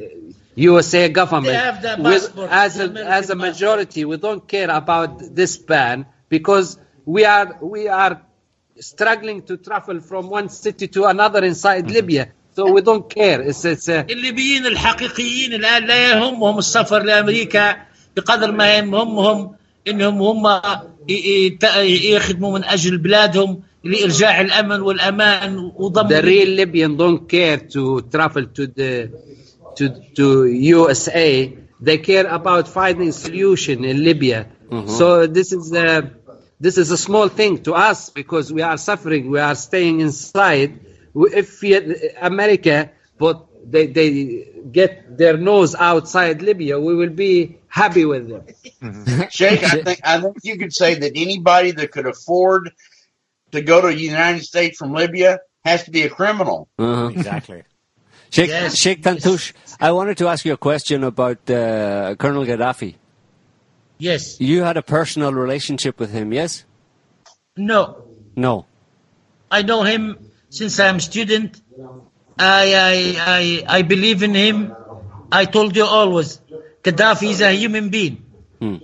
[0.00, 4.04] uh, USA government They have the with, passport, as the a, American as a majority.
[4.04, 8.22] We don't care about this ban because we are we are
[8.80, 12.28] struggling to travel from one city to another inside Libya.
[12.56, 13.40] So we don't care.
[13.42, 17.76] It's it's uh, الليبيين الحقيقيين الان لا يهمهم السفر لامريكا
[18.16, 19.54] بقدر ما يهمهم
[19.88, 20.46] انهم هم
[21.08, 27.58] ي- ي- يخدموا من اجل بلادهم لارجاع الامن والامان وضم the real Libyan don't care
[27.58, 28.92] to travel to the
[29.76, 29.84] to
[30.16, 31.52] to USA.
[31.80, 34.46] They care about finding solution in Libya.
[34.98, 36.10] So this is a
[36.60, 39.22] this is a small thing to us because we are suffering.
[39.34, 40.70] We are staying inside.
[41.18, 42.76] We- If we- America,
[43.22, 43.36] but
[43.72, 44.08] they they
[44.78, 47.32] get their nose outside Libya, we will be
[47.80, 48.42] happy with them.
[49.38, 52.62] Shake, I think I think you could say that anybody that could afford
[53.51, 56.67] to go to the United States from Libya has to be a criminal.
[56.77, 57.07] Uh-huh.
[57.07, 57.63] Exactly.
[58.31, 58.77] Sheikh, yes.
[58.77, 62.95] Sheikh Tantoush, I wanted to ask you a question about uh, Colonel Gaddafi.
[63.97, 64.39] Yes.
[64.39, 66.63] You had a personal relationship with him, yes?
[67.57, 68.03] No.
[68.35, 68.65] No.
[69.51, 71.59] I know him since I'm student.
[72.37, 74.75] I, I, I, I believe in him.
[75.31, 76.39] I told you always,
[76.83, 78.23] Gaddafi is a human being.
[78.59, 78.75] Hmm.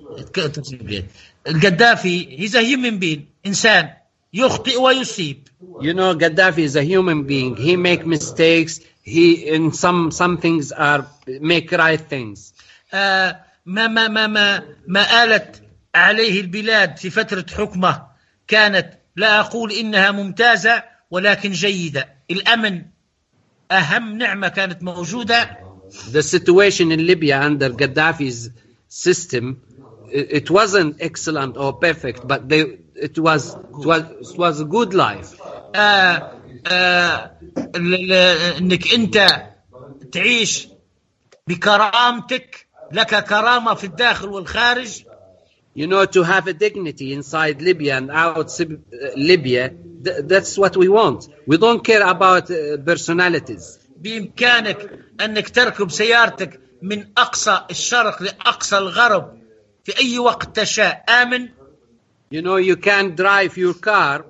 [1.45, 3.95] Gaddafi, he's a human being, insan.
[4.35, 5.47] يخطئ ويصيب.
[5.81, 7.55] You know, Gaddafi is a human being.
[7.55, 8.79] He make mistakes.
[9.01, 9.25] He
[9.55, 12.53] in some some things are make right things.
[12.93, 15.61] آه، ما ما ما ما ما آلت
[15.95, 18.07] عليه البلاد في فترة حكمه
[18.47, 22.85] كانت لا أقول إنها ممتازة ولكن جيدة الأمن
[23.71, 25.57] أهم نعمة كانت موجودة
[26.11, 28.49] The situation in Libya under Gaddafi's
[28.87, 29.61] system,
[30.12, 32.60] it, it wasn't excellent or perfect, but they,
[32.94, 35.30] it was it was it was a good life.
[35.74, 36.32] آه
[36.66, 37.30] آه
[37.76, 38.12] ال- ال-
[38.58, 39.26] انك انت
[40.12, 40.68] تعيش
[41.48, 45.02] بكرامتك لك كرامه في الداخل والخارج
[45.76, 49.64] You know, to have a dignity inside Libya and out Sib- uh, Libya,
[50.04, 51.20] th- that's what we want.
[51.46, 53.78] We don't care about uh, personalities.
[53.96, 54.90] بامكانك
[55.20, 59.40] انك تركب سيارتك من اقصى الشرق لاقصى الغرب
[59.85, 61.49] في اي وقت تشاء امن
[62.31, 64.25] You know, you can drive your car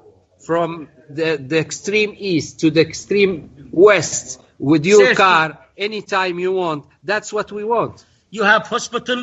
[0.48, 0.70] from
[1.10, 3.36] the, the extreme east to the extreme
[3.72, 6.82] west with your car anytime you want.
[7.04, 7.96] That's what we want.
[8.38, 9.20] you have hospital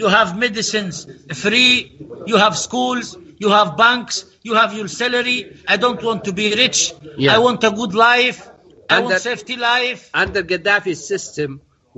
[0.00, 0.96] you have medicines
[1.44, 1.72] free
[2.30, 3.06] you have schools
[3.42, 4.14] you have banks
[4.48, 5.38] you have your salary
[5.74, 6.80] i don't want to be rich
[7.24, 7.34] Yeah.
[7.34, 8.38] i want a good life
[8.90, 11.50] i And want safety life Under Gaddafi's system,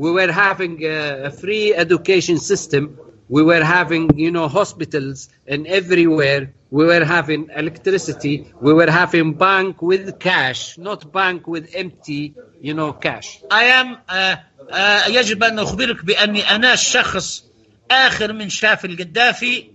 [0.02, 0.96] we were having a,
[1.28, 2.82] a free education system.
[3.29, 6.53] We were having, you know, hospitals and everywhere.
[6.71, 8.35] We were having electricity.
[8.61, 13.41] We were having bank with cash, not bank with empty, you know, cash.
[13.51, 17.43] I am آه آه يجب ان اخبرك باني انا الشخص
[17.91, 19.69] اخر من شاف القدافي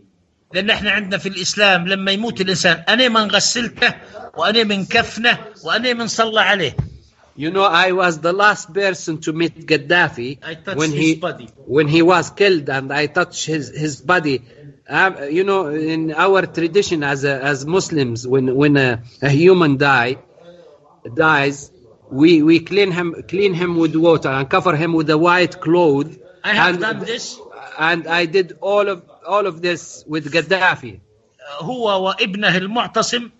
[0.54, 3.94] لان احنا عندنا في الاسلام لما يموت الانسان انا من غسلته
[4.36, 6.76] وانا من كفنه وانا من صلى عليه
[7.36, 11.14] You know, I was the last person to meet Gaddafi I touched when his he
[11.14, 11.48] body.
[11.64, 14.42] when he was killed, and I touched his his body.
[14.88, 19.76] Um, you know, in our tradition as a, as Muslims, when when a, a human
[19.76, 20.18] die
[21.14, 21.70] dies,
[22.10, 26.18] we we clean him clean him with water and cover him with a white cloth.
[26.42, 27.38] I have and, done this
[27.78, 31.00] and I did all of all of this with Gaddafi.
[31.60, 33.30] هو وابنه المعتصم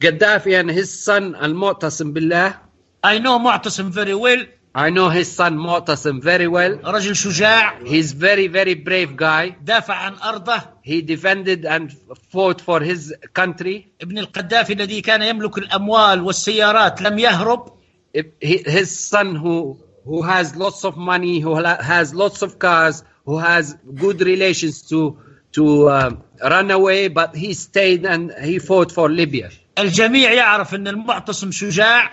[0.00, 2.60] Gaddafi and his son Al Mu'tasim Billah.
[3.04, 6.78] I know معتصم very well I know his son Mu'tasim very well.
[6.84, 9.54] رجل شجاع He's very very brave guy.
[9.64, 11.92] دافع عن ارضه He defended and
[12.32, 13.86] fought for his country.
[14.02, 17.72] ابن القذافي الذي كان يملك الاموال والسيارات لم يهرب
[18.16, 22.58] If he- His son, who who has lots of money, who la- has lots of
[22.58, 23.64] cars, who has
[24.04, 25.16] good relations to
[25.56, 26.12] to um,
[26.54, 29.50] run away, but he stayed and he fought for Libya.
[29.78, 32.10] الجميع يعرف ان المعتصم شجاع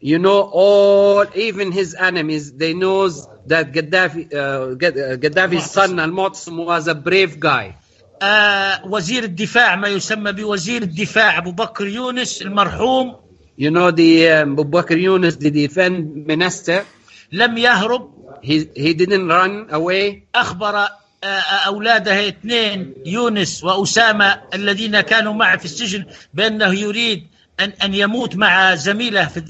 [0.00, 5.98] You know, all even his enemies, they knows that Gaddafi, uh, Gad- uh, Gaddafi's son
[5.98, 7.74] Al-Mu'tasim was a brave guy.
[8.22, 13.16] آه وزير الدفاع ما يسمى بوزير الدفاع ابو بكر يونس المرحوم
[13.58, 16.84] You know, the um, Abu Bakr Yunus, the defense minister,
[17.32, 18.10] لم يهرب
[18.42, 20.22] he he didn't run away.
[20.34, 20.76] اخبر
[21.24, 21.26] آه،
[21.66, 26.04] اولاده اثنين يونس واسامه الذين كانوا معه في السجن
[26.34, 27.26] بانه يريد
[27.60, 29.40] أن أن يموت مع زميله في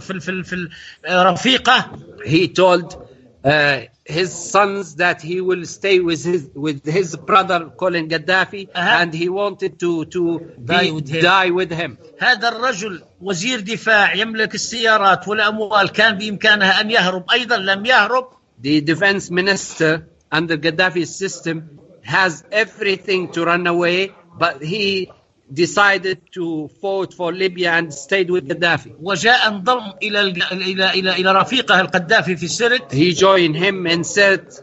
[0.00, 0.68] في في, في,
[1.08, 1.90] رفيقه
[2.24, 2.96] he told
[3.44, 9.00] uh, his sons that he will stay with his with his brother Colonel Gaddafi uh-huh.
[9.00, 11.22] and he wanted to to die, be, with him.
[11.22, 17.56] die with him هذا الرجل وزير دفاع يملك السيارات والأموال كان بإمكانه أن يهرب أيضا
[17.56, 18.28] لم يهرب
[18.60, 25.10] the defense minister under Gaddafi's system has everything to run away but he
[25.53, 28.91] decided to vote for Libya and stayed with Gaddafi.
[29.01, 30.43] وجاء انضم الى الج...
[30.51, 34.61] الى الى الى رفيقه القذافي في سرت He joined him in Sirte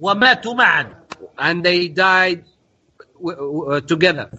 [0.00, 0.94] وماتوا معا
[1.38, 2.44] and they died
[3.20, 4.30] w- w- together.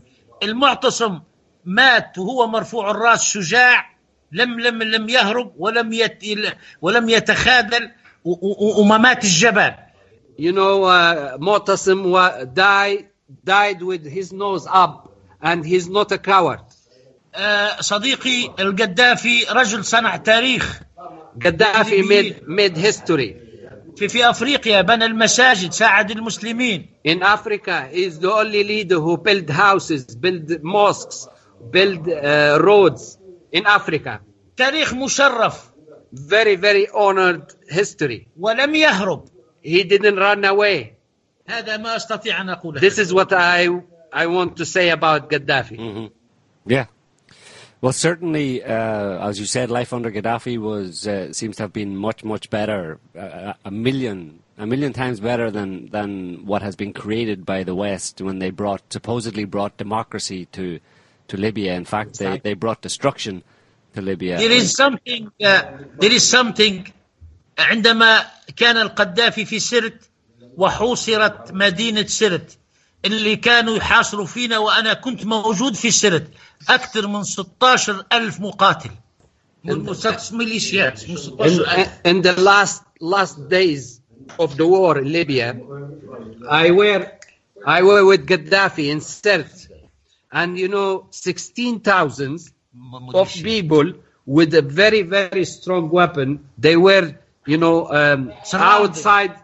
[0.43, 1.19] المعتصم
[1.65, 3.93] مات وهو مرفوع الراس شجاع
[4.31, 6.23] لم لم لم يهرب ولم يت...
[6.81, 7.91] ولم يتخاذل
[8.25, 9.75] و- و- وما مات الجبان
[10.39, 13.05] You know, uh, Mu'tasim wa- died,
[13.43, 15.06] died with his nose up
[15.41, 16.59] and he's not a coward.
[17.35, 20.79] آه، صديقي القذافي رجل صنع تاريخ
[21.39, 23.33] Gaddafi made, made history.
[23.95, 29.49] في في افريقيا بنى المساجد ساعد المسلمين In Africa, he's the only leader who built
[29.49, 31.27] houses, built mosques,
[31.71, 33.17] built uh, roads
[33.51, 34.19] in Africa.
[34.57, 35.73] تاريخ مشرف
[36.13, 38.27] Very, very honored history.
[38.39, 39.25] ولم يهرب
[39.63, 40.93] He didn't run away.
[41.47, 43.69] هذا ما استطيع ان اقوله This is what I,
[44.11, 46.11] I want to say about Gaddafi.
[46.65, 46.85] Yeah.
[47.81, 51.97] Well, certainly, uh, as you said, life under Gaddafi was uh, seems to have been
[51.97, 56.93] much, much better, uh, a million, a million times better than than what has been
[56.93, 60.79] created by the West when they brought supposedly brought democracy to
[61.27, 61.73] to Libya.
[61.73, 63.43] In fact, they, they brought destruction
[63.95, 64.37] to Libya.
[64.37, 65.63] There is something uh,
[65.99, 66.85] there is something
[67.57, 68.25] عندما
[68.55, 70.09] كان القذافي في سرت
[70.57, 72.57] وحوصرت مدينة سرت
[73.04, 76.30] اللي كانوا يحاصروا فينا وأنا كنت موجود في سرت
[76.68, 78.90] أكثر من 16 ألف مقاتل
[79.64, 84.00] من ست ميليشيات من 16 In, in the last last days
[84.38, 85.56] of the war in Libya,
[86.48, 87.04] I were
[87.64, 89.68] I were with Gaddafi in Sirte,
[90.32, 92.38] and you know, sixteen thousand
[93.14, 93.86] of people
[94.26, 96.28] with a very very strong weapon.
[96.58, 97.14] They were,
[97.46, 99.34] you know, um, outside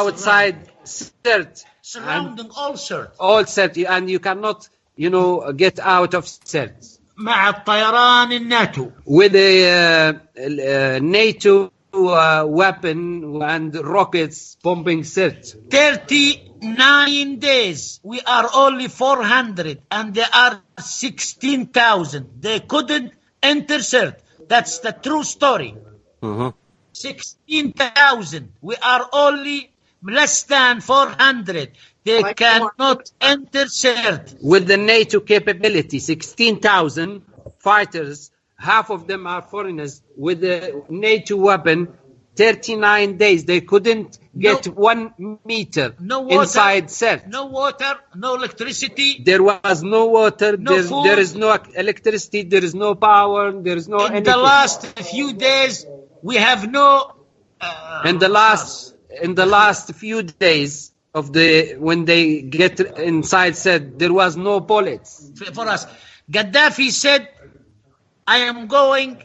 [0.00, 6.24] outside Sirte, surrounding all Sirte, all Sirte, and you cannot you know get out of
[6.24, 6.98] Sirte.
[7.16, 8.90] مع الطيران الناتو.
[9.04, 15.70] With the uh, uh, NATO uh, weapon and rockets bombing Sirte.
[15.70, 18.00] 39 days.
[18.02, 23.12] We are only 400 and there are 16,000 they couldn't
[23.42, 25.74] enter Sirte that's the true story.
[26.22, 26.40] Mm-hmm.
[26.40, 26.52] Uh-huh.
[26.94, 29.71] 16,000 we are only
[30.02, 31.72] less than 400
[32.04, 37.22] they Like cannot enter Sirte With the NATO capability, 16,000
[37.60, 41.88] fighters, half of them are foreigners, with the NATO weapon,
[42.34, 43.44] 39 days.
[43.44, 47.28] They couldn't get No- one meter no water inside Sirte.
[47.28, 51.04] no water no electricity There was no water, No there, food.
[51.04, 54.24] there is no electricity, there is no power, there is no in anything.
[54.24, 55.86] the last few days
[56.22, 57.12] we have no
[57.60, 63.52] uh, in the last in the last few days of the when they get inside
[63.52, 65.30] Sirte there was no bullets.
[65.52, 65.86] For us.
[66.30, 67.28] Gaddafi said
[68.26, 69.18] I am going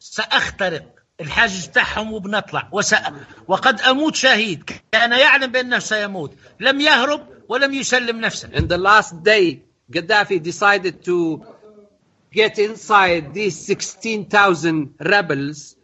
[0.00, 0.84] سأخترق.
[1.20, 2.68] الحاجز تاعهم وبنطلع.
[2.72, 2.94] وس...
[3.48, 4.70] وقد أموت شهيد.
[4.92, 8.48] كان يعلم بأنه سيموت لم يهرب ولم يسلم نفسه.
[8.48, 9.62] In the last day
[9.92, 11.44] Gaddafi decided to
[12.32, 15.76] get inside these 16,000 rebels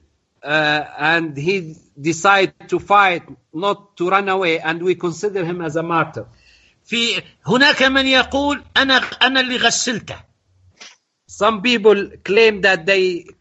[0.45, 3.23] uh, and he decided to fight
[3.55, 6.27] not to run away and we consider him as a martyr
[6.87, 10.17] في هناك من يقول أنا أنا اللي غسلته
[11.43, 13.35] some people claim that they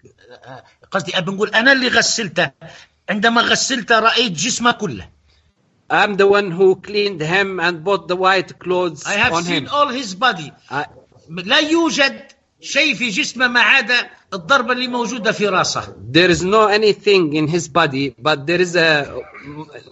[0.92, 2.52] قصدي أبي نقول أنا اللي غسلته
[3.10, 5.10] عندما غسلته رأيت جسمه كله
[5.92, 9.66] I'm the one who cleaned him and bought the white clothes I have on seen
[9.66, 10.86] him all his body I-
[11.30, 12.32] لا يوجد
[12.62, 15.96] شيء في جسمه ما عدا الضربة اللي موجودة في راسه.
[16.12, 19.22] There is no anything in his body but there is a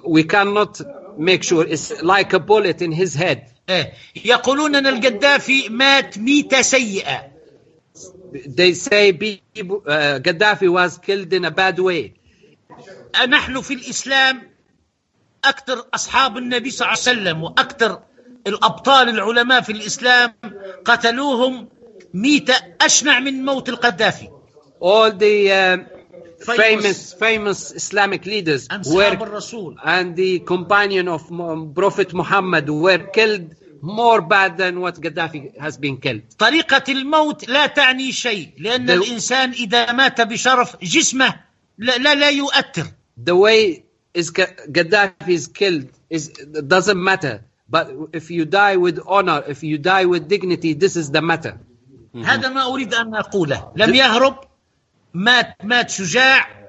[0.05, 0.81] we cannot
[1.17, 3.47] make sure it's like a bullet in his head.
[3.69, 3.93] إيه.
[4.25, 7.31] يقولون أن القذافي مات ميتة سيئة.
[8.33, 12.13] They say people, uh, Gaddafi was killed in a bad way.
[13.27, 14.51] نحن في الإسلام
[15.45, 17.99] أكثر أصحاب النبي صلى الله عليه وسلم وأكثر
[18.47, 20.33] الأبطال العلماء في الإسلام
[20.85, 21.67] قتلوهم
[22.13, 24.29] ميتة أشنع من موت القذافي
[24.81, 25.85] all the um,
[26.43, 29.15] Famous- famous famous Islamic leaders were
[29.83, 31.21] and the companion of
[31.75, 36.21] Prophet Muhammad were killed more bad than what Gaddafi has been killed.
[36.39, 41.33] طريقة الموت لا تعني شيء لأن The- الإنسان إذا مات بشرف جسمه
[41.77, 42.87] لا لا, لا يؤثر
[43.23, 43.83] The way
[44.15, 46.27] is Ga- Gaddafi is killed is
[46.67, 47.43] doesn't matter.
[47.69, 51.57] But if you die with honor, if you die with dignity, this is the matter.
[52.15, 53.71] هذا ما أريد أن أقوله.
[53.75, 54.35] لم يهرب
[55.13, 56.61] مات مات شجاع.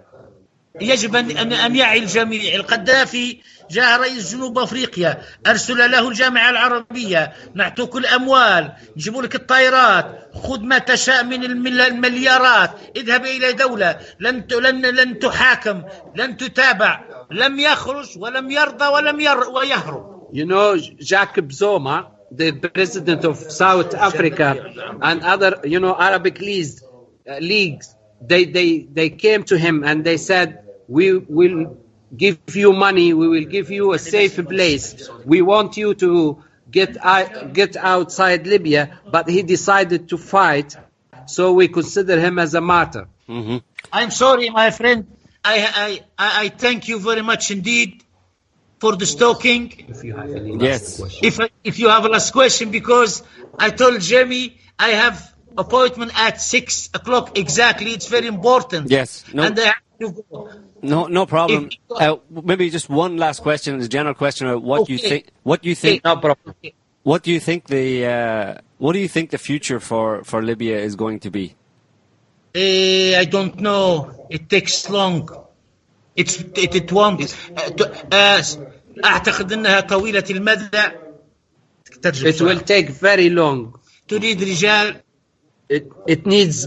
[0.80, 2.54] يجب أن أن يعي الجميع.
[2.54, 3.38] القذافي
[3.70, 5.22] جاء رئيس جنوب أفريقيا.
[5.46, 7.32] أرسل له الجامعة العربية.
[7.54, 8.72] نعطوك الأموال.
[8.96, 10.30] نجيبوا لك الطائرات.
[10.34, 12.70] خذ ما تشاء من المل- المليارات.
[12.96, 13.98] اذهب إلى دولة.
[14.20, 15.82] لن لن لن تحاكم.
[16.16, 17.04] لن تتابع.
[17.30, 20.12] لم يخرج ولم يرضى ولم ير ويهرب.
[20.34, 20.76] You know,
[21.12, 22.04] Jacob Zoma,
[22.36, 26.82] the president of South Africa, and other, you know, Arabic leagues,
[27.28, 31.76] uh, leagues they, they, they came to him and they said, we will
[32.16, 35.08] give you money, we will give you a safe place.
[35.24, 40.76] We want you to get, out, get outside Libya, but he decided to fight,
[41.26, 43.08] so we consider him as a martyr.
[43.26, 43.58] hmm
[43.92, 45.06] I'm sorry, my friend.
[45.44, 45.88] I, I,
[46.18, 48.02] I I thank you very much indeed
[48.82, 49.64] for the stalking.
[50.60, 51.00] Yes.
[51.22, 53.22] If, if you have a last question, because
[53.56, 55.16] I told Jamie I have
[55.56, 57.92] appointment at six o'clock exactly.
[57.92, 58.90] It's very important.
[58.90, 59.24] Yes.
[59.32, 59.44] No.
[59.44, 60.50] And I have to go.
[60.82, 61.70] No, no problem.
[61.88, 65.28] Uh, maybe just one last question, a general question about what you think.
[65.44, 66.02] What you think?
[66.04, 66.56] No problem.
[67.04, 70.76] What do you think the uh, What do you think the future for, for Libya
[70.78, 71.54] is going to be?
[72.52, 74.26] Eh, I don't know.
[74.28, 75.41] It takes long.
[76.16, 77.20] It's it, it won't.
[77.22, 78.42] Uh, to- uh,
[79.04, 80.82] أعتقد أنها طويلة المدى.
[82.02, 83.78] ترجم It will take very long.
[84.08, 84.96] تريد رجال
[85.72, 86.66] It, it needs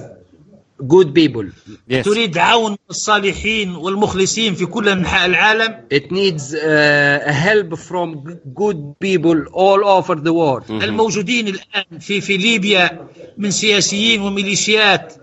[0.88, 1.46] good people.
[1.88, 2.06] Yes.
[2.06, 8.16] تريد عون الصالحين والمخلصين في كل أنحاء العالم It needs uh, help from
[8.56, 10.72] good people all over the world.
[10.72, 13.08] الموجودين الآن في في ليبيا
[13.38, 15.14] من سياسيين وميليشيات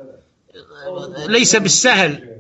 [1.29, 2.32] ليس بالسهل ال- ال-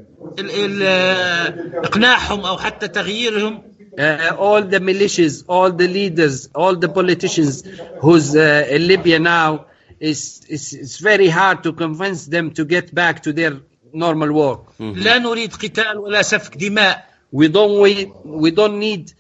[1.84, 3.61] إقناعهم أو حتى تغييرهم
[3.97, 7.64] Uh, all the militias, all the leaders, all the politicians
[7.99, 9.65] who's uh, in Libya now,
[9.99, 13.59] is it's, it's very hard to convince them to get back to their
[13.93, 14.59] normal work.
[14.80, 19.14] لا نريد قتال ولا سفك دماء We don't we, we don't need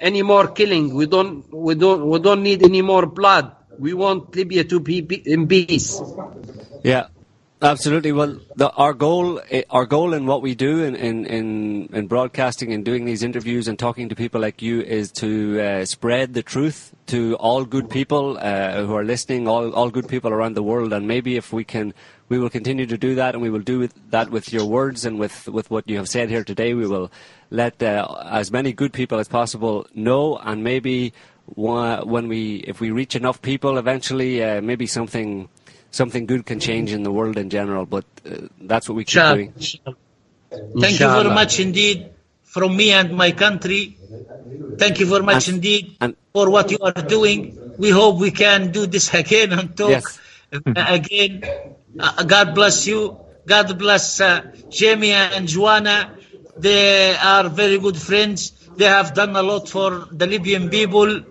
[0.00, 0.94] any more killing.
[0.94, 3.54] We don't we don't we don't need any more blood.
[3.78, 6.00] We want Libya to be be in peace.
[6.82, 7.08] Yeah,
[7.63, 8.11] absolutely.
[8.11, 12.07] Well, the, our goal, eh, our goal in what we do in, in, in, in
[12.07, 16.33] broadcasting and doing these interviews and talking to people like you is to uh, spread
[16.33, 20.53] the truth to all good people uh, who are listening, all, all good people around
[20.55, 20.93] the world.
[20.93, 21.93] And maybe if we can,
[22.29, 25.05] we will continue to do that, and we will do with, that with your words
[25.05, 26.73] and with, with what you have said here today.
[26.73, 27.11] We will
[27.49, 31.13] let uh, as many good people as possible know, and maybe
[31.55, 35.49] when we, if we reach enough people, eventually, maybe something
[35.93, 37.85] something good can change in the world in general.
[37.85, 39.35] But uh, that's what we keep Inshallah.
[39.35, 39.53] doing.
[40.83, 42.09] Thank you very much indeed
[42.43, 43.97] from me and my country.
[44.77, 47.39] Thank you very much And- indeed and- for what you are doing.
[47.77, 50.19] We hope we can do this again and talk Yes.
[50.97, 51.43] again.
[51.99, 53.17] Uh, God bless you.
[53.45, 55.97] God bless uh, Jamie and Joanna.
[56.57, 58.51] They are very good friends.
[58.77, 61.21] They have done a lot for the Libyan people.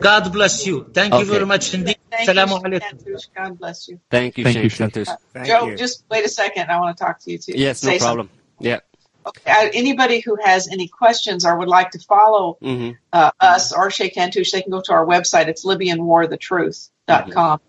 [0.00, 0.76] God bless you.
[0.92, 1.91] Thank you very much indeed.
[2.12, 3.28] Thank Salamu you, alaikum.
[3.34, 3.98] God bless you.
[4.10, 4.76] Thank you, Thank you, Sheikh Sheikh.
[4.76, 5.08] Santos.
[5.32, 5.76] Thank Joe, you.
[5.76, 6.70] just wait a second.
[6.70, 7.52] I want to talk to you too.
[7.56, 8.28] Yes, no Say problem.
[8.60, 8.80] Yeah.
[9.26, 13.72] Okay, uh, anybody who has any questions or would like to follow hmm uh, us
[13.72, 15.46] or Sheikh Tantoush, they can go to our website.
[15.48, 17.60] It's LibyanWarTheTruth.com.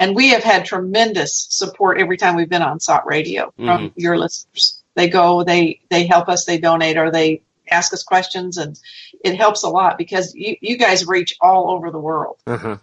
[0.00, 4.16] And we have had tremendous support every time we've been on SOTT Radio from your
[4.18, 4.82] listeners.
[4.96, 8.78] They go, they, they help us, they donate, or they ask us questions, and
[9.24, 12.38] it helps a lot because you, you guys reach all over the world.
[12.46, 12.76] Uh-huh.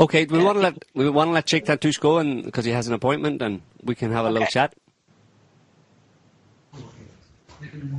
[0.00, 2.72] Okay, we want to let we want to let Sheikh Tantoush go, and because he
[2.72, 4.74] has an appointment, and we can have a little chat.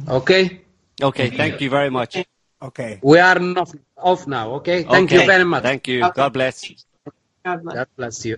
[0.10, 0.62] Okay,
[1.02, 2.26] Okay, thank you very much.
[2.62, 3.04] Okay.
[3.04, 4.52] we are off, off now.
[4.56, 5.22] Okay, thank Okay.
[5.22, 5.64] you very much.
[5.64, 6.04] Thank you.
[6.06, 6.12] Okay.
[6.14, 6.74] God bless.
[7.46, 7.76] God bless.
[7.76, 8.38] God bless you.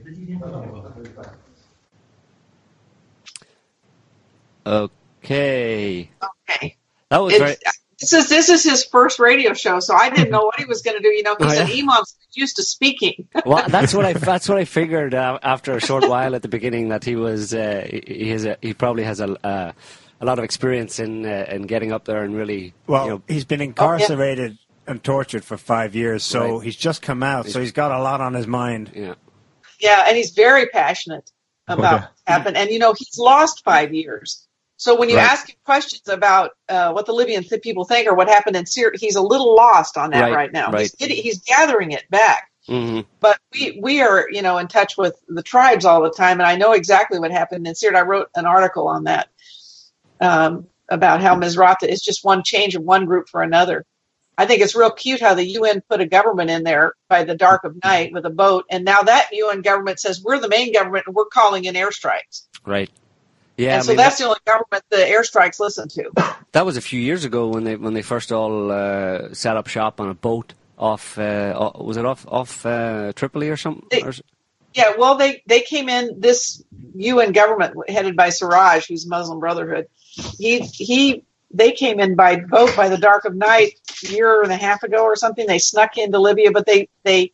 [4.66, 6.12] Okay,
[6.50, 6.78] Okay.
[7.10, 7.58] that was It's, very.
[8.00, 10.82] this is this is his first radio show, so I didn't know what he was
[10.84, 11.10] going to do.
[11.10, 11.76] You know, he Oh, said yeah.
[11.84, 13.28] Imam's used to speaking.
[13.46, 16.48] Well, that's what I that's what I figured uh, after a short while at the
[16.48, 19.72] beginning that he was uh, he, he has a, he probably has a uh,
[20.22, 23.22] a lot of experience in uh, in getting up there and really Well, you know
[23.28, 24.58] he's been incarcerated
[24.88, 26.64] and tortured for five years, so Right.
[26.66, 28.92] he's just come out, so he's got a lot on his mind.
[28.96, 29.16] yeah
[29.80, 31.30] Yeah, and he's very passionate
[31.68, 32.06] about Okay.
[32.06, 32.58] what's happened.
[32.58, 34.43] And you know, he's lost five years.
[34.78, 35.20] So when you Right.
[35.20, 38.66] ask him questions about uh, what the Libyan th- people think or what happened in
[38.66, 40.72] Syria, he's a little lost on that Right, right, now.
[40.72, 40.74] right.
[40.74, 42.50] He's, getting, he's gathering it back.
[42.68, 46.40] hmm But we, we are, you know, in touch with the tribes all the time,
[46.40, 48.00] and I know exactly what happened in Syria.
[48.00, 49.30] I wrote an article on that
[50.22, 53.86] um, about how Misrata is just one change of one group for another.
[54.38, 57.36] I think it's real cute how the UN put a government in there by the
[57.36, 60.74] dark of night with a boat, and now that UN government says we're the main
[60.74, 62.48] government and we're calling in airstrikes.
[62.66, 62.92] right
[63.58, 66.12] yeah and I so mean, that's the only government the airstrikes listen to.
[66.52, 69.68] that was a few years ago when they when they first all uh, set up
[69.68, 71.18] shop on a boat off.
[71.18, 73.88] Uh, was it off off uh, Tripoli or something?
[73.92, 74.14] They- Or
[74.74, 76.64] Yeah, well, they they came in this
[76.96, 79.88] UN government headed by Siraj, who's Muslim Brotherhood.
[80.38, 83.74] He he they came in by boat by the dark of night
[84.06, 85.46] a year and a half ago or something.
[85.46, 87.32] They snuck into Libya, but they they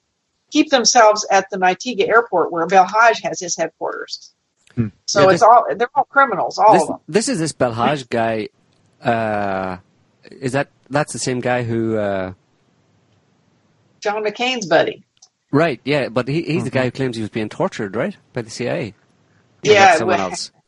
[0.51, 4.33] keep themselves at the Mitiga airport where Belhaj has his headquarters.
[4.79, 4.87] Hmm.
[5.05, 6.97] So Yeah, it's all they're all criminals, all this, of them.
[7.07, 8.47] this is this Belhaj guy.
[9.01, 9.77] Uh,
[10.31, 11.97] is that that's the same guy who?
[11.97, 12.33] Uh,
[13.99, 15.03] John McCain's buddy.
[15.51, 15.81] right.
[15.83, 16.77] Yeah, but he, he's the Mm-hmm.
[16.77, 18.89] guy who claims he was being tortured, right, by the CIA.
[18.89, 18.93] Or
[19.63, 20.51] Yeah, that's someone well, else.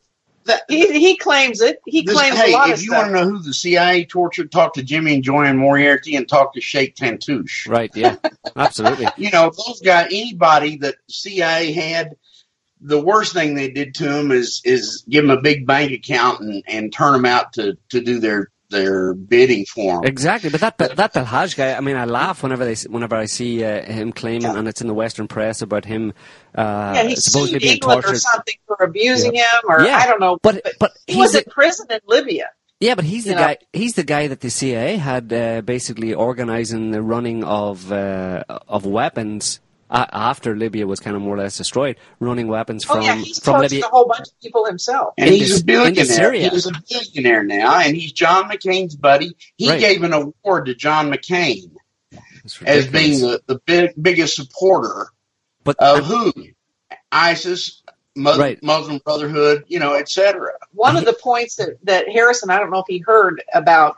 [0.44, 1.80] The- he he claims it.
[1.86, 3.02] He This- claims hey, a lot if of you stuff.
[3.04, 6.52] want to know who the CIA tortured, talk to Jimmy and JoAnne Moriarty and talk
[6.54, 7.68] to Sheikh Tantoush.
[7.68, 7.92] Right.
[7.94, 8.16] Yeah.
[8.56, 9.06] Absolutely.
[9.16, 12.16] You know, those guys, anybody that CIA had,
[12.82, 16.40] the worst thing they did to him is is give him a big bank account
[16.40, 20.04] and, and turn them out to, to do their their bidding for him.
[20.04, 21.74] Exactly, but that that, that Belhaj guy.
[21.74, 24.88] I mean, I laugh whenever they whenever I see uh, him claiming, and it's in
[24.88, 26.12] the Western press about him
[26.56, 30.20] uh, yeah, he supposedly being England or something for abusing him, or Yeah, I don't
[30.20, 30.38] know.
[30.42, 32.50] but but he was the, in prison in Libya.
[32.80, 33.42] yeah, but he's the you know.
[33.42, 33.58] guy.
[33.72, 38.86] He's the guy that the CIA had uh, basically organizing the running of uh, of
[38.86, 39.60] weapons
[39.92, 43.38] after Libya was kind of more or less destroyed, running weapons Oh from yeah, he's
[43.38, 43.84] from Libya.
[43.84, 45.14] a whole bunch of people himself.
[45.18, 46.04] And Into- he's a billionaire.
[46.06, 46.48] Syria.
[46.50, 49.36] He's a billionaire now, and he's John McCain's buddy.
[49.56, 49.80] He Right.
[49.80, 51.70] gave an award to John McCain
[52.66, 55.08] as being the, the big, biggest supporter
[55.64, 56.32] but of who?
[57.10, 57.82] ISIS,
[58.14, 58.62] Mus- Right.
[58.62, 60.52] Muslim Brotherhood, you know, etc.
[60.72, 63.96] One of the points that, that Harrison, I don't know if he heard about,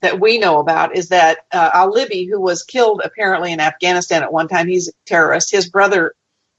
[0.00, 4.22] that we know about, is that uh, Al Libi, who was killed apparently in Afghanistan
[4.22, 5.50] at one time, he's a terrorist.
[5.50, 6.14] His brother,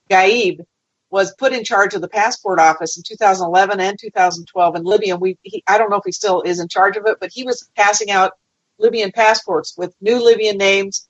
[0.09, 0.65] Gaib,
[1.09, 5.13] was put in charge of the passport office in 2011 and 2012 in Libya.
[5.13, 7.31] And we, he, I don't know if he still is in charge of it, but
[7.31, 8.33] he was passing out
[8.79, 11.07] Libyan passports with new Libyan names.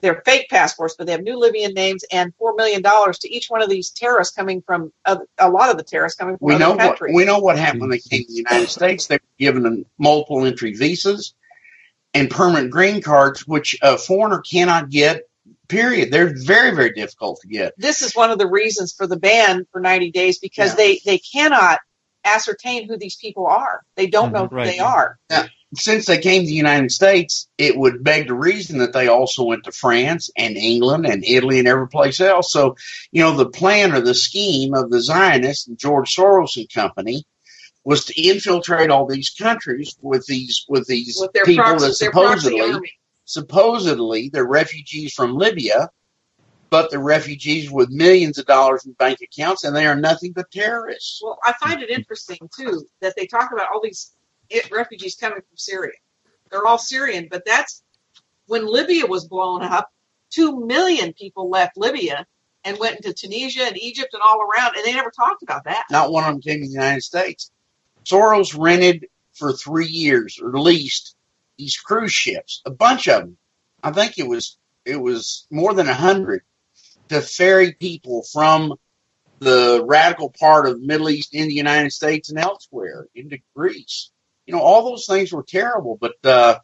[0.00, 3.62] They're fake passports, but they have new Libyan names and $4 million to each one
[3.62, 6.74] of these terrorists coming from, uh, a lot of the terrorists coming from We know
[6.74, 9.06] what we know what happened when they came to the United States.
[9.06, 11.34] They were given them multiple entry visas
[12.14, 15.22] and permanent green cards, which a foreigner cannot get.
[15.68, 16.10] Period.
[16.10, 17.72] They're very very difficult to get.
[17.78, 20.76] this is one of the reasons for the ban for 90 days because Yeah.
[20.76, 21.78] they they cannot
[22.24, 23.82] ascertain who these people are.
[23.96, 24.34] They don't mm-hmm.
[24.34, 24.66] know who right.
[24.66, 25.18] they are.
[25.30, 29.08] Now, Since they came to the United States, it would beg the reason that they
[29.08, 32.52] also went to France and England and Italy and every place else.
[32.52, 32.76] So,
[33.10, 37.24] you know, the plan or the scheme of the Zionists and George Soros and company
[37.84, 42.92] was to infiltrate all these countries with these with these With people proxy, that supposedly
[43.24, 45.90] supposedly they're refugees from Libya,
[46.70, 50.50] but they're refugees with millions of dollars in bank accounts, and they are nothing but
[50.50, 51.20] terrorists.
[51.22, 54.12] Well, I find it interesting too that they talk about all these
[54.70, 55.92] refugees coming from Syria.
[56.50, 57.82] They're all Syrian, but that's
[58.46, 59.90] when Libya was blown up.
[60.30, 62.26] Two million people left Libya
[62.64, 65.84] and went into Tunisia and Egypt and all around, and they never talked about that.
[65.90, 67.50] Not one of them came to the United States.
[68.04, 71.16] Soros rented for three years, or leased,
[71.58, 73.36] these cruise ships, a bunch of them.
[73.82, 76.42] I think it was it was more than a hundred
[77.08, 78.74] to ferry people from
[79.40, 84.10] the radical part of the Middle East in the United States and elsewhere into Greece.
[84.46, 86.58] You know, all those things were terrible, but uh,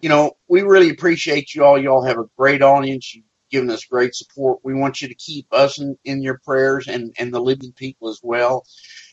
[0.00, 1.78] you know, we really appreciate you all.
[1.80, 3.14] Y'all have a great audience.
[3.14, 4.60] You've given us great support.
[4.62, 8.08] We want you to keep us in, in your prayers and, and the living people
[8.08, 8.66] as well.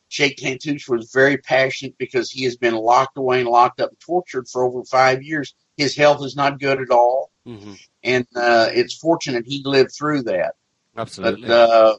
[0.10, 4.00] Sheikh Tantoush was very passionate because he has been locked away and locked up and
[4.00, 5.56] tortured for over five years.
[5.78, 7.74] His health is not good at all, hmm
[8.04, 10.56] and uh, it's fortunate he lived through that.
[10.94, 11.50] But absolutely.
[11.50, 11.96] uh,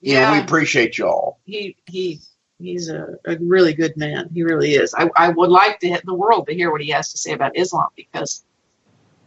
[0.00, 0.32] you know, Yeah.
[0.32, 1.38] we appreciate y'all.
[1.44, 2.20] he he
[2.58, 4.30] he's a, a really good man.
[4.34, 4.94] He really is.
[4.94, 7.32] I, I would like to hit the world to hear what he has to say
[7.32, 8.44] about Islam because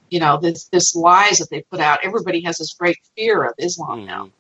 [0.10, 1.99] you know this this lies that they put out.
[2.04, 4.32] Everybody has this great fear of Islam now, Mhm.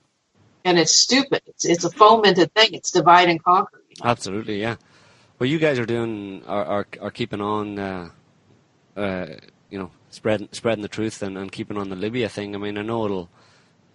[0.67, 1.41] And it's stupid.
[1.47, 2.73] It's it's a fomented thing.
[2.73, 3.81] It's divide and conquer.
[3.89, 4.09] you know?
[4.09, 4.75] Absolutely, yeah.
[5.39, 8.09] Well, you guys are doing are are, are keeping on, uh,
[8.97, 9.27] uh,
[9.69, 12.53] you know, spreading spreading the truth and, and keeping on the Libya thing.
[12.53, 13.29] I mean, I know it'll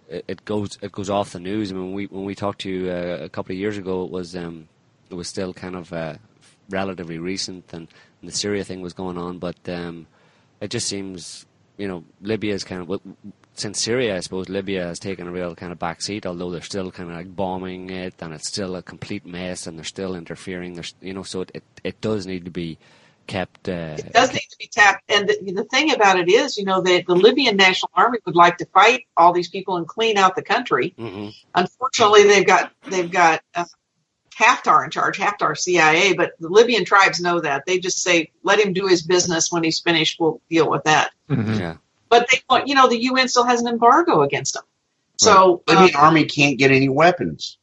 [0.09, 1.71] it, it goes it goes off the news.
[1.71, 4.03] I mean, when we when we talked to you uh, a couple of years ago,
[4.03, 4.67] it was um,
[5.11, 6.15] it was still kind of uh,
[6.69, 7.87] relatively recent, and,
[8.21, 10.07] and the Syria thing was going on, but um,
[10.59, 11.45] it just seems
[11.77, 12.99] you know Libya is kind of
[13.55, 16.25] since Syria, I suppose Libya has taken a real kind of backseat.
[16.25, 19.77] Although they're still kind of like bombing it, and it's still a complete mess, and
[19.77, 20.73] they're still interfering.
[20.73, 22.77] There's you know, so it it, it does need to be
[23.27, 23.69] kept.
[23.69, 25.03] Uh, It does need to be tapped.
[25.09, 28.35] And the, the thing about it is, you know, that the Libyan National Army would
[28.35, 30.93] like to fight all these people and clean out the country.
[30.97, 33.65] hmm Unfortunately, they've got they've got uh,
[34.37, 37.65] Haftar in charge, Haftar CIA, but the Libyan tribes know that.
[37.67, 39.51] They just say, let him do his business.
[39.51, 41.11] When he's finished, we'll deal with that.
[41.29, 41.59] Mhm.
[41.59, 41.75] Yeah.
[42.19, 44.63] But they want, you know, the UN still has an embargo against them.
[45.19, 47.57] So, The uh, Libyan army can't get any weapons.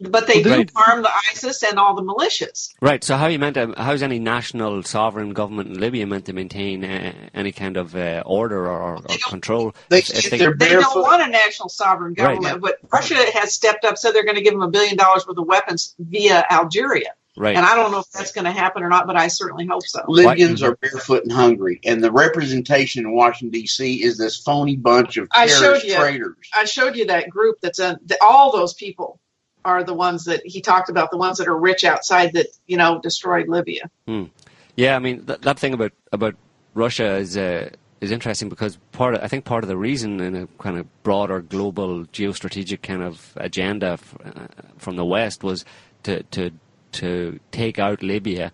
[0.00, 0.70] but they do Right.
[0.74, 2.70] harm the ISIS and all the militias.
[2.80, 3.04] Right.
[3.04, 3.54] So how you meant?
[3.56, 7.94] To, how's any national sovereign government in Libya meant to maintain uh, any kind of
[7.94, 9.74] uh, order or, or control?
[9.90, 12.40] They if, if sit they- They don't want a national sovereign Right.
[12.40, 15.26] government, but Russia has stepped up, said they're going to give them a billion dollars
[15.26, 17.12] worth of weapons via Algeria.
[17.36, 17.56] Right.
[17.56, 19.86] And I don't know if that's going to happen or not, but I certainly hope
[19.86, 20.04] so.
[20.08, 24.02] Libyans are barefoot and hungry, and the representation in Washington D.C.
[24.02, 25.96] is this phony bunch of I showed you.
[25.96, 26.36] traitors.
[26.52, 29.20] I showed you that group that's a, the, all those people
[29.64, 32.76] are the ones that he talked about, the ones that are rich outside that, you
[32.76, 33.90] know, destroyed Libya.
[34.76, 36.34] Yeah, I mean that, that thing about about
[36.74, 37.70] Russia is uh,
[38.00, 41.02] is interesting because part of, I think part of the reason in a kind of
[41.02, 44.46] broader global geostrategic kind of agenda f- uh,
[44.78, 45.64] from the West was
[46.04, 46.50] to to
[46.92, 48.52] to take out Libya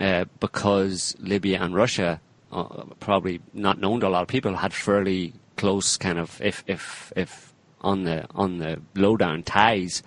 [0.00, 2.20] uh, because Libya and Russia,
[2.52, 6.62] uh, probably not known to a lot of people, had fairly close kind of if
[6.66, 10.02] if if on the on the lowdown ties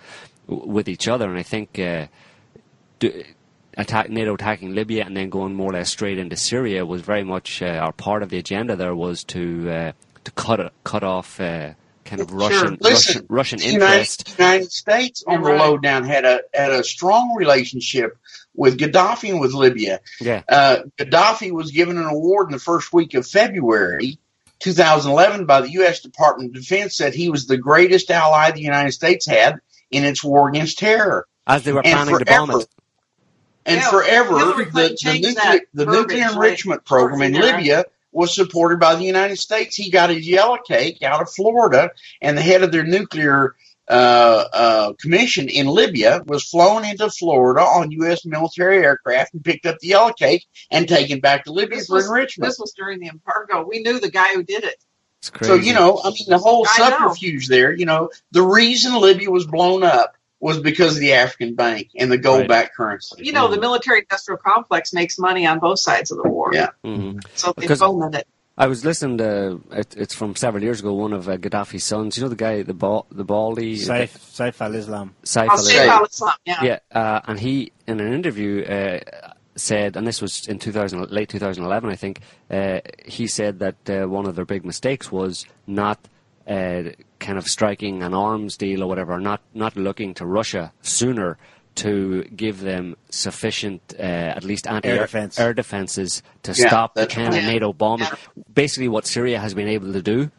[0.48, 1.80] w- with each other, and I think.
[1.80, 2.08] Uh,
[3.00, 3.24] do,
[3.78, 7.24] attack NATO attacking Libya and then going more or less straight into Syria was very
[7.24, 8.76] much uh, part of the agenda.
[8.76, 9.92] There was to uh,
[10.24, 11.74] to cut cut off uh,
[12.06, 14.36] kind of Russian Listen, Russian, Russian the United, interest.
[14.38, 15.60] United States on the right.
[15.60, 18.18] lowdown had a had a strong relationship
[18.56, 20.02] with Gaddafi and with Libya.
[20.20, 24.20] Yeah, Uh, Gaddafi was given an award in the first week of February
[24.60, 26.02] 2011 by the U.S.
[26.02, 29.60] Department of Defense that he was the greatest ally the United States had
[29.90, 31.28] in its war against terror.
[31.48, 32.68] as they were and planning to bomb forever- it.
[33.64, 38.34] And Yeah, forever, Hillary the, the, nuclear, the nuclear enrichment program in Shortly Libya was
[38.36, 39.76] supported by the United States.
[39.76, 43.56] He got his yellow cake out of Florida, and the head of their nuclear
[43.88, 48.26] uh, uh, commission in Libya was flown into Florida on U.S.
[48.26, 51.96] military aircraft and picked up the yellow cake and taken back to Libya This for
[51.96, 52.48] was, enrichment.
[52.50, 53.66] this was during the embargo.
[53.68, 54.82] We knew the guy who did it.
[55.20, 55.52] It's crazy.
[55.52, 56.90] So, you know, I mean, the whole I know.
[56.90, 61.56] subterfuge there, you know, the reason Libya was blown up was because of the African
[61.56, 63.16] bank and the gold backed currency.
[63.24, 66.50] You know, the military industrial complex makes money on both sides of the war.
[66.54, 66.70] Yeah.
[66.84, 68.28] hmm So they Because- fomented it.
[68.58, 70.94] I was listening to it, it's from several years ago.
[70.94, 74.60] One of uh, Gaddafi's sons, you know the guy, the ball, the baldy, Saif, Saif
[74.62, 75.16] al-Islam.
[75.24, 76.06] Saif al- say Saif.
[76.06, 76.64] Islam, yeah.
[76.64, 79.00] Yeah, uh, and he in an interview uh,
[79.56, 82.20] said, and this was in 2000, late 2011, I think.
[82.52, 85.98] Uh, he said that uh, one of their big mistakes was not
[86.48, 86.84] uh,
[87.22, 91.38] kind of striking an arms deal or whatever, not not looking to Russia sooner
[91.74, 94.02] to give them sufficient, uh,
[94.38, 95.40] at least anti-air Air defense.
[95.40, 97.46] air defenses to Yeah, stop the that's kind of right.
[97.46, 98.08] NATO bombing.
[98.12, 98.44] Yeah.
[98.54, 100.32] Basically, what Syria has been able to do,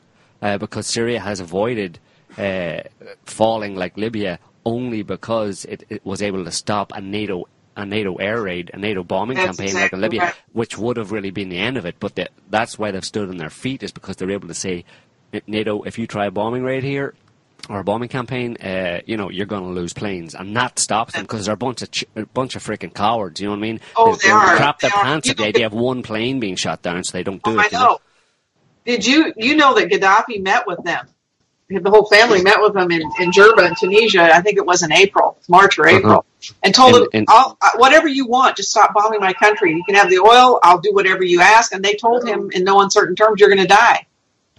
[0.42, 1.98] uh, because Syria has avoided
[2.36, 2.80] uh,
[3.24, 8.16] falling like Libya only because it, it was able to stop a NATO a NATO
[8.16, 10.34] air raid, a NATO bombing That's campaign like in Libya, right.
[10.52, 11.96] which would have really been the end of it.
[11.98, 14.84] But the, that's why they've stood on their feet is because they're able to say,
[15.46, 17.14] NATO, if you try a bombing raid here
[17.68, 21.14] or a bombing campaign, uh, you know you're going to lose planes, and that stops
[21.14, 23.40] them because they're a bunch of ch- a bunch of freaking cowards.
[23.40, 23.80] You know what I mean?
[23.96, 24.56] Oh, they are.
[24.56, 25.02] crap their They are.
[25.04, 27.58] pants at the idea of one plane being shot down, so they don't do Oh,
[27.60, 27.60] it.
[27.60, 28.00] I you know.
[28.84, 31.06] Did you you know that Gaddafi met with them?
[31.70, 34.22] The whole family met with them in, in Jerba in Tunisia.
[34.34, 36.26] I think it was in April, March or April,
[36.62, 39.72] and told And- them, and- I'll, uh, "Whatever you want, just stop bombing my country.
[39.72, 40.58] You can have the oil.
[40.62, 43.62] I'll do whatever you ask." And they told him in no uncertain terms, "You're going
[43.62, 44.06] to die.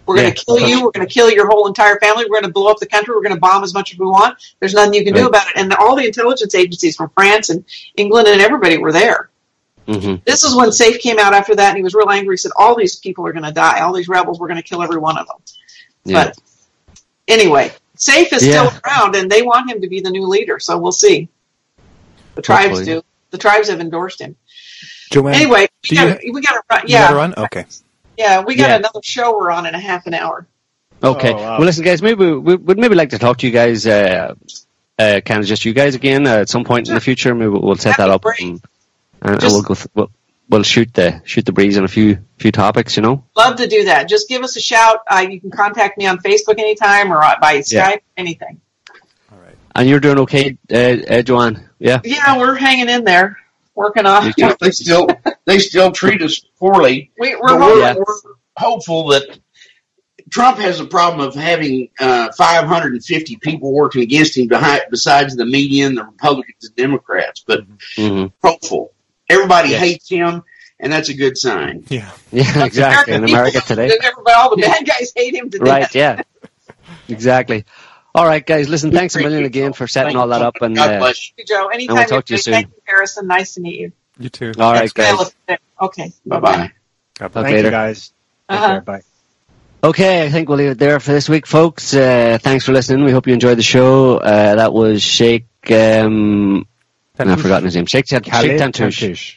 [0.06, 0.34] We're going Yeah.
[0.34, 0.84] to kill you.
[0.84, 2.24] We're going to kill your whole entire family.
[2.24, 3.14] We're going to blow up the country.
[3.14, 4.36] We're going to bomb as much as we want.
[4.60, 7.64] There's nothing you can do about it." And all the intelligence agencies from France and
[7.96, 9.30] England and everybody were there.
[9.86, 12.34] hmm This is when Saif came out after that, and he was real angry.
[12.34, 13.80] He said, "All these people are going to die.
[13.80, 14.38] All these rebels.
[14.38, 15.36] We're going to kill every one of them."
[16.04, 16.24] Yeah.
[16.24, 16.38] But
[17.28, 18.68] anyway, Saif is Yeah.
[18.68, 20.58] still around, and they want him to be the new leader.
[20.58, 21.28] So we'll see.
[22.34, 22.84] The tribes Hopefully.
[22.84, 23.02] do.
[23.30, 24.36] The tribes have endorsed him.
[25.12, 26.80] JoAnne, Anyway, we got to run.
[26.82, 27.34] you Yeah, gotta run?
[27.36, 27.64] Okay.
[28.16, 28.76] Yeah, we got Yeah.
[28.76, 30.46] another show we're on in a half an hour.
[31.02, 31.32] Okay.
[31.32, 31.58] Oh, wow.
[31.58, 32.00] Well, listen, guys.
[32.02, 33.86] Maybe we would maybe like to talk to you guys.
[33.86, 34.34] Uh,
[34.98, 37.34] uh, kind of just you guys again uh, at some point in the future.
[37.34, 38.40] Maybe we'll set That'd that up great.
[38.40, 38.60] and,
[39.20, 39.74] and, and Just- we'll go.
[39.74, 40.10] Th- we'll,
[40.48, 42.96] we'll shoot the shoot the breeze on a few few topics.
[42.96, 43.24] You know.
[43.36, 44.08] Love to do that.
[44.08, 45.00] Just give us a shout.
[45.10, 47.96] Uh, you can contact me on Facebook anytime or uh, by Skype, Yeah.
[48.16, 48.60] anything.
[49.32, 49.56] All right.
[49.74, 51.68] And you're doing okay, uh, uh, JoAnne?
[51.80, 52.00] Yeah.
[52.04, 53.36] Yeah, we're hanging in there,
[53.74, 54.32] working on.
[54.36, 55.08] You know, they still
[55.46, 57.10] they still treat us poorly.
[57.18, 57.94] We, we're But we're, Yeah.
[57.96, 58.14] we're
[58.56, 59.38] hopeful that
[60.30, 65.44] Trump has a problem of having uh, 550 people working against him behind, besides the
[65.46, 67.44] media and the Republicans and Democrats.
[67.46, 67.60] But
[67.96, 68.92] hmm hopeful.
[69.28, 69.80] Everybody Yes.
[69.80, 70.42] hates him,
[70.80, 71.84] and that's a good sign.
[71.88, 72.10] Yeah.
[72.32, 72.64] Yeah.
[72.64, 73.14] Exactly.
[73.14, 73.90] In America today.
[74.02, 75.80] Everybody, all the bad guys hate him to Right.
[75.82, 75.94] death.
[75.94, 76.22] Yeah.
[77.08, 77.64] Exactly.
[78.14, 78.68] All right, guys.
[78.68, 81.34] Listen, thanks a million again for setting all that up, and God uh, bless you.
[81.36, 81.66] Thank you, Joe.
[81.68, 81.96] Anytime.
[81.96, 82.54] we'll talk to you soon.
[82.54, 83.26] Thank you, Harrison.
[83.26, 83.92] Nice to meet you.
[84.18, 84.52] You too.
[84.58, 85.58] all right, Thanks, guys.
[85.80, 86.12] Okay.
[86.26, 86.72] Bye bye.
[87.18, 87.32] God bless.
[87.32, 87.64] Talk Thank later.
[87.68, 88.12] you, guys.
[88.48, 88.66] Take Uh-huh.
[88.68, 88.80] care.
[88.82, 89.00] Bye.
[89.82, 91.92] Okay, I think we'll leave it there for this week, folks.
[91.92, 93.04] Uh, thanks for listening.
[93.04, 94.16] We hope you enjoyed the show.
[94.16, 95.46] Uh, that was Sheikh.
[95.70, 96.66] Um,
[97.18, 97.86] I've forgotten his name.
[97.86, 99.36] Sheikh, Sheikh Khalid Tantoush.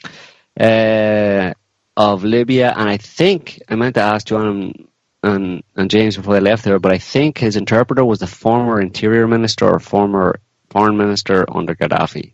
[0.57, 1.49] Tantoush.
[1.49, 1.53] uh,
[1.97, 4.87] of Libya, and I think I meant to ask John
[5.23, 8.79] and, and James before they left there, but I think his interpreter was the former
[8.79, 10.39] interior minister or former
[10.69, 12.33] foreign minister under Gaddafi.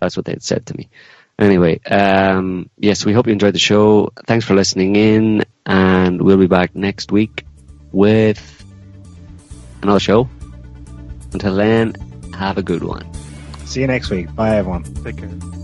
[0.00, 0.88] That's what they had said to me.
[1.38, 4.12] Anyway, um, yes, we hope you enjoyed the show.
[4.26, 7.44] Thanks for listening in, and we'll be back next week
[7.90, 8.64] with
[9.82, 10.28] another show.
[11.32, 11.94] Until then,
[12.34, 13.12] have a good one.
[13.66, 14.32] See you next week.
[14.34, 14.84] Bye, everyone.
[15.02, 15.63] Take care.